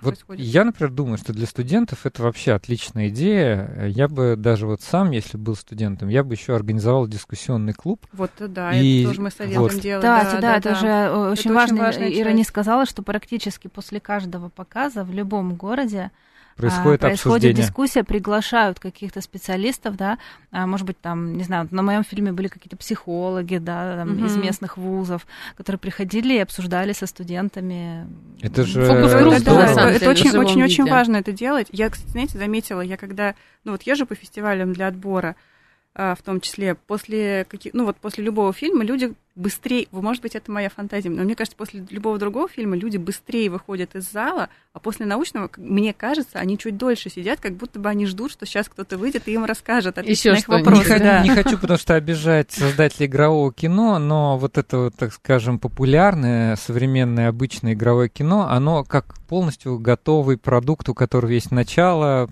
Вот 0.00 0.14
происходит. 0.14 0.44
я, 0.46 0.64
например, 0.64 0.90
думаю, 0.92 1.18
что 1.18 1.32
для 1.32 1.46
студентов 1.46 2.06
это 2.06 2.22
вообще 2.22 2.52
отличная 2.52 3.08
идея. 3.08 3.86
Я 3.86 4.08
бы 4.08 4.34
даже 4.36 4.66
вот 4.66 4.80
сам, 4.82 5.10
если 5.10 5.36
был 5.36 5.54
студентом, 5.56 6.08
я 6.08 6.24
бы 6.24 6.34
еще 6.34 6.54
организовал 6.56 7.06
дискуссионный 7.06 7.72
клуб. 7.74 8.06
Вот, 8.12 8.30
да, 8.38 8.72
И 8.72 9.00
это 9.02 9.08
тоже 9.10 9.20
мы 9.20 9.30
советуем 9.30 9.62
вот. 9.62 9.80
делать. 9.80 10.04
Кстати, 10.04 10.40
да, 10.40 10.56
это 10.56 10.74
же 10.74 10.86
э, 10.86 11.10
очень 11.10 11.32
очень 11.50 11.54
важно. 11.54 11.78
важная 11.82 12.08
Ира 12.10 12.32
не 12.32 12.38
часть. 12.38 12.48
сказала, 12.50 12.86
что 12.86 13.02
практически 13.02 13.68
после 13.68 14.00
каждого 14.00 14.48
показа 14.48 15.04
в 15.04 15.12
любом 15.12 15.54
городе 15.54 16.10
происходит, 16.56 17.04
а, 17.04 17.08
происходит 17.08 17.36
обсуждение. 17.36 17.62
дискуссия, 17.62 18.04
приглашают 18.04 18.80
каких-то 18.80 19.20
специалистов, 19.20 19.96
да, 19.96 20.18
а, 20.50 20.66
может 20.66 20.86
быть, 20.86 21.00
там, 21.00 21.36
не 21.36 21.44
знаю, 21.44 21.68
на 21.70 21.82
моем 21.82 22.02
фильме 22.02 22.32
были 22.32 22.48
какие-то 22.48 22.76
психологи, 22.76 23.58
да, 23.58 23.96
там, 23.98 24.14
mm-hmm. 24.14 24.26
из 24.26 24.36
местных 24.36 24.76
вузов, 24.76 25.26
которые 25.56 25.78
приходили 25.78 26.34
и 26.34 26.38
обсуждали 26.38 26.92
со 26.92 27.06
студентами. 27.06 28.06
Это 28.40 28.64
же 28.64 28.86
Фокус 28.86 29.12
да, 29.42 29.66
это, 29.66 29.80
это 29.82 30.10
очень, 30.10 30.36
очень, 30.36 30.62
очень 30.62 30.88
важно 30.88 31.16
это 31.16 31.32
делать. 31.32 31.68
Я, 31.72 31.90
кстати, 31.90 32.10
знаете, 32.10 32.38
заметила, 32.38 32.80
я 32.80 32.96
когда, 32.96 33.34
ну 33.64 33.72
вот 33.72 33.82
езжу 33.82 34.06
по 34.06 34.14
фестивалям 34.14 34.72
для 34.72 34.88
отбора, 34.88 35.36
а, 35.94 36.14
в 36.14 36.22
том 36.22 36.40
числе 36.40 36.74
после 36.74 37.44
каких, 37.48 37.74
ну 37.74 37.84
вот 37.84 37.96
после 37.96 38.24
любого 38.24 38.52
фильма 38.52 38.84
люди 38.84 39.14
быстрее, 39.36 39.86
может 39.92 40.22
быть, 40.22 40.34
это 40.34 40.50
моя 40.50 40.70
фантазия, 40.70 41.10
но 41.10 41.22
мне 41.22 41.36
кажется, 41.36 41.56
после 41.56 41.84
любого 41.90 42.18
другого 42.18 42.48
фильма 42.48 42.74
люди 42.74 42.96
быстрее 42.96 43.50
выходят 43.50 43.94
из 43.94 44.10
зала, 44.10 44.48
а 44.72 44.80
после 44.80 45.04
научного, 45.04 45.50
мне 45.58 45.92
кажется, 45.92 46.38
они 46.38 46.58
чуть 46.58 46.78
дольше 46.78 47.10
сидят, 47.10 47.38
как 47.40 47.54
будто 47.54 47.78
бы 47.78 47.88
они 47.90 48.06
ждут, 48.06 48.32
что 48.32 48.46
сейчас 48.46 48.68
кто-то 48.68 48.96
выйдет 48.96 49.28
и 49.28 49.32
им 49.32 49.44
расскажет, 49.44 49.98
ответит 49.98 50.32
на 50.32 50.38
их 50.38 50.48
вопросы. 50.48 50.94
Не, 50.94 50.98
да. 50.98 51.22
не 51.22 51.28
хочу, 51.30 51.58
потому 51.58 51.78
что 51.78 51.94
обижать 51.94 52.50
создателей 52.50 53.06
игрового 53.06 53.52
кино, 53.52 53.98
но 53.98 54.38
вот 54.38 54.56
это, 54.56 54.78
вот, 54.78 54.96
так 54.96 55.12
скажем, 55.12 55.58
популярное, 55.58 56.56
современное, 56.56 57.28
обычное 57.28 57.74
игровое 57.74 58.08
кино, 58.08 58.48
оно 58.48 58.84
как 58.84 59.18
полностью 59.28 59.78
готовый 59.78 60.38
продукт, 60.38 60.88
у 60.88 60.94
которого 60.94 61.30
есть 61.30 61.50
начало, 61.50 62.30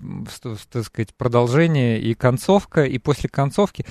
так 0.71 0.83
сказать, 0.85 1.13
продолжение 1.15 2.01
и 2.01 2.15
концовка, 2.15 2.83
и 2.83 2.97
после 2.97 3.29
концовки 3.29 3.85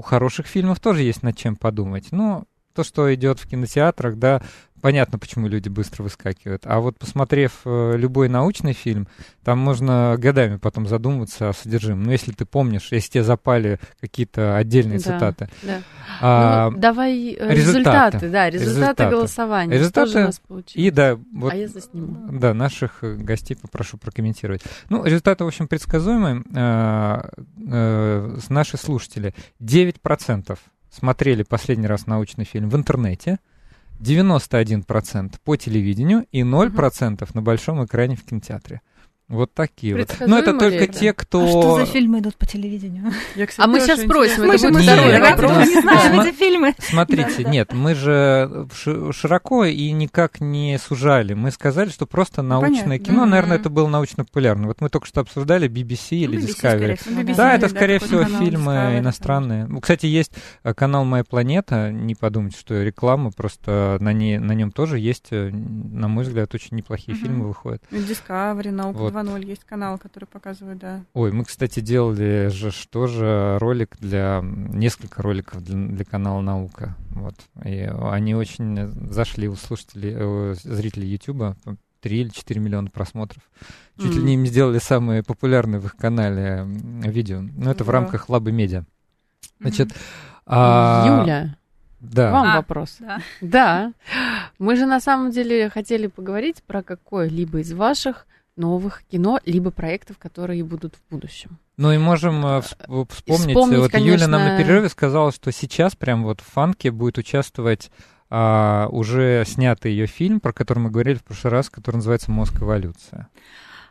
у 0.00 0.02
хороших 0.02 0.46
фильмов 0.46 0.80
тоже 0.80 1.02
есть 1.02 1.22
над 1.22 1.36
чем 1.36 1.56
подумать. 1.56 2.10
Но 2.10 2.44
то, 2.74 2.84
что 2.84 3.12
идет 3.14 3.38
в 3.38 3.48
кинотеатрах, 3.48 4.16
да, 4.16 4.42
понятно, 4.80 5.18
почему 5.18 5.48
люди 5.48 5.68
быстро 5.68 6.02
выскакивают. 6.02 6.62
А 6.64 6.80
вот 6.80 6.98
посмотрев 6.98 7.60
э, 7.64 7.96
любой 7.96 8.28
научный 8.28 8.72
фильм, 8.72 9.08
там 9.44 9.58
можно 9.58 10.16
годами 10.18 10.56
потом 10.56 10.86
задумываться 10.86 11.50
о 11.50 11.52
содержимом. 11.52 12.04
Ну, 12.04 12.12
если 12.12 12.32
ты 12.32 12.44
помнишь, 12.44 12.88
если 12.90 13.10
тебе 13.10 13.24
запали 13.24 13.78
какие-то 14.00 14.56
отдельные 14.56 14.98
да, 14.98 15.04
цитаты. 15.04 15.48
Да. 15.62 15.82
А, 16.20 16.70
ну, 16.70 16.78
давай 16.78 17.32
э, 17.32 17.54
результаты, 17.54 18.18
результаты, 18.18 18.28
да, 18.30 18.50
результаты, 18.50 18.80
результаты. 18.80 19.10
голосования. 19.10 19.74
Результаты, 19.74 20.18
у 20.18 20.20
нас 20.22 20.42
и 20.74 20.90
да, 20.90 21.18
вот, 21.32 21.52
а 21.52 21.56
я 21.56 21.68
засниму. 21.68 22.28
Да, 22.32 22.54
наших 22.54 23.02
э, 23.02 23.14
гостей 23.14 23.56
попрошу 23.56 23.98
прокомментировать. 23.98 24.62
Ну, 24.88 25.04
результаты, 25.04 25.44
в 25.44 25.46
общем, 25.46 25.68
предсказуемые. 25.68 26.42
Э, 26.54 27.28
э, 27.68 28.38
наши 28.48 28.76
слушатели 28.76 29.34
9% 29.60 30.58
смотрели 30.90 31.42
последний 31.42 31.86
раз 31.86 32.06
научный 32.06 32.44
фильм 32.44 32.68
в 32.68 32.76
интернете, 32.76 33.38
91% 34.00 35.34
по 35.44 35.56
телевидению 35.56 36.26
и 36.32 36.40
0% 36.40 37.22
угу. 37.22 37.30
на 37.34 37.42
большом 37.42 37.84
экране 37.84 38.16
в 38.16 38.24
кинотеатре. 38.24 38.80
Вот 39.30 39.54
такие 39.54 39.96
вот. 39.96 40.16
Но 40.26 40.40
это 40.40 40.52
только 40.58 40.84
это? 40.84 40.92
те, 40.92 41.12
кто... 41.12 41.44
А 41.44 41.48
что 41.48 41.76
за 41.78 41.86
фильмы 41.86 42.18
идут 42.18 42.34
по 42.34 42.46
телевидению? 42.46 43.12
Я, 43.36 43.46
кстати, 43.46 43.64
а 43.64 43.70
мы 43.70 43.78
сейчас 43.78 44.00
спросим. 44.02 44.44
Мы 44.44 44.58
же 44.58 44.70
мы 44.70 44.80
не 44.80 45.80
знаем 45.80 46.20
эти 46.20 46.34
фильмы. 46.34 46.74
Смотрите, 46.78 47.44
нет, 47.44 47.72
мы 47.72 47.94
же 47.94 48.66
широко 48.74 49.64
и 49.64 49.92
никак 49.92 50.40
не 50.40 50.78
сужали. 50.78 51.34
Мы 51.34 51.52
сказали, 51.52 51.90
что 51.90 52.06
просто 52.06 52.42
научное 52.42 52.98
кино, 52.98 53.24
наверное, 53.24 53.58
это 53.58 53.70
было 53.70 53.86
научно-популярно. 53.86 54.66
Вот 54.66 54.80
мы 54.80 54.88
только 54.88 55.06
что 55.06 55.20
обсуждали 55.20 55.70
BBC 55.70 56.16
или 56.16 56.36
Discovery. 56.38 57.34
Да, 57.36 57.54
это, 57.54 57.68
скорее 57.68 58.00
всего, 58.00 58.24
фильмы 58.24 58.98
иностранные. 58.98 59.68
Кстати, 59.80 60.06
есть 60.06 60.32
э, 60.64 60.74
канал 60.74 61.04
«Моя 61.04 61.22
планета». 61.22 61.92
Не 61.92 62.16
подумайте, 62.16 62.58
что 62.58 62.82
реклама, 62.82 63.30
просто 63.30 63.96
на 64.00 64.12
нем 64.12 64.72
тоже 64.72 64.98
есть, 64.98 65.28
э, 65.30 65.50
на 65.50 66.08
мой 66.08 66.24
взгляд, 66.24 66.52
очень 66.52 66.76
неплохие 66.76 67.16
фильмы 67.16 67.46
выходят. 67.46 67.82
Discovery, 67.92 68.72
наука 68.72 69.19
2.0 69.22 69.46
есть 69.46 69.64
канал, 69.64 69.98
который 69.98 70.26
показывает, 70.26 70.78
да. 70.78 71.02
Ой, 71.14 71.32
мы, 71.32 71.44
кстати, 71.44 71.80
делали 71.80 72.48
же 72.48 72.70
что 72.70 73.06
же 73.06 73.58
ролик 73.58 73.96
для 73.98 74.40
несколько 74.42 75.22
роликов 75.22 75.62
для, 75.62 75.76
для 75.76 76.04
канала 76.04 76.40
Наука. 76.40 76.96
Вот. 77.10 77.34
И 77.64 77.90
они 78.10 78.34
очень 78.34 78.88
зашли 79.10 79.48
у 79.48 79.56
слушателей, 79.56 80.16
у 80.22 80.54
зрителей 80.54 81.08
Ютуба. 81.08 81.56
3 82.00 82.18
или 82.18 82.28
4 82.30 82.60
миллиона 82.60 82.88
просмотров. 82.88 83.42
Чуть 83.98 84.12
mm. 84.12 84.14
ли 84.14 84.22
не 84.22 84.34
им 84.34 84.46
сделали 84.46 84.78
самые 84.78 85.22
популярные 85.22 85.80
в 85.80 85.84
их 85.84 85.96
канале 85.96 86.64
видео. 86.66 87.40
Но 87.40 87.70
это 87.70 87.84
yeah. 87.84 87.86
в 87.86 87.90
рамках 87.90 88.30
Лабы 88.30 88.52
Медиа. 88.52 88.84
Значит, 89.60 89.90
а... 90.46 91.20
Юля, 91.20 91.56
да. 92.00 92.32
Вам 92.32 92.48
а, 92.48 92.56
вопрос. 92.56 92.96
Да. 92.98 93.20
да. 93.40 93.92
Мы 94.58 94.76
же 94.76 94.86
на 94.86 95.00
самом 95.00 95.30
деле 95.30 95.68
хотели 95.68 96.06
поговорить 96.06 96.62
про 96.62 96.82
какое-либо 96.82 97.60
из 97.60 97.72
ваших 97.72 98.26
новых 98.60 99.02
кино, 99.10 99.40
либо 99.44 99.70
проектов, 99.70 100.18
которые 100.18 100.62
будут 100.62 100.94
в 100.94 101.12
будущем. 101.12 101.58
Ну 101.76 101.92
и 101.92 101.98
можем 101.98 102.44
э, 102.46 102.60
вспомнить, 102.60 103.10
вспомнить 103.10 103.78
вот 103.78 103.90
конечно... 103.90 104.24
Юля 104.24 104.28
нам 104.28 104.44
на 104.44 104.58
перерыве 104.58 104.88
сказала, 104.88 105.32
что 105.32 105.50
сейчас 105.50 105.96
прям 105.96 106.22
вот 106.22 106.40
в 106.40 106.52
Фанке 106.52 106.90
будет 106.90 107.18
участвовать 107.18 107.90
а, 108.32 108.86
уже 108.90 109.44
снятый 109.46 109.90
ее 109.90 110.06
фильм, 110.06 110.38
про 110.38 110.52
который 110.52 110.78
мы 110.78 110.90
говорили 110.90 111.16
в 111.16 111.24
прошлый 111.24 111.52
раз, 111.52 111.68
который 111.68 111.96
называется 111.96 112.30
«Мозг 112.30 112.62
эволюция». 112.62 113.28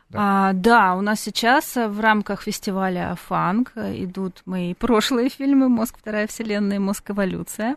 Да. 0.08 0.48
А, 0.48 0.52
да, 0.54 0.96
у 0.96 1.02
нас 1.02 1.20
сейчас 1.20 1.76
в 1.76 2.00
рамках 2.00 2.42
фестиваля 2.42 3.16
«Фанк» 3.28 3.72
идут 3.76 4.42
мои 4.46 4.74
прошлые 4.74 5.28
фильмы 5.28 5.68
«Мозг. 5.68 5.98
Вторая 5.98 6.26
вселенная» 6.26 6.76
и 6.76 6.80
«Мозг. 6.80 7.10
Эволюция». 7.10 7.76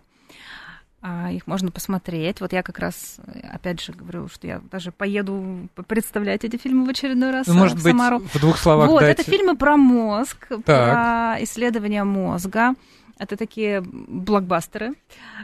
А, 1.06 1.30
их 1.32 1.48
можно 1.48 1.70
посмотреть. 1.70 2.40
Вот 2.40 2.54
я 2.54 2.64
как 2.64 2.80
раз, 2.80 3.18
опять 3.52 3.82
же, 3.82 3.92
говорю, 3.92 4.30
что 4.30 4.48
я 4.48 4.62
даже 4.72 4.94
поеду 4.94 5.68
представлять 5.86 6.46
эти 6.46 6.56
фильмы 6.56 6.86
в 6.86 6.90
очередной 6.90 7.32
раз 7.32 7.48
ну, 7.48 7.56
может 7.56 7.78
в 7.78 7.82
Самару. 7.82 8.20
Быть, 8.20 8.34
в 8.34 8.40
двух 8.40 8.58
словах 8.58 8.90
Вот, 8.90 9.02
дайте. 9.02 9.22
это 9.22 9.30
фильмы 9.30 9.58
про 9.58 9.76
мозг, 9.76 10.48
так. 10.48 10.64
про 10.64 11.44
исследование 11.44 12.06
мозга. 12.06 12.76
Это 13.20 13.36
такие 13.36 13.82
блокбастеры, 13.82 14.94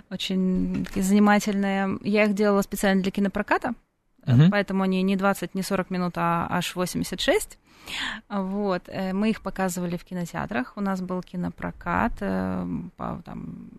очень 0.09 0.85
такие 0.85 1.03
занимательные. 1.03 1.99
Я 2.03 2.23
их 2.23 2.35
делала 2.35 2.61
специально 2.61 3.03
для 3.03 3.11
кинопроката, 3.11 3.73
угу. 4.25 4.43
поэтому 4.49 4.83
они 4.83 5.01
не 5.01 5.17
20, 5.17 5.55
не 5.55 5.61
40 5.61 5.89
минут, 5.89 6.13
а 6.15 6.47
аж 6.49 6.73
86. 6.73 7.57
Вот. 8.29 8.83
Э, 8.87 9.11
мы 9.11 9.29
их 9.29 9.41
показывали 9.41 9.97
в 9.97 10.05
кинотеатрах. 10.05 10.73
У 10.77 10.81
нас 10.81 11.01
был 11.01 11.21
кинопрокат 11.21 12.13
э, 12.21 12.65
по, 12.95 13.21
там, 13.25 13.69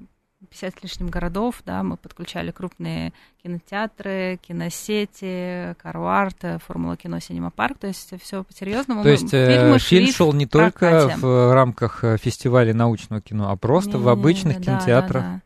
50 0.50 0.78
с 0.78 0.82
лишним 0.82 1.08
городов, 1.08 1.62
да, 1.64 1.82
мы 1.82 1.96
подключали 1.96 2.50
крупные 2.50 3.12
кинотеатры, 3.42 4.38
киносети, 4.42 5.74
Каруарт, 5.80 6.44
Формула 6.66 6.96
кино, 6.96 7.20
Синема 7.20 7.50
Парк, 7.50 7.78
то 7.78 7.86
есть 7.86 8.12
все 8.20 8.42
по-серьезному. 8.42 9.02
То 9.02 9.10
есть 9.10 9.32
э, 9.32 9.78
фильм 9.78 10.12
шел 10.12 10.32
не 10.32 10.46
только 10.46 11.14
в 11.16 11.54
рамках 11.54 12.02
э, 12.04 12.16
фестиваля 12.18 12.74
научного 12.74 13.22
кино, 13.22 13.50
а 13.50 13.56
просто 13.56 13.96
не, 13.96 14.04
в 14.04 14.08
обычных 14.08 14.58
не, 14.58 14.64
кинотеатрах. 14.64 15.22
Да, 15.22 15.28
да, 15.28 15.34
да. 15.34 15.40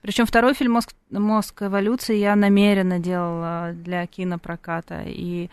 Причем 0.00 0.24
второй 0.24 0.54
фильм 0.54 0.72
«Мозг, 0.72 0.94
«Мозг 1.10 1.62
эволюции» 1.62 2.16
я 2.16 2.36
намеренно 2.36 3.00
делала 3.00 3.72
для 3.74 4.06
кинопроката. 4.06 5.02
И, 5.04 5.50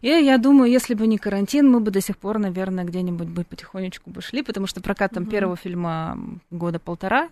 и 0.00 0.08
я 0.08 0.38
думаю, 0.38 0.72
если 0.72 0.94
бы 0.94 1.06
не 1.06 1.18
карантин, 1.18 1.70
мы 1.70 1.80
бы 1.80 1.90
до 1.90 2.00
сих 2.00 2.16
пор, 2.16 2.38
наверное, 2.38 2.84
где-нибудь 2.84 3.28
бы 3.28 3.44
потихонечку 3.44 4.08
бы 4.08 4.22
шли, 4.22 4.42
потому 4.42 4.66
что 4.66 4.80
прокат 4.80 5.12
там 5.12 5.24
mm-hmm. 5.24 5.30
первого 5.30 5.56
фильма 5.56 6.18
года 6.50 6.78
полтора 6.78 7.28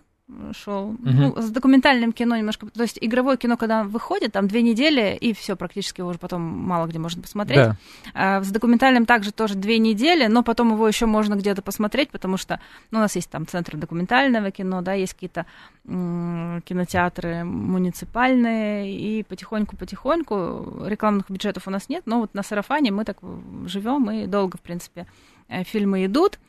шел. 0.53 0.89
Угу. 0.89 0.99
Ну, 1.03 1.41
с 1.41 1.49
документальным 1.49 2.13
кино 2.13 2.37
немножко. 2.37 2.67
То 2.67 2.83
есть 2.83 2.97
игровое 3.01 3.37
кино, 3.37 3.57
когда 3.57 3.83
выходит, 3.83 4.31
там 4.31 4.47
две 4.47 4.61
недели, 4.61 5.17
и 5.19 5.33
все, 5.33 5.55
практически 5.55 6.01
уже 6.01 6.17
потом 6.17 6.41
мало 6.41 6.87
где 6.87 6.97
можно 6.97 7.21
посмотреть. 7.21 7.57
Да. 7.57 7.77
А, 8.13 8.41
с 8.41 8.49
документальным 8.49 9.05
также 9.05 9.31
тоже 9.31 9.55
две 9.55 9.79
недели, 9.79 10.27
но 10.27 10.41
потом 10.43 10.71
его 10.71 10.87
еще 10.87 11.05
можно 11.05 11.35
где-то 11.35 11.61
посмотреть, 11.61 12.09
потому 12.09 12.37
что 12.37 12.59
ну, 12.91 12.99
у 12.99 13.01
нас 13.01 13.15
есть 13.15 13.29
там 13.29 13.45
центры 13.45 13.77
документального 13.77 14.49
кино, 14.51 14.81
да, 14.81 14.93
есть 14.93 15.13
какие-то 15.13 15.45
м- 15.85 16.61
кинотеатры 16.65 17.43
муниципальные, 17.43 18.95
и 18.95 19.23
потихоньку-потихоньку 19.23 20.85
рекламных 20.85 21.29
бюджетов 21.29 21.67
у 21.67 21.71
нас 21.71 21.89
нет, 21.89 22.03
но 22.05 22.21
вот 22.21 22.33
на 22.33 22.43
сарафане 22.43 22.91
мы 22.91 23.03
так 23.03 23.17
живем, 23.65 24.09
и 24.09 24.25
долго, 24.25 24.57
в 24.57 24.61
принципе, 24.61 25.05
э, 25.49 25.63
фильмы 25.63 26.05
идут. 26.05 26.39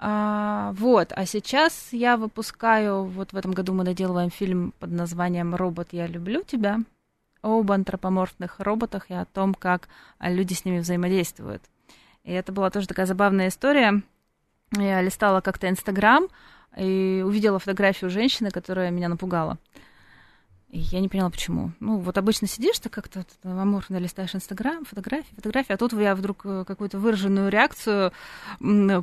А, 0.00 0.72
вот, 0.74 1.12
а 1.14 1.26
сейчас 1.26 1.88
я 1.92 2.16
выпускаю, 2.16 3.04
вот 3.04 3.32
в 3.32 3.36
этом 3.36 3.52
году 3.52 3.72
мы 3.72 3.84
доделываем 3.84 4.30
фильм 4.30 4.72
под 4.78 4.92
названием 4.92 5.54
«Робот, 5.54 5.88
я 5.92 6.06
люблю 6.06 6.42
тебя», 6.42 6.78
об 7.42 7.70
антропоморфных 7.70 8.60
роботах 8.60 9.10
и 9.10 9.14
о 9.14 9.24
том, 9.24 9.54
как 9.54 9.88
люди 10.20 10.54
с 10.54 10.64
ними 10.64 10.80
взаимодействуют. 10.80 11.62
И 12.24 12.32
это 12.32 12.52
была 12.52 12.70
тоже 12.70 12.86
такая 12.86 13.06
забавная 13.06 13.48
история. 13.48 14.02
Я 14.72 15.00
листала 15.00 15.40
как-то 15.40 15.68
Инстаграм 15.68 16.28
и 16.76 17.22
увидела 17.24 17.58
фотографию 17.58 18.10
женщины, 18.10 18.50
которая 18.50 18.90
меня 18.90 19.08
напугала. 19.08 19.58
Я 20.70 21.00
не 21.00 21.08
поняла, 21.08 21.30
почему. 21.30 21.72
Ну, 21.80 21.96
вот 21.96 22.18
обычно 22.18 22.46
сидишь, 22.46 22.78
ты 22.78 22.90
как-то 22.90 23.24
аморфно 23.42 23.96
листаешь 23.96 24.34
Инстаграм, 24.34 24.84
фотографии, 24.84 25.34
фотографии, 25.34 25.72
а 25.72 25.78
тут 25.78 25.94
я 25.94 26.14
вдруг 26.14 26.42
э, 26.44 26.64
какую-то 26.66 26.98
выраженную 26.98 27.48
реакцию 27.48 28.12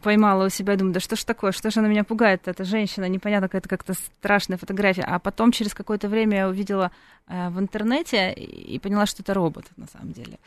поймала 0.04 0.45
у 0.45 0.49
себя, 0.49 0.75
думаю, 0.75 0.93
да 0.93 0.99
что 0.99 1.15
ж 1.15 1.23
такое, 1.23 1.51
что 1.51 1.71
же 1.71 1.80
она 1.80 1.89
меня 1.89 2.04
пугает, 2.04 2.47
эта 2.47 2.63
женщина, 2.65 3.06
непонятно, 3.06 3.47
какая-то 3.47 3.69
как-то 3.69 3.93
страшная 3.93 4.60
фотография. 4.60 5.04
А 5.08 5.17
потом 5.17 5.51
через 5.51 5.73
какое-то 5.73 6.08
время 6.08 6.38
я 6.38 6.49
увидела 6.49 6.91
э, 7.28 7.49
в 7.49 7.59
интернете 7.59 8.32
и 8.32 8.78
поняла, 8.78 9.07
что 9.07 9.24
это 9.24 9.34
робот 9.34 9.66
на 9.76 9.88
самом 9.88 10.11
деле. 10.11 10.38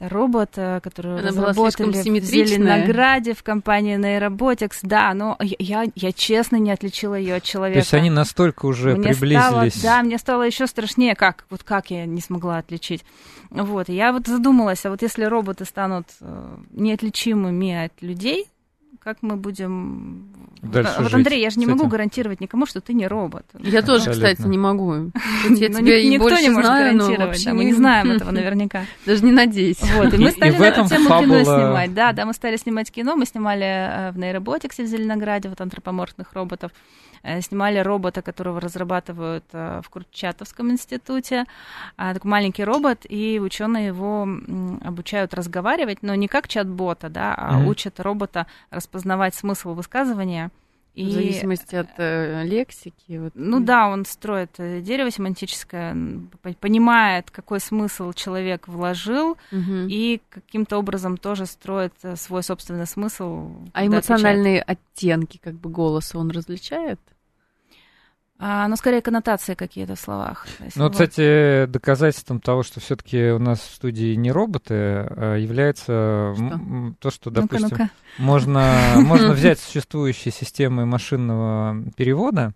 Робот, 0.00 0.50
э, 0.56 0.80
который 0.80 1.20
Она 1.20 1.28
разработали 1.28 1.90
в 2.20 2.24
Зеленограде 2.24 3.34
в 3.34 3.42
компании 3.42 3.96
Neurobotics. 3.98 4.78
Да, 4.82 5.12
но 5.14 5.38
я, 5.40 5.84
я 5.94 6.12
честно 6.12 6.56
не 6.56 6.72
отличила 6.72 7.14
ее 7.14 7.36
от 7.36 7.42
человека. 7.44 7.80
То 7.80 7.84
есть 7.84 7.94
они 7.94 8.10
настолько 8.10 8.66
уже 8.66 8.96
мне 8.96 9.10
приблизились. 9.10 9.74
Стало, 9.74 9.96
да, 9.96 10.02
мне 10.02 10.18
стало 10.18 10.42
еще 10.42 10.66
страшнее, 10.66 11.14
как 11.14 11.44
вот 11.50 11.62
как 11.62 11.90
я 11.90 12.06
не 12.06 12.20
смогла 12.20 12.58
отличить. 12.58 13.04
Вот, 13.50 13.88
я 13.88 14.12
вот 14.12 14.26
задумалась, 14.26 14.84
а 14.86 14.90
вот 14.90 15.02
если 15.02 15.24
роботы 15.24 15.64
станут 15.64 16.06
э, 16.20 16.56
неотличимыми 16.72 17.84
от 17.86 17.92
людей, 18.00 18.46
как 18.98 19.18
мы 19.22 19.36
будем... 19.36 20.26
Дальше 20.62 20.96
вот, 20.98 21.14
Андрей, 21.14 21.40
я 21.40 21.50
же 21.50 21.58
не 21.58 21.66
могу 21.66 21.86
гарантировать 21.86 22.40
никому, 22.40 22.66
что 22.66 22.80
ты 22.80 22.92
не 22.92 23.06
робот. 23.06 23.46
Я 23.58 23.82
тоже, 23.82 24.10
кстати, 24.10 24.42
не 24.42 24.58
могу. 24.58 24.92
Я 24.94 25.68
ну, 25.68 25.78
тебя 25.78 26.02
никто 26.04 26.38
не 26.38 26.50
может 26.50 26.70
гарантировать. 26.70 27.46
Мы 27.46 27.64
не 27.64 27.72
знаем 27.72 28.10
этого 28.10 28.30
наверняка. 28.40 28.84
Даже 29.06 29.24
не 29.24 29.32
надеюсь. 29.32 29.80
Вот, 29.96 30.12
и 30.12 30.18
мы 30.18 30.30
стали 30.30 30.56
на 30.56 30.64
эту 30.64 30.88
тему 30.88 31.08
кино 31.08 31.42
снимать. 31.44 31.94
Да, 31.94 32.12
да, 32.12 32.26
мы 32.26 32.34
стали 32.34 32.56
снимать 32.56 32.90
кино. 32.90 33.16
Мы 33.16 33.26
снимали 33.26 33.64
э, 33.64 34.10
в 34.12 34.18
нейроботиксе 34.18 34.84
в 34.84 34.86
Зеленограде, 34.86 35.48
вот 35.48 35.60
антропоморфных 35.60 36.32
роботов. 36.34 36.72
Э, 37.22 37.40
снимали 37.42 37.78
робота, 37.78 38.22
которого 38.22 38.60
разрабатывают 38.60 39.44
э, 39.52 39.82
в 39.84 39.90
Курчатовском 39.90 40.70
институте. 40.70 41.44
А, 41.96 42.14
такой 42.14 42.30
маленький 42.30 42.64
робот, 42.64 43.04
и 43.08 43.38
ученые 43.38 43.88
его 43.88 44.26
обучают 44.82 45.34
разговаривать, 45.34 45.98
но 46.02 46.14
не 46.14 46.28
как 46.28 46.48
чат-бота, 46.48 47.10
да, 47.10 47.34
а 47.34 47.54
mm-hmm. 47.54 47.66
учат 47.66 48.00
робота 48.00 48.46
распознавать 48.80 49.34
смысл 49.34 49.74
высказывания. 49.74 50.50
И, 50.94 51.04
в 51.04 51.12
зависимости 51.12 51.76
от 51.76 51.90
э, 51.98 52.42
лексики. 52.44 53.18
Вот. 53.18 53.32
Ну 53.36 53.60
да, 53.60 53.88
он 53.88 54.04
строит 54.04 54.50
э, 54.58 54.80
дерево 54.80 55.10
семантическое, 55.12 55.96
понимает, 56.58 57.30
какой 57.30 57.60
смысл 57.60 58.12
человек 58.12 58.66
вложил, 58.66 59.38
угу. 59.52 59.86
и 59.88 60.20
каким-то 60.28 60.78
образом 60.78 61.16
тоже 61.16 61.46
строит 61.46 61.92
свой 62.16 62.42
собственный 62.42 62.88
смысл. 62.88 63.52
А 63.72 63.86
эмоциональные 63.86 64.62
отвечает. 64.62 64.78
оттенки 64.94 65.38
как 65.38 65.54
бы 65.54 65.70
голоса 65.70 66.18
он 66.18 66.30
различает? 66.30 66.98
А, 68.42 68.66
ну, 68.68 68.76
скорее, 68.76 69.02
коннотации 69.02 69.52
какие-то 69.52 69.96
в 69.96 70.00
словах. 70.00 70.46
Ну, 70.74 70.84
вот. 70.84 70.92
кстати, 70.92 71.66
доказательством 71.66 72.40
того, 72.40 72.62
что 72.62 72.80
все-таки 72.80 73.32
у 73.32 73.38
нас 73.38 73.60
в 73.60 73.74
студии 73.74 74.14
не 74.14 74.32
роботы, 74.32 74.74
а 74.74 75.36
является 75.36 76.34
что? 76.34 76.94
то, 77.00 77.10
что, 77.10 77.30
допустим, 77.30 77.68
ну-ка, 77.70 77.82
ну-ка. 77.82 77.90
Можно, 78.16 78.74
можно 78.96 79.32
взять 79.34 79.58
существующие 79.60 80.32
системы 80.32 80.86
машинного 80.86 81.84
перевода, 81.96 82.54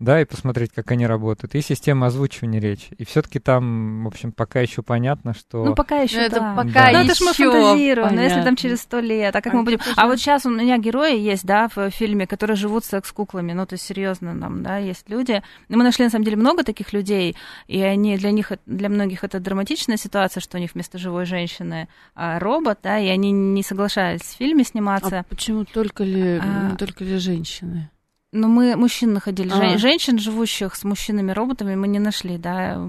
да, 0.00 0.22
и 0.22 0.24
посмотреть, 0.24 0.72
как 0.72 0.90
они 0.90 1.06
работают, 1.06 1.54
и 1.54 1.60
система 1.60 2.06
озвучивания 2.06 2.58
речи. 2.58 2.88
И 2.96 3.04
все-таки 3.04 3.38
там, 3.38 4.04
в 4.04 4.06
общем, 4.08 4.32
пока 4.32 4.60
еще 4.60 4.82
понятно, 4.82 5.34
что... 5.34 5.62
Ну, 5.62 5.74
пока 5.74 6.00
еще, 6.00 6.16
это 6.16 6.40
да. 6.40 6.54
пока 6.56 6.90
да. 6.90 6.92
Ну, 6.92 6.98
это 7.04 7.14
ж 7.14 7.20
мы 7.20 7.32
фантазируем, 7.34 8.14
но 8.14 8.22
если 8.22 8.42
там 8.42 8.56
через 8.56 8.80
сто 8.80 8.98
лет, 8.98 9.36
а 9.36 9.42
как 9.42 9.52
а 9.52 9.56
мы 9.58 9.62
будем... 9.62 9.78
А 9.96 10.06
вот 10.06 10.18
сейчас 10.18 10.46
у 10.46 10.50
меня 10.50 10.78
герои 10.78 11.18
есть, 11.18 11.44
да, 11.44 11.68
в 11.68 11.90
фильме, 11.90 12.26
которые 12.26 12.56
живут 12.56 12.86
секс-куклами, 12.86 13.52
ну, 13.52 13.66
то 13.66 13.74
есть 13.74 13.84
серьезно 13.84 14.32
нам, 14.32 14.62
да, 14.62 14.78
есть 14.78 15.08
люди. 15.10 15.42
И 15.68 15.76
мы 15.76 15.84
нашли, 15.84 16.06
на 16.06 16.10
самом 16.10 16.24
деле, 16.24 16.38
много 16.38 16.64
таких 16.64 16.94
людей, 16.94 17.36
и 17.68 17.82
они, 17.82 18.16
для 18.16 18.30
них, 18.30 18.52
для 18.64 18.88
многих 18.88 19.22
это 19.22 19.38
драматичная 19.38 19.98
ситуация, 19.98 20.40
что 20.40 20.56
у 20.56 20.60
них 20.60 20.70
вместо 20.72 20.96
живой 20.96 21.26
женщины 21.26 21.88
а, 22.14 22.38
робот, 22.38 22.78
да, 22.82 22.98
и 22.98 23.08
они 23.08 23.32
не 23.32 23.62
соглашались 23.62 24.22
в 24.22 24.36
фильме 24.38 24.64
сниматься. 24.64 25.18
А 25.18 25.24
почему 25.24 25.66
только 25.66 26.04
ли, 26.04 26.40
а... 26.42 26.74
только 26.76 27.04
ли 27.04 27.18
женщины? 27.18 27.90
Но 28.32 28.46
мы 28.46 28.76
мужчин 28.76 29.12
находили. 29.12 29.50
А. 29.52 29.76
Женщин, 29.76 30.18
живущих 30.18 30.76
с 30.76 30.84
мужчинами-роботами, 30.84 31.74
мы 31.74 31.88
не 31.88 31.98
нашли, 31.98 32.38
да. 32.38 32.80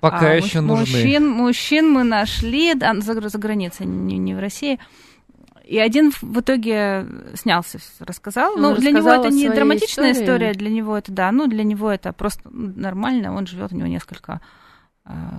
Пока 0.00 0.30
а, 0.30 0.34
еще 0.34 0.62
муж, 0.62 0.80
нужны. 0.80 0.98
Мужчин, 0.98 1.28
мужчин 1.28 1.90
мы 1.90 2.02
нашли 2.02 2.74
да, 2.74 2.98
за, 2.98 3.28
за 3.28 3.38
границей, 3.38 3.84
не, 3.84 4.16
не 4.16 4.34
в 4.34 4.38
России. 4.38 4.78
И 5.66 5.78
один 5.78 6.12
в 6.22 6.40
итоге 6.40 7.06
снялся, 7.34 7.78
рассказал. 7.98 8.56
Ну, 8.56 8.74
для 8.74 8.90
него 8.90 9.10
это 9.10 9.28
не 9.28 9.50
драматичная 9.50 10.12
истории. 10.12 10.24
история, 10.24 10.52
для 10.54 10.70
него 10.70 10.96
это, 10.96 11.12
да, 11.12 11.30
ну, 11.30 11.46
для 11.46 11.62
него 11.62 11.90
это 11.90 12.14
просто 12.14 12.48
нормально. 12.50 13.34
Он 13.34 13.46
живет, 13.46 13.72
у 13.72 13.76
него 13.76 13.86
несколько 13.86 14.40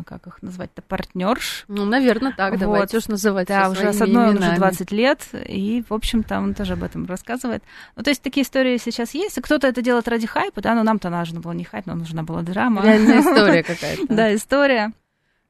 как 0.05 0.27
их 0.27 0.41
назвать-то, 0.41 0.81
партнерш. 0.81 1.65
Ну, 1.67 1.85
наверное, 1.85 2.33
так, 2.35 2.51
вот. 2.51 2.59
давайте 2.59 2.97
уж 2.97 3.07
называть 3.07 3.47
Да, 3.47 3.69
уже 3.69 3.93
с 3.93 4.01
одной 4.01 4.31
именами. 4.31 4.51
уже 4.51 4.57
20 4.57 4.91
лет, 4.91 5.27
и, 5.33 5.83
в 5.87 5.93
общем-то, 5.93 6.39
он 6.39 6.53
тоже 6.53 6.73
об 6.73 6.83
этом 6.83 7.05
рассказывает. 7.05 7.63
Ну, 7.95 8.03
то 8.03 8.09
есть 8.09 8.21
такие 8.21 8.43
истории 8.43 8.77
сейчас 8.77 9.13
есть, 9.13 9.37
и 9.37 9.41
кто-то 9.41 9.67
это 9.67 9.81
делает 9.81 10.07
ради 10.07 10.27
хайпа, 10.27 10.61
да, 10.61 10.73
но 10.75 10.83
нам-то 10.83 11.09
нужно 11.09 11.39
было 11.39 11.51
не 11.51 11.63
хайп, 11.63 11.85
нам 11.85 11.99
нужна 11.99 12.23
была 12.23 12.41
драма. 12.41 12.83
Реальная 12.83 13.21
история 13.21 13.63
какая-то. 13.63 14.07
Да, 14.07 14.33
история. 14.33 14.91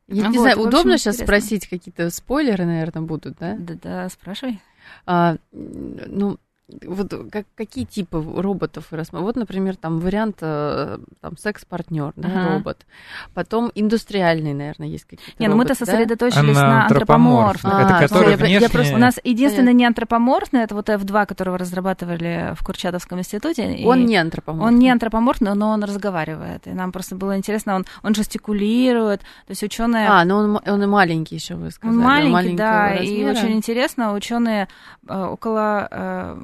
Я 0.08 0.28
не 0.28 0.40
знаю, 0.40 0.60
удобно 0.60 0.98
сейчас 0.98 1.18
спросить, 1.18 1.68
какие-то 1.68 2.10
спойлеры, 2.10 2.66
наверное, 2.66 3.04
будут, 3.04 3.38
да? 3.40 3.56
Да-да, 3.58 4.10
спрашивай. 4.10 4.60
А, 5.06 5.38
ну, 5.52 6.38
вот 6.86 7.14
как, 7.32 7.46
какие 7.56 7.86
типы 7.86 8.24
роботов 8.38 8.88
вы 8.92 8.98
рассматриваете? 8.98 9.26
Вот, 9.26 9.36
например, 9.38 9.76
там 9.76 10.00
вариант 10.00 10.38
э, 10.42 11.00
там 11.22 11.38
секс-партнер, 11.38 12.14
да, 12.16 12.28
ага. 12.28 12.54
робот. 12.56 12.86
Потом 13.34 13.72
индустриальный, 13.76 14.54
наверное, 14.54 14.88
есть 14.88 15.06
какие-то. 15.06 15.32
Не, 15.40 15.48
ну 15.48 15.56
мы-то 15.56 15.76
сосредоточились 15.76 16.56
да? 16.56 16.68
на 16.68 16.84
антропоморфных. 16.84 17.74
А, 17.74 17.82
это 17.82 18.08
который 18.08 18.36
внешне... 18.36 18.60
я 18.60 18.70
просто... 18.70 18.94
У 18.94 18.98
нас 18.98 19.20
единственный 19.24 19.74
не 19.74 19.86
антропоморфный, 19.86 20.62
это 20.62 20.76
вот 20.76 20.90
F2, 20.90 21.26
которого 21.26 21.58
разрабатывали 21.58 22.54
в 22.56 22.64
Курчатовском 22.64 23.20
институте. 23.20 23.84
Он 23.86 24.06
не 24.06 24.18
антропоморфный. 24.18 24.74
Он 24.74 24.80
не 24.80 24.90
антропоморфный, 24.90 25.56
но 25.56 25.70
он 25.70 25.84
разговаривает. 25.84 26.68
И 26.68 26.72
нам 26.72 26.92
просто 26.92 27.16
было 27.16 27.38
интересно, 27.38 27.76
он, 27.76 27.86
он 28.04 28.14
жестикулирует. 28.14 29.22
То 29.22 29.52
есть 29.52 29.64
ученые. 29.64 30.08
А, 30.08 30.24
ну 30.26 30.36
он, 30.36 30.60
он 30.66 30.84
и 30.84 30.86
маленький 30.86 31.36
еще 31.36 31.56
вы 31.56 31.72
сказали. 31.72 31.98
Он 31.98 32.04
маленький, 32.04 32.56
да. 32.56 32.90
Размера. 32.90 33.04
И 33.04 33.26
очень 33.26 33.54
интересно, 33.54 34.14
ученые 34.14 34.68
э, 35.08 35.24
около 35.24 35.88
э, 35.90 36.38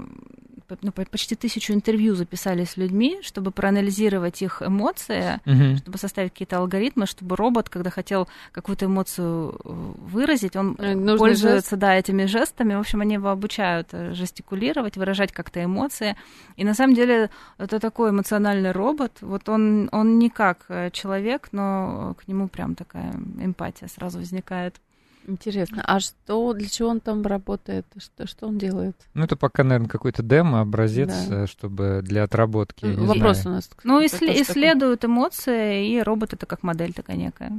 ну, 0.81 0.91
почти 0.91 1.35
тысячу 1.35 1.73
интервью 1.73 2.15
записали 2.15 2.63
с 2.63 2.77
людьми, 2.77 3.19
чтобы 3.21 3.51
проанализировать 3.51 4.41
их 4.41 4.61
эмоции, 4.61 5.39
угу. 5.45 5.77
чтобы 5.77 5.97
составить 5.97 6.31
какие-то 6.31 6.57
алгоритмы, 6.57 7.05
чтобы 7.05 7.35
робот, 7.35 7.69
когда 7.69 7.89
хотел 7.89 8.27
какую-то 8.51 8.85
эмоцию 8.85 9.59
э, 9.63 9.69
выразить, 10.07 10.55
он 10.55 10.75
э, 10.79 10.95
Нужный 10.95 11.17
пользуется 11.17 11.71
жест. 11.71 11.79
да, 11.79 11.95
этими 11.95 12.25
жестами. 12.25 12.75
В 12.75 12.79
общем, 12.79 13.01
они 13.01 13.15
его 13.15 13.29
обучают 13.29 13.89
э, 13.91 14.13
жестикулировать, 14.13 14.97
выражать 14.97 15.31
как-то 15.31 15.63
эмоции. 15.63 16.15
И 16.57 16.63
на 16.63 16.73
самом 16.73 16.95
деле 16.95 17.29
это 17.57 17.79
такой 17.79 18.09
эмоциональный 18.09 18.71
робот. 18.71 19.17
Вот 19.21 19.47
он, 19.49 19.89
он 19.91 20.17
не 20.19 20.29
как 20.29 20.67
человек, 20.91 21.49
но 21.51 22.15
к 22.19 22.27
нему 22.27 22.47
прям 22.47 22.75
такая 22.75 23.13
эмпатия 23.39 23.87
сразу 23.87 24.19
возникает. 24.19 24.75
Интересно. 25.27 25.83
А 25.85 25.99
что, 25.99 26.53
для 26.53 26.67
чего 26.67 26.89
он 26.89 26.99
там 26.99 27.25
работает? 27.25 27.85
Что, 27.97 28.27
что 28.27 28.47
он 28.47 28.57
делает? 28.57 28.95
Ну, 29.13 29.23
это 29.23 29.35
пока, 29.35 29.63
наверное, 29.63 29.89
какой-то 29.89 30.21
демо, 30.21 30.61
образец, 30.61 31.09
да. 31.27 31.43
Э, 31.43 31.47
чтобы 31.47 32.01
для 32.03 32.23
отработки. 32.23 32.85
Вопрос 32.85 33.39
знаю. 33.39 33.55
у 33.55 33.57
нас. 33.57 33.69
Ну, 33.83 34.05
исслед, 34.05 34.37
исследуют 34.41 35.01
такой. 35.01 35.15
эмоции, 35.15 35.89
и 35.89 36.01
робот 36.01 36.33
это 36.33 36.45
как 36.45 36.63
модель 36.63 36.93
такая 36.93 37.17
некая. 37.17 37.51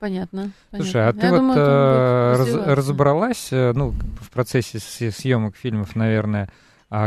Понятно. 0.00 0.50
Слушай, 0.74 0.92
понятно. 0.92 1.08
а 1.08 1.12
ты 1.12 1.26
Я 1.26 1.30
вот 1.30 1.38
думаю, 1.38 1.58
э, 1.58 2.36
раз, 2.36 2.76
разобралась, 2.78 3.48
э, 3.52 3.72
ну, 3.74 3.94
в 4.20 4.30
процессе 4.30 4.78
съемок 4.80 5.56
фильмов, 5.56 5.94
наверное, 5.94 6.50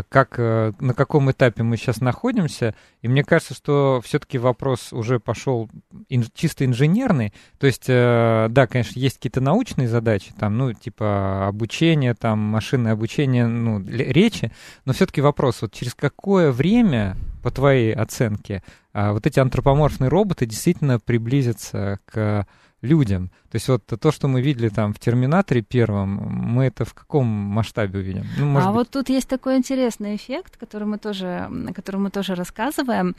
как, 0.09 0.35
э, 0.37 0.73
на 0.79 0.93
каком 0.93 1.31
этапе 1.31 1.63
мы 1.63 1.77
сейчас 1.77 2.01
находимся. 2.01 2.75
И 3.01 3.07
мне 3.07 3.23
кажется, 3.23 3.53
что 3.53 4.01
все-таки 4.03 4.37
вопрос 4.37 4.91
уже 4.91 5.19
пошел 5.19 5.69
ин, 6.09 6.25
чисто 6.33 6.65
инженерный. 6.65 7.33
То 7.57 7.67
есть, 7.67 7.85
э, 7.87 8.47
да, 8.49 8.67
конечно, 8.67 8.99
есть 8.99 9.15
какие-то 9.15 9.39
научные 9.39 9.87
задачи, 9.87 10.33
там, 10.37 10.57
ну, 10.57 10.73
типа 10.73 11.47
обучение, 11.47 12.15
там, 12.15 12.39
машинное 12.39 12.91
обучение, 12.91 13.47
ну, 13.47 13.81
речи, 13.87 14.51
но 14.83 14.91
все-таки 14.91 15.21
вопрос, 15.21 15.61
вот 15.61 15.71
через 15.71 15.95
какое 15.95 16.51
время, 16.51 17.15
по 17.41 17.49
твоей 17.49 17.93
оценке, 17.93 18.63
а, 18.91 19.13
вот 19.13 19.25
эти 19.25 19.39
антропоморфные 19.39 20.09
роботы 20.09 20.45
действительно 20.45 20.99
приблизятся 20.99 21.99
к 22.05 22.45
людям. 22.81 23.29
То 23.49 23.55
есть 23.55 23.67
вот 23.69 23.85
то, 23.85 24.11
что 24.11 24.27
мы 24.27 24.41
видели 24.41 24.69
там 24.69 24.93
в 24.93 24.99
«Терминаторе» 24.99 25.61
первом, 25.61 26.09
мы 26.09 26.65
это 26.65 26.85
в 26.85 26.93
каком 26.93 27.25
масштабе 27.25 27.99
увидим? 27.99 28.25
Ну, 28.37 28.57
а 28.57 28.67
быть... 28.67 28.73
вот 28.73 28.89
тут 28.89 29.09
есть 29.09 29.27
такой 29.27 29.57
интересный 29.57 30.15
эффект, 30.15 30.57
который 30.57 30.87
мы 30.87 30.97
тоже, 30.99 31.49
который 31.73 31.97
мы 31.97 32.11
тоже 32.11 32.35
рассказываем. 32.35 33.15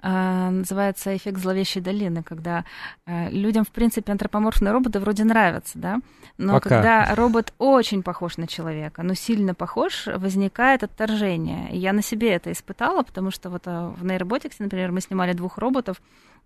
А, 0.00 0.50
называется 0.50 1.14
эффект 1.14 1.38
зловещей 1.38 1.82
долины, 1.82 2.22
когда 2.22 2.64
а, 3.04 3.28
людям, 3.28 3.64
в 3.64 3.70
принципе, 3.70 4.12
антропоморфные 4.12 4.72
роботы 4.72 4.98
вроде 4.98 5.24
нравятся, 5.24 5.78
да? 5.78 6.00
Но 6.38 6.54
Пока. 6.54 6.68
когда 6.68 7.14
робот 7.14 7.52
очень 7.58 8.02
похож 8.02 8.38
на 8.38 8.46
человека, 8.46 9.02
но 9.02 9.14
сильно 9.14 9.54
похож, 9.54 10.06
возникает 10.06 10.84
отторжение. 10.84 11.70
И 11.72 11.78
я 11.78 11.92
на 11.92 12.02
себе 12.02 12.30
это 12.32 12.50
испытала, 12.50 13.02
потому 13.02 13.30
что 13.30 13.50
вот 13.50 13.62
а, 13.66 13.90
в 13.90 14.04
нейроботиксе, 14.04 14.62
например, 14.62 14.90
мы 14.90 15.02
снимали 15.02 15.34
двух 15.34 15.58
роботов, 15.58 16.00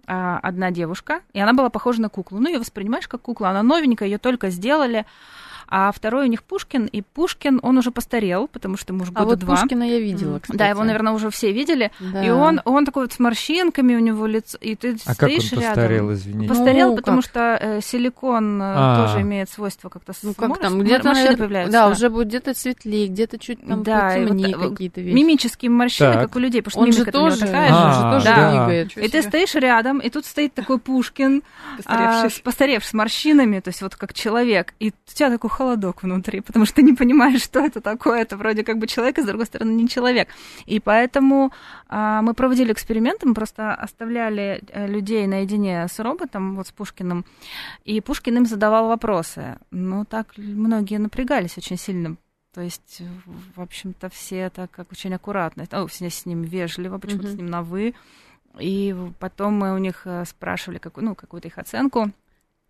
одна 0.06 0.70
девушка, 0.70 1.22
и 1.32 1.40
она 1.40 1.52
была 1.52 1.70
похожа 1.70 2.00
на 2.00 2.08
куклу. 2.08 2.38
Ну, 2.38 2.48
ее 2.48 2.58
воспринимаешь 2.58 3.08
как 3.08 3.22
куклу, 3.22 3.46
она 3.46 3.62
новенькая, 3.62 4.08
ее 4.08 4.18
только 4.18 4.50
сделали. 4.50 5.06
А 5.68 5.90
второй 5.92 6.24
у 6.24 6.28
них 6.28 6.42
Пушкин, 6.42 6.86
и 6.86 7.02
Пушкин, 7.02 7.60
он 7.62 7.78
уже 7.78 7.90
постарел, 7.90 8.48
потому 8.48 8.76
что 8.76 8.92
ему 8.92 9.02
уже 9.02 9.12
а 9.14 9.24
года 9.24 9.30
вот 9.30 9.38
два. 9.40 9.56
Пушкина 9.56 9.82
я 9.84 10.00
видела, 10.00 10.38
кстати. 10.38 10.58
Да, 10.58 10.68
его, 10.68 10.84
наверное, 10.84 11.12
уже 11.12 11.30
все 11.30 11.52
видели. 11.52 11.90
Да. 12.00 12.24
И 12.24 12.30
он, 12.30 12.60
он 12.64 12.84
такой 12.84 13.04
вот 13.04 13.12
с 13.12 13.18
морщинками, 13.18 13.94
у 13.94 13.98
него 13.98 14.26
лицо, 14.26 14.58
и 14.60 14.76
ты 14.76 14.96
а 15.04 15.14
стоишь 15.14 15.50
как 15.50 15.58
он 15.58 15.58
рядом. 15.60 15.74
постарел, 15.74 16.12
извините? 16.12 16.48
Постарел, 16.48 16.90
ну, 16.90 16.96
потому 16.96 17.20
как? 17.20 17.30
что 17.30 17.58
э, 17.60 17.80
силикон 17.82 18.60
а. 18.62 19.06
тоже 19.06 19.22
имеет 19.22 19.50
свойство 19.50 19.88
как-то 19.88 20.12
ну, 20.22 20.34
как 20.34 20.58
там, 20.58 20.80
где-то 20.80 21.08
морщины 21.08 21.36
появляются. 21.36 21.72
Да, 21.72 21.88
уже 21.88 22.10
будет 22.10 22.28
где-то 22.28 22.54
светлее, 22.54 23.08
где-то 23.08 23.38
чуть 23.38 23.66
там 23.66 23.82
да, 23.82 24.10
потемнее 24.10 24.56
вот, 24.56 24.70
какие-то 24.70 25.00
вещи. 25.00 25.14
Мимические 25.14 25.70
морщины, 25.70 26.12
так. 26.12 26.22
как 26.22 26.36
у 26.36 26.38
людей, 26.38 26.62
потому 26.62 26.86
он 26.86 26.92
что 26.92 26.98
же 26.98 27.04
мимика 27.04 27.18
тоже, 27.18 27.40
такая 27.40 27.70
а, 27.72 27.74
же. 27.74 27.84
он 27.86 27.92
же 27.92 28.24
тоже 28.24 28.24
да. 28.24 28.50
двигает. 28.50 28.96
И 28.96 29.08
ты 29.08 29.22
стоишь 29.22 29.54
рядом, 29.54 29.98
и 29.98 30.10
тут 30.10 30.26
стоит 30.26 30.54
такой 30.54 30.78
Пушкин, 30.78 31.42
постаревший, 31.76 32.40
а, 32.40 32.44
постаревший 32.44 32.88
с 32.90 32.92
морщинами, 32.92 33.60
то 33.60 33.68
есть 33.68 33.82
вот 33.82 33.96
как 33.96 34.14
человек, 34.14 34.74
и 34.80 34.90
у 34.90 35.12
тебя 35.14 35.30
такой 35.30 35.50
холодок 35.56 36.02
внутри, 36.02 36.40
потому 36.40 36.66
что 36.66 36.82
не 36.82 36.92
понимаешь, 36.92 37.42
что 37.42 37.60
это 37.60 37.80
такое, 37.80 38.22
это 38.22 38.36
вроде 38.36 38.62
как 38.62 38.78
бы 38.78 38.86
человек, 38.86 39.18
а 39.18 39.22
с 39.22 39.26
другой 39.26 39.46
стороны 39.46 39.72
не 39.72 39.88
человек. 39.88 40.28
И 40.66 40.80
поэтому 40.80 41.52
а, 41.88 42.22
мы 42.22 42.34
проводили 42.34 42.72
эксперименты, 42.72 43.26
мы 43.26 43.34
просто 43.34 43.74
оставляли 43.74 44.62
э, 44.68 44.86
людей 44.86 45.26
наедине 45.26 45.88
с 45.88 45.98
роботом, 45.98 46.56
вот 46.56 46.66
с 46.66 46.72
Пушкиным, 46.72 47.24
и 47.84 48.00
Пушкин 48.00 48.36
им 48.36 48.46
задавал 48.46 48.88
вопросы. 48.88 49.58
Ну, 49.70 50.04
так 50.04 50.36
многие 50.36 50.98
напрягались 50.98 51.58
очень 51.58 51.78
сильно, 51.78 52.16
то 52.54 52.60
есть, 52.60 53.02
в 53.54 53.60
общем-то, 53.60 54.08
все 54.08 54.50
так 54.50 54.70
как 54.70 54.92
очень 54.92 55.14
аккуратно, 55.14 55.66
о, 55.70 55.86
все 55.86 56.10
с 56.10 56.26
ним 56.26 56.42
вежливо, 56.42 56.98
почему-то 56.98 57.28
mm-hmm. 57.28 57.34
с 57.34 57.36
ним 57.36 57.46
на 57.46 57.62
«вы», 57.62 57.94
и 58.58 58.94
потом 59.18 59.54
мы 59.54 59.74
у 59.74 59.78
них 59.78 60.02
э, 60.06 60.24
спрашивали 60.24 60.78
какую, 60.78 61.04
ну, 61.04 61.14
какую-то 61.14 61.48
их 61.48 61.58
оценку, 61.58 62.10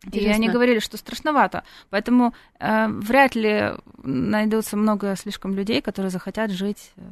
Интересно. 0.04 0.28
И 0.28 0.34
они 0.34 0.48
говорили, 0.48 0.78
что 0.78 0.96
страшновато. 0.96 1.64
Поэтому 1.90 2.34
э, 2.60 2.88
вряд 2.88 3.34
ли 3.34 3.72
найдутся 4.02 4.76
много 4.76 5.16
слишком 5.16 5.54
людей, 5.54 5.80
которые 5.80 6.10
захотят 6.10 6.50
жить 6.50 6.92
э, 6.96 7.02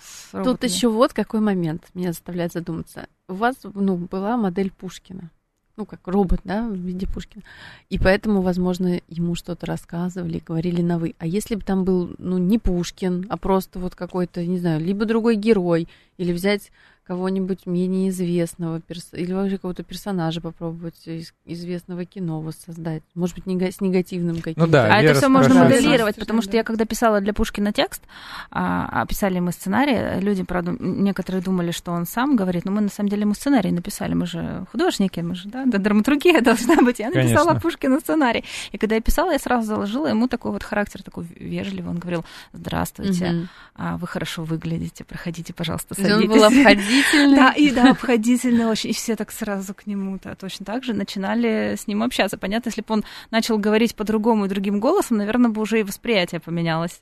с 0.00 0.32
роботами. 0.32 0.54
Тут 0.54 0.64
еще 0.64 0.88
вот 0.88 1.12
какой 1.12 1.40
момент 1.40 1.84
меня 1.94 2.12
заставляет 2.12 2.52
задуматься. 2.52 3.06
У 3.28 3.34
вас 3.34 3.56
ну, 3.62 3.96
была 3.96 4.36
модель 4.36 4.70
Пушкина. 4.70 5.30
Ну, 5.76 5.86
как 5.86 6.06
робот, 6.06 6.40
да, 6.44 6.68
в 6.68 6.74
виде 6.74 7.06
Пушкина. 7.06 7.42
И 7.88 7.98
поэтому, 7.98 8.42
возможно, 8.42 9.00
ему 9.08 9.34
что-то 9.34 9.64
рассказывали, 9.64 10.42
говорили 10.44 10.82
на 10.82 10.98
вы. 10.98 11.14
А 11.18 11.26
если 11.26 11.54
бы 11.54 11.62
там 11.62 11.84
был, 11.84 12.14
ну, 12.18 12.36
не 12.36 12.58
Пушкин, 12.58 13.26
а 13.30 13.36
просто 13.38 13.78
вот 13.78 13.94
какой-то, 13.94 14.44
не 14.44 14.58
знаю, 14.58 14.80
либо 14.80 15.06
другой 15.06 15.36
герой, 15.36 15.88
или 16.18 16.32
взять 16.32 16.70
кого-нибудь 17.06 17.66
менее 17.66 18.10
известного 18.10 18.80
перс... 18.80 19.08
или 19.12 19.32
вообще 19.32 19.56
какого-то 19.56 19.82
персонажа 19.82 20.40
попробовать 20.40 21.06
из 21.06 21.32
известного 21.44 22.04
кино 22.04 22.40
воссоздать. 22.40 23.02
Может 23.14 23.36
быть, 23.36 23.46
нега... 23.46 23.70
с 23.70 23.80
негативным 23.80 24.36
каким-то. 24.36 24.60
Ну 24.60 24.66
да, 24.66 24.84
а 24.86 25.02
это 25.02 25.18
все 25.18 25.28
можно 25.28 25.64
моделировать, 25.64 26.16
потому 26.16 26.42
что 26.42 26.56
я 26.56 26.62
когда 26.62 26.84
писала 26.84 27.20
для 27.20 27.32
Пушкина 27.32 27.72
текст, 27.72 28.02
а, 28.50 29.04
писали 29.06 29.40
мы 29.40 29.52
сценарий, 29.52 30.20
люди, 30.20 30.44
правда, 30.44 30.76
некоторые 30.78 31.42
думали, 31.42 31.72
что 31.72 31.92
он 31.92 32.06
сам 32.06 32.36
говорит, 32.36 32.64
но 32.64 32.70
мы 32.70 32.80
на 32.80 32.88
самом 32.88 33.10
деле 33.10 33.22
ему 33.22 33.34
сценарий 33.34 33.72
написали, 33.72 34.14
мы 34.14 34.26
же 34.26 34.64
художники, 34.70 35.20
мы 35.20 35.34
же, 35.34 35.48
да, 35.48 35.64
да 35.66 35.78
драматургия 35.92 36.40
должна 36.40 36.76
быть. 36.76 37.00
Я 37.00 37.08
написала 37.08 37.48
Конечно. 37.48 37.60
Пушкину 37.60 38.00
сценарий. 38.00 38.44
И 38.70 38.78
когда 38.78 38.94
я 38.94 39.00
писала, 39.00 39.32
я 39.32 39.38
сразу 39.38 39.66
заложила 39.66 40.06
ему 40.06 40.28
такой 40.28 40.52
вот 40.52 40.62
характер, 40.62 41.02
такой 41.02 41.26
вежливый. 41.34 41.90
Он 41.90 41.98
говорил, 41.98 42.24
здравствуйте, 42.52 43.48
а, 43.74 43.96
вы 43.96 44.06
хорошо 44.06 44.44
выглядите, 44.44 45.04
проходите, 45.04 45.52
пожалуйста, 45.52 45.94
есть 45.98 46.10
он 46.10 46.20
садитесь. 46.20 46.36
был 46.36 46.44
обходительный. 47.02 47.36
Да, 47.36 47.52
и 47.52 47.70
да, 47.70 47.90
обходительно 47.90 48.70
очень. 48.70 48.90
И 48.90 48.92
все 48.92 49.16
так 49.16 49.30
сразу 49.32 49.74
к 49.74 49.86
нему 49.86 50.18
да, 50.22 50.34
точно 50.34 50.64
так 50.66 50.84
же 50.84 50.94
начинали 50.94 51.74
с 51.76 51.86
ним 51.86 52.02
общаться. 52.02 52.36
Понятно, 52.38 52.68
если 52.68 52.80
бы 52.82 52.94
он 52.94 53.04
начал 53.30 53.58
говорить 53.58 53.94
по-другому 53.94 54.46
и 54.46 54.48
другим 54.48 54.80
голосом, 54.80 55.16
наверное, 55.18 55.50
бы 55.50 55.60
уже 55.62 55.80
и 55.80 55.82
восприятие 55.82 56.40
поменялось. 56.40 57.00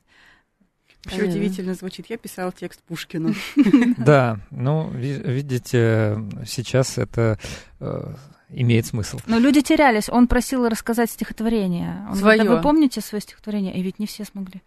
Вообще 1.04 1.20
Понятно. 1.20 1.40
удивительно 1.40 1.74
звучит. 1.74 2.06
Я 2.10 2.18
писала 2.18 2.52
текст 2.52 2.82
Пушкину. 2.82 3.34
Да, 3.96 4.38
ну, 4.50 4.90
ви- 4.90 5.22
видите, 5.24 6.18
сейчас 6.46 6.98
это 6.98 7.38
э, 7.80 8.14
имеет 8.50 8.84
смысл. 8.84 9.18
Но 9.26 9.38
люди 9.38 9.62
терялись. 9.62 10.10
Он 10.10 10.26
просил 10.28 10.68
рассказать 10.68 11.10
стихотворение. 11.10 12.04
Он 12.10 12.16
Своё. 12.16 12.20
говорит, 12.20 12.44
«Да 12.44 12.56
вы 12.56 12.60
помните 12.62 13.00
свое 13.00 13.22
стихотворение? 13.22 13.74
И 13.74 13.82
ведь 13.82 13.98
не 13.98 14.06
все 14.06 14.24
смогли. 14.26 14.60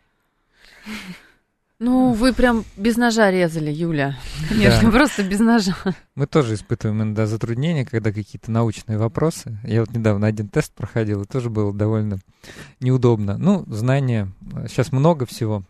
Ну, 1.86 2.14
вы 2.14 2.32
прям 2.32 2.64
без 2.78 2.96
ножа 2.96 3.30
резали, 3.30 3.70
Юля. 3.70 4.18
Конечно. 4.48 4.90
Просто 4.90 5.22
без 5.22 5.42
ножа. 5.42 5.76
Мы 6.16 6.28
тоже 6.28 6.54
испытываем 6.54 7.02
иногда 7.04 7.28
затруднения, 7.28 7.84
когда 7.84 8.14
какие-то 8.14 8.52
научные 8.52 8.98
вопросы. 8.98 9.60
Я 9.66 9.82
вот 9.82 9.92
недавно 9.92 10.28
один 10.28 10.48
тест 10.48 10.74
проходил, 10.74 11.24
и 11.24 11.28
тоже 11.28 11.50
было 11.50 11.74
довольно 11.74 12.20
неудобно. 12.80 13.38
Ну, 13.38 13.66
знания, 13.68 14.32
сейчас 14.70 14.94
много 14.94 15.26
всего. 15.26 15.64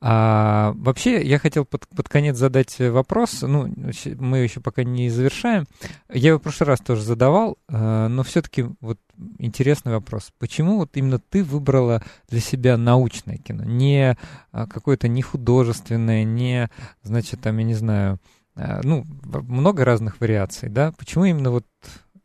А, 0.00 0.72
вообще, 0.74 1.22
я 1.22 1.38
хотел 1.38 1.64
под, 1.64 1.86
под 1.86 2.08
конец 2.08 2.36
задать 2.36 2.76
вопрос. 2.80 3.42
Ну, 3.42 3.72
мы 4.18 4.38
еще 4.38 4.58
пока 4.58 4.82
не 4.82 5.10
завершаем. 5.10 5.66
Я 6.12 6.30
его 6.30 6.40
в 6.40 6.42
прошлый 6.42 6.66
раз 6.66 6.80
тоже 6.80 7.02
задавал, 7.02 7.56
а, 7.68 8.08
но 8.08 8.24
все-таки 8.24 8.66
вот 8.80 8.98
интересный 9.38 9.92
вопрос. 9.92 10.32
Почему 10.38 10.76
вот 10.78 10.90
именно 10.96 11.18
ты 11.18 11.42
выбрала 11.44 12.02
для 12.28 12.40
себя 12.40 12.76
научное 12.76 13.36
кино? 13.38 13.64
Не 13.64 14.16
а, 14.52 14.66
какое-то 14.66 15.08
не 15.08 15.22
художественное, 15.22 16.24
не, 16.24 16.68
значит, 17.02 17.40
там, 17.40 17.58
я 17.58 17.64
не 17.64 17.74
знаю, 17.74 18.18
а, 18.56 18.80
ну, 18.84 19.04
много 19.24 19.84
разных 19.84 20.20
вариаций, 20.20 20.68
да? 20.68 20.92
Почему 20.98 21.24
именно 21.24 21.50
вот 21.50 21.66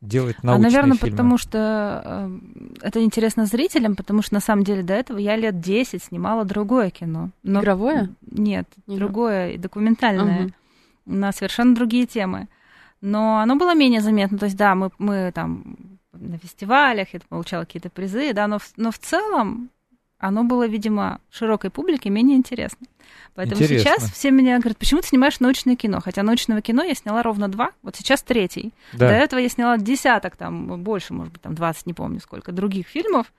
делать 0.01 0.35
А, 0.43 0.45
научные 0.47 0.69
наверное, 0.71 0.97
фильмы? 0.97 1.11
потому 1.11 1.37
что 1.37 2.01
э, 2.05 2.39
это 2.81 3.03
интересно 3.03 3.45
зрителям, 3.45 3.95
потому 3.95 4.21
что 4.21 4.35
на 4.35 4.39
самом 4.39 4.63
деле 4.63 4.83
до 4.83 4.93
этого 4.93 5.17
я 5.17 5.35
лет 5.35 5.59
10 5.59 6.03
снимала 6.03 6.45
другое 6.45 6.91
кино. 6.91 7.31
Но- 7.43 7.61
Игровое? 7.61 8.09
Нет, 8.29 8.67
Не 8.85 8.97
другое, 8.97 9.51
и 9.51 9.57
документальное. 9.57 10.43
Мгм. 10.43 10.53
на 11.05 11.31
совершенно 11.31 11.73
другие 11.73 12.05
темы. 12.05 12.47
Но 12.99 13.39
оно 13.39 13.55
было 13.55 13.73
менее 13.73 14.01
заметно. 14.01 14.37
То 14.37 14.45
есть, 14.45 14.57
да, 14.57 14.75
мы, 14.75 14.91
мы 14.97 15.31
там 15.33 15.75
на 16.19 16.37
фестивалях, 16.37 17.09
я 17.13 17.19
получала 17.27 17.65
какие-то 17.65 17.89
призы, 17.89 18.33
да, 18.33 18.47
но 18.47 18.59
в, 18.59 18.71
но 18.77 18.91
в 18.91 18.99
целом 18.99 19.69
оно 20.19 20.43
было, 20.43 20.67
видимо, 20.67 21.21
широкой 21.29 21.69
публике 21.69 22.09
менее 22.09 22.37
интересно. 22.37 22.87
Поэтому 23.35 23.61
Интересно. 23.61 23.91
сейчас 23.91 24.11
все 24.11 24.31
меня 24.31 24.57
говорят, 24.57 24.77
почему 24.77 25.01
ты 25.01 25.07
снимаешь 25.09 25.39
научное 25.39 25.75
кино? 25.75 26.01
Хотя 26.03 26.23
научного 26.23 26.61
кино 26.61 26.83
я 26.83 26.95
сняла 26.95 27.21
ровно 27.21 27.47
два, 27.47 27.71
вот 27.83 27.95
сейчас 27.95 28.23
третий. 28.23 28.73
Да. 28.93 29.09
До 29.09 29.13
этого 29.13 29.39
я 29.39 29.47
сняла 29.47 29.77
десяток, 29.77 30.35
там, 30.35 30.81
больше, 30.81 31.13
может 31.13 31.33
быть, 31.33 31.41
там 31.43 31.53
20, 31.53 31.85
не 31.85 31.93
помню 31.93 32.19
сколько, 32.19 32.51
других 32.51 32.87
фильмов. 32.87 33.31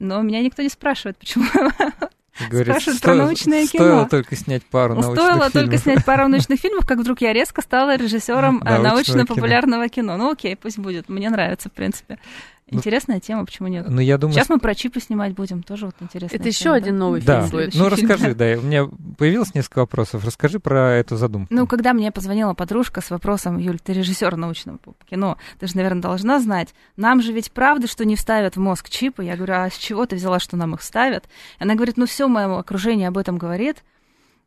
Но 0.00 0.22
меня 0.22 0.40
никто 0.40 0.62
не 0.62 0.70
спрашивает, 0.70 1.18
почему 1.18 1.44
Говорит, 2.50 2.68
спрашивают 2.72 3.00
про 3.00 3.14
«Сто- 3.14 3.22
научное 3.22 3.66
Стоило 3.66 3.98
кино». 4.00 4.08
только 4.08 4.36
снять 4.36 4.64
пару 4.64 4.94
научных 4.94 5.14
Стоило 5.14 5.50
только 5.50 5.60
фильмов. 5.78 5.80
снять 5.80 6.04
пару 6.04 6.28
научных 6.28 6.60
фильмов, 6.60 6.86
как 6.86 6.98
вдруг 6.98 7.20
я 7.20 7.32
резко 7.32 7.62
стала 7.62 7.96
режиссером 7.96 8.60
э, 8.64 8.78
научно-популярного 8.78 9.88
кино. 9.88 10.16
Ну 10.16 10.32
окей, 10.32 10.56
пусть 10.56 10.78
будет. 10.78 11.08
Мне 11.08 11.30
нравится, 11.30 11.68
в 11.68 11.72
принципе. 11.72 12.18
Ну, 12.70 12.78
Интересная 12.78 13.20
тема, 13.20 13.44
почему 13.44 13.68
нет? 13.68 13.86
Ну, 13.88 14.00
я 14.00 14.16
думаю, 14.16 14.34
Сейчас 14.34 14.48
мы 14.48 14.58
про 14.58 14.74
чипы 14.74 14.98
снимать 14.98 15.34
будем, 15.34 15.62
тоже 15.62 15.84
вот 15.86 15.96
интересно. 16.00 16.34
Это 16.34 16.48
еще 16.48 16.72
один 16.72 16.96
новый 16.96 17.20
Да, 17.20 17.40
фильм 17.42 17.50
будет. 17.50 17.74
ну 17.74 17.90
расскажи, 17.90 18.24
фильм, 18.24 18.36
да, 18.36 18.46
у 18.58 18.62
меня 18.62 18.88
появилось 19.18 19.54
несколько 19.54 19.80
вопросов. 19.80 20.24
Расскажи 20.24 20.58
про 20.58 20.92
эту 20.92 21.16
задумку. 21.16 21.52
Ну, 21.52 21.66
когда 21.66 21.92
мне 21.92 22.10
позвонила 22.10 22.54
подружка 22.54 23.02
с 23.02 23.10
вопросом, 23.10 23.58
Юль, 23.58 23.78
ты 23.80 23.92
режиссер 23.92 24.36
научного 24.36 24.78
кино, 25.08 25.36
ты 25.60 25.66
же, 25.66 25.76
наверное, 25.76 26.00
должна 26.00 26.40
знать, 26.40 26.74
нам 26.96 27.20
же 27.20 27.32
ведь 27.32 27.52
правда, 27.52 27.86
что 27.86 28.06
не 28.06 28.16
вставят 28.16 28.56
в 28.56 28.60
мозг 28.60 28.88
чипы. 28.88 29.24
Я 29.24 29.36
говорю, 29.36 29.54
а 29.54 29.68
с 29.68 29.76
чего 29.76 30.06
ты 30.06 30.16
взяла, 30.16 30.38
что 30.40 30.56
нам 30.56 30.74
их 30.74 30.80
вставят? 30.80 31.26
Она 31.58 31.74
говорит, 31.74 31.98
ну 31.98 32.06
все 32.06 32.28
мое 32.28 32.58
окружение 32.58 33.08
об 33.08 33.18
этом 33.18 33.36
говорит. 33.36 33.84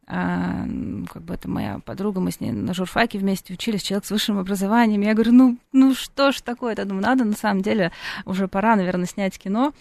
А, 0.10 0.64
м, 0.64 1.06
как 1.12 1.24
бы 1.24 1.34
это 1.34 1.50
моя 1.50 1.80
подруга, 1.80 2.22
мы 2.22 2.32
с 2.32 2.40
ней 2.40 2.52
на 2.52 2.74
журфаке 2.74 3.20
вместе 3.20 3.54
учились, 3.54 3.84
человек 3.84 4.06
с 4.06 4.12
высшим 4.12 4.40
образованием. 4.40 5.02
Я 5.02 5.14
говорю, 5.14 5.34
ну, 5.34 5.58
ну 5.74 5.94
что 5.94 6.32
ж 6.32 6.40
такое-то? 6.40 6.86
Думаю, 6.86 7.04
надо 7.04 7.26
на 7.26 7.36
самом 7.36 7.62
деле 7.62 7.92
уже 8.26 8.48
пора, 8.48 8.78
наверное, 8.78 9.06
снять 9.06 9.38
кино 9.38 9.74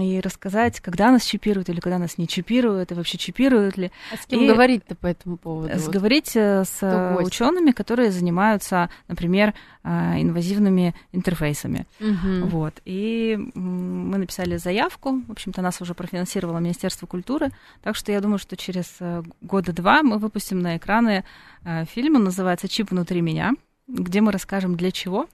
и 0.00 0.20
рассказать, 0.20 0.80
когда 0.80 1.10
нас 1.10 1.24
чипируют 1.24 1.68
или 1.68 1.80
когда 1.80 1.98
нас 1.98 2.18
не 2.18 2.26
чипируют, 2.28 2.90
и 2.90 2.94
вообще 2.94 3.18
чипируют 3.18 3.76
ли. 3.76 3.90
А 4.12 4.16
с 4.16 4.26
кем 4.26 4.40
И- 4.42 4.46
говорить-то 4.48 4.94
по 4.94 5.06
этому 5.06 5.36
поводу? 5.36 5.72
Вот. 5.72 5.80
Сговорить 5.82 6.32
э, 6.36 6.64
с 6.64 7.14
гость? 7.16 7.28
учеными, 7.28 7.70
которые 7.72 8.10
занимаются, 8.10 8.90
например, 9.08 9.54
а, 9.82 10.20
инвазивными 10.20 10.94
интерфейсами. 11.12 11.86
Мгм. 12.00 12.48
Вот. 12.48 12.74
И 12.84 13.38
мы 13.54 14.18
написали 14.18 14.56
заявку. 14.56 15.22
В 15.26 15.32
общем-то, 15.32 15.62
нас 15.62 15.80
уже 15.80 15.94
профинансировало 15.94 16.58
Министерство 16.58 17.06
культуры. 17.06 17.50
Так 17.82 17.96
что 17.96 18.12
я 18.12 18.20
думаю, 18.20 18.38
что 18.38 18.56
через 18.56 18.96
э, 19.00 19.22
года 19.40 19.72
два 19.72 20.02
мы 20.02 20.18
выпустим 20.18 20.60
на 20.60 20.76
экраны 20.76 21.24
э, 21.64 21.84
фильм. 21.86 22.16
Он 22.16 22.24
называется 22.24 22.68
«Чип 22.68 22.90
внутри 22.90 23.20
меня», 23.22 23.54
где 23.86 24.20
мы 24.20 24.32
расскажем, 24.32 24.76
для 24.76 24.90
чего 24.90 25.26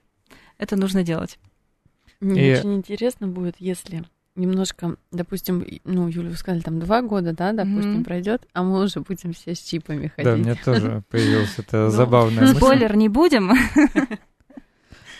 это 0.57 0.77
нужно 0.77 1.03
делать. 1.03 1.37
Мне 2.21 2.53
И- 2.53 2.57
очень 2.57 2.75
интересно 2.75 3.27
будет, 3.27 3.55
если 3.59 4.05
немножко, 4.35 4.95
допустим, 5.11 5.65
ну, 5.83 6.07
Юля, 6.07 6.29
вы 6.29 6.35
сказали, 6.35 6.61
там 6.61 6.79
два 6.79 7.01
года, 7.01 7.33
да, 7.33 7.51
допустим, 7.53 7.95
Мгм. 7.95 8.03
пройдет, 8.03 8.47
а 8.53 8.63
мы 8.63 8.83
уже 8.83 8.99
будем 8.99 9.33
все 9.33 9.55
с 9.55 9.59
чипами 9.59 10.07
ходить. 10.07 10.25
Да, 10.25 10.33
у 10.33 10.37
меня 10.37 10.55
тоже 10.55 11.03
появилась 11.09 11.57
эта 11.57 11.85
Ну, 11.85 11.89
забавная 11.89 12.41
мысль. 12.47 12.57
Спойлер 12.57 12.95
не 12.95 13.09
будем. 13.09 13.51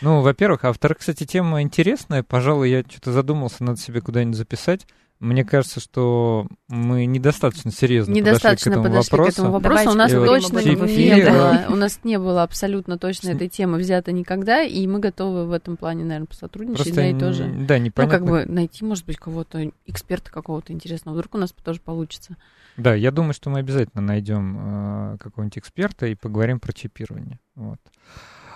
Ну, 0.02 0.22
во-первых, 0.22 0.66
а 0.66 0.68
во-вторых, 0.68 1.00
кстати, 1.00 1.26
тема 1.26 1.62
интересная. 1.62 2.22
Пожалуй, 2.22 2.70
я 2.70 2.82
что-то 2.88 3.12
задумался, 3.14 3.64
надо 3.64 3.80
себе 3.80 4.02
куда-нибудь 4.02 4.36
записать. 4.38 4.86
Мне 5.26 5.44
кажется, 5.44 5.80
что 5.80 6.48
мы 6.68 7.06
недостаточно 7.06 7.72
серьезно 7.72 8.14
недостаточно 8.14 8.72
подошли 8.78 8.82
к 8.82 8.84
этому 8.84 8.84
подошли 8.84 9.12
вопросу. 9.12 9.32
К 9.32 9.34
этому 9.34 9.52
вопросу. 9.52 9.90
У 9.90 9.94
нас 9.94 10.12
точно 10.12 10.60
не 10.60 10.76
было, 10.76 11.66
у 11.70 11.76
нас 11.76 12.00
не 12.04 12.20
было 12.20 12.44
абсолютно 12.44 12.98
точно 12.98 13.30
этой 13.30 13.50
темы 13.50 13.78
взято 13.80 14.12
никогда, 14.12 14.62
и 14.62 14.86
мы 14.88 15.00
готовы 15.00 15.46
в 15.46 15.52
этом 15.52 15.78
плане, 15.78 16.04
наверное, 16.04 16.28
посотрудничать, 16.28 16.84
Просто 16.84 16.96
да, 16.96 17.08
и 17.10 17.20
тоже. 17.20 17.52
Да, 17.68 17.80
непонятно. 17.80 18.20
Ну, 18.20 18.26
как 18.26 18.48
бы 18.48 18.52
найти, 18.52 18.86
может 18.86 19.06
быть, 19.06 19.18
кого-то, 19.18 19.72
эксперта 19.86 20.32
какого-то 20.32 20.72
интересного. 20.74 21.16
Вдруг 21.16 21.36
у 21.36 21.38
нас 21.38 21.52
тоже 21.52 21.80
получится. 21.82 22.38
Да, 22.78 22.94
я 22.94 23.12
думаю, 23.12 23.34
что 23.34 23.50
мы 23.50 23.60
обязательно 23.60 24.02
найдем 24.02 25.14
э, 25.14 25.18
какого-нибудь 25.18 25.58
эксперта 25.58 26.08
и 26.08 26.16
поговорим 26.16 26.60
про 26.60 26.74
чипирование. 26.74 27.40
Вот. 27.56 27.80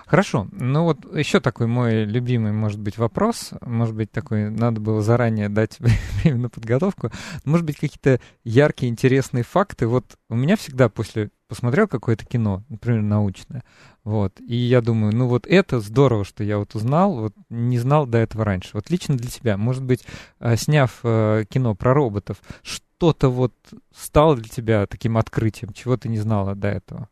Хорошо. 0.10 0.48
Ну 0.52 0.86
вот 0.86 1.16
еще 1.16 1.40
такой 1.40 1.68
мой 1.68 2.04
любимый, 2.04 2.52
может 2.52 2.80
быть, 2.80 2.98
вопрос. 2.98 3.52
Может 3.62 3.94
быть, 3.94 4.12
такой 4.12 4.50
надо 4.50 4.82
было 4.82 5.04
заранее 5.04 5.50
дать 5.50 5.78
время 6.24 6.40
на 6.40 6.50
подготовку. 6.50 7.12
Может 7.46 7.64
быть, 7.64 7.78
какие-то 7.78 8.20
яркие, 8.44 8.90
интересные 8.90 9.44
факты. 9.44 9.86
Вот 9.86 10.18
у 10.28 10.36
меня 10.36 10.56
всегда 10.56 10.90
после 10.90 11.30
посмотрел 11.48 11.88
какое-то 11.88 12.26
кино, 12.26 12.64
например, 12.70 13.02
научное, 13.02 13.64
вот, 14.04 14.40
и 14.40 14.56
я 14.56 14.82
думаю, 14.82 15.16
ну 15.16 15.28
вот 15.28 15.48
это 15.48 15.80
здорово, 15.80 16.24
что 16.24 16.44
я 16.44 16.60
вот 16.60 16.76
узнал, 16.76 17.16
вот 17.16 17.34
не 17.50 17.80
знал 17.80 18.06
до 18.06 18.20
этого 18.20 18.46
раньше. 18.46 18.70
Вот 18.74 18.92
лично 18.92 19.18
для 19.18 19.32
тебя, 19.32 19.58
может 19.58 19.84
быть, 19.84 20.06
э, 20.40 20.56
сняв 20.58 21.00
э, 21.04 21.46
кино 21.50 21.74
про 21.74 21.96
роботов, 21.96 22.38
что-то 22.62 23.30
вот 23.30 23.54
стало 23.96 24.36
для 24.36 24.48
тебя 24.48 24.86
таким 24.86 25.18
открытием, 25.18 25.74
чего 25.74 25.98
ты 25.98 26.08
не 26.08 26.20
знала 26.20 26.54
до 26.54 26.68
этого? 26.68 27.10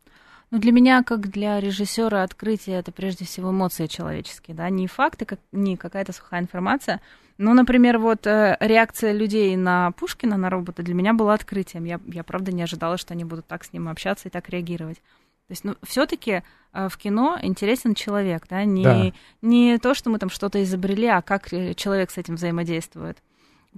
Ну, 0.50 0.58
для 0.58 0.72
меня, 0.72 1.02
как 1.02 1.28
для 1.28 1.60
режиссера, 1.60 2.22
открытие 2.22 2.78
это 2.78 2.90
прежде 2.90 3.24
всего 3.24 3.50
эмоции 3.50 3.86
человеческие, 3.86 4.56
да, 4.56 4.70
не 4.70 4.86
факты, 4.86 5.26
как, 5.26 5.40
не 5.52 5.76
какая-то 5.76 6.12
сухая 6.12 6.40
информация. 6.40 7.00
Ну, 7.36 7.54
например, 7.54 7.98
вот 7.98 8.26
э, 8.26 8.56
реакция 8.58 9.12
людей 9.12 9.54
на 9.56 9.92
Пушкина, 9.92 10.36
на 10.36 10.50
робота, 10.50 10.82
для 10.82 10.94
меня 10.94 11.12
была 11.12 11.34
открытием. 11.34 11.84
Я, 11.84 12.00
я 12.06 12.24
правда 12.24 12.50
не 12.50 12.62
ожидала, 12.62 12.96
что 12.96 13.14
они 13.14 13.24
будут 13.24 13.46
так 13.46 13.64
с 13.64 13.72
ним 13.72 13.88
общаться 13.88 14.28
и 14.28 14.30
так 14.30 14.48
реагировать. 14.48 14.96
То 14.96 15.52
есть, 15.52 15.64
ну, 15.64 15.76
все-таки 15.82 16.42
э, 16.72 16.88
в 16.88 16.96
кино 16.96 17.38
интересен 17.42 17.94
человек, 17.94 18.46
да, 18.48 18.64
не, 18.64 18.84
да. 18.84 19.12
не 19.42 19.78
то, 19.78 19.94
что 19.94 20.10
мы 20.10 20.18
там 20.18 20.30
что-то 20.30 20.62
изобрели, 20.62 21.06
а 21.06 21.22
как 21.22 21.52
э, 21.52 21.74
человек 21.74 22.10
с 22.10 22.18
этим 22.18 22.36
взаимодействует. 22.36 23.18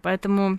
Поэтому 0.03 0.59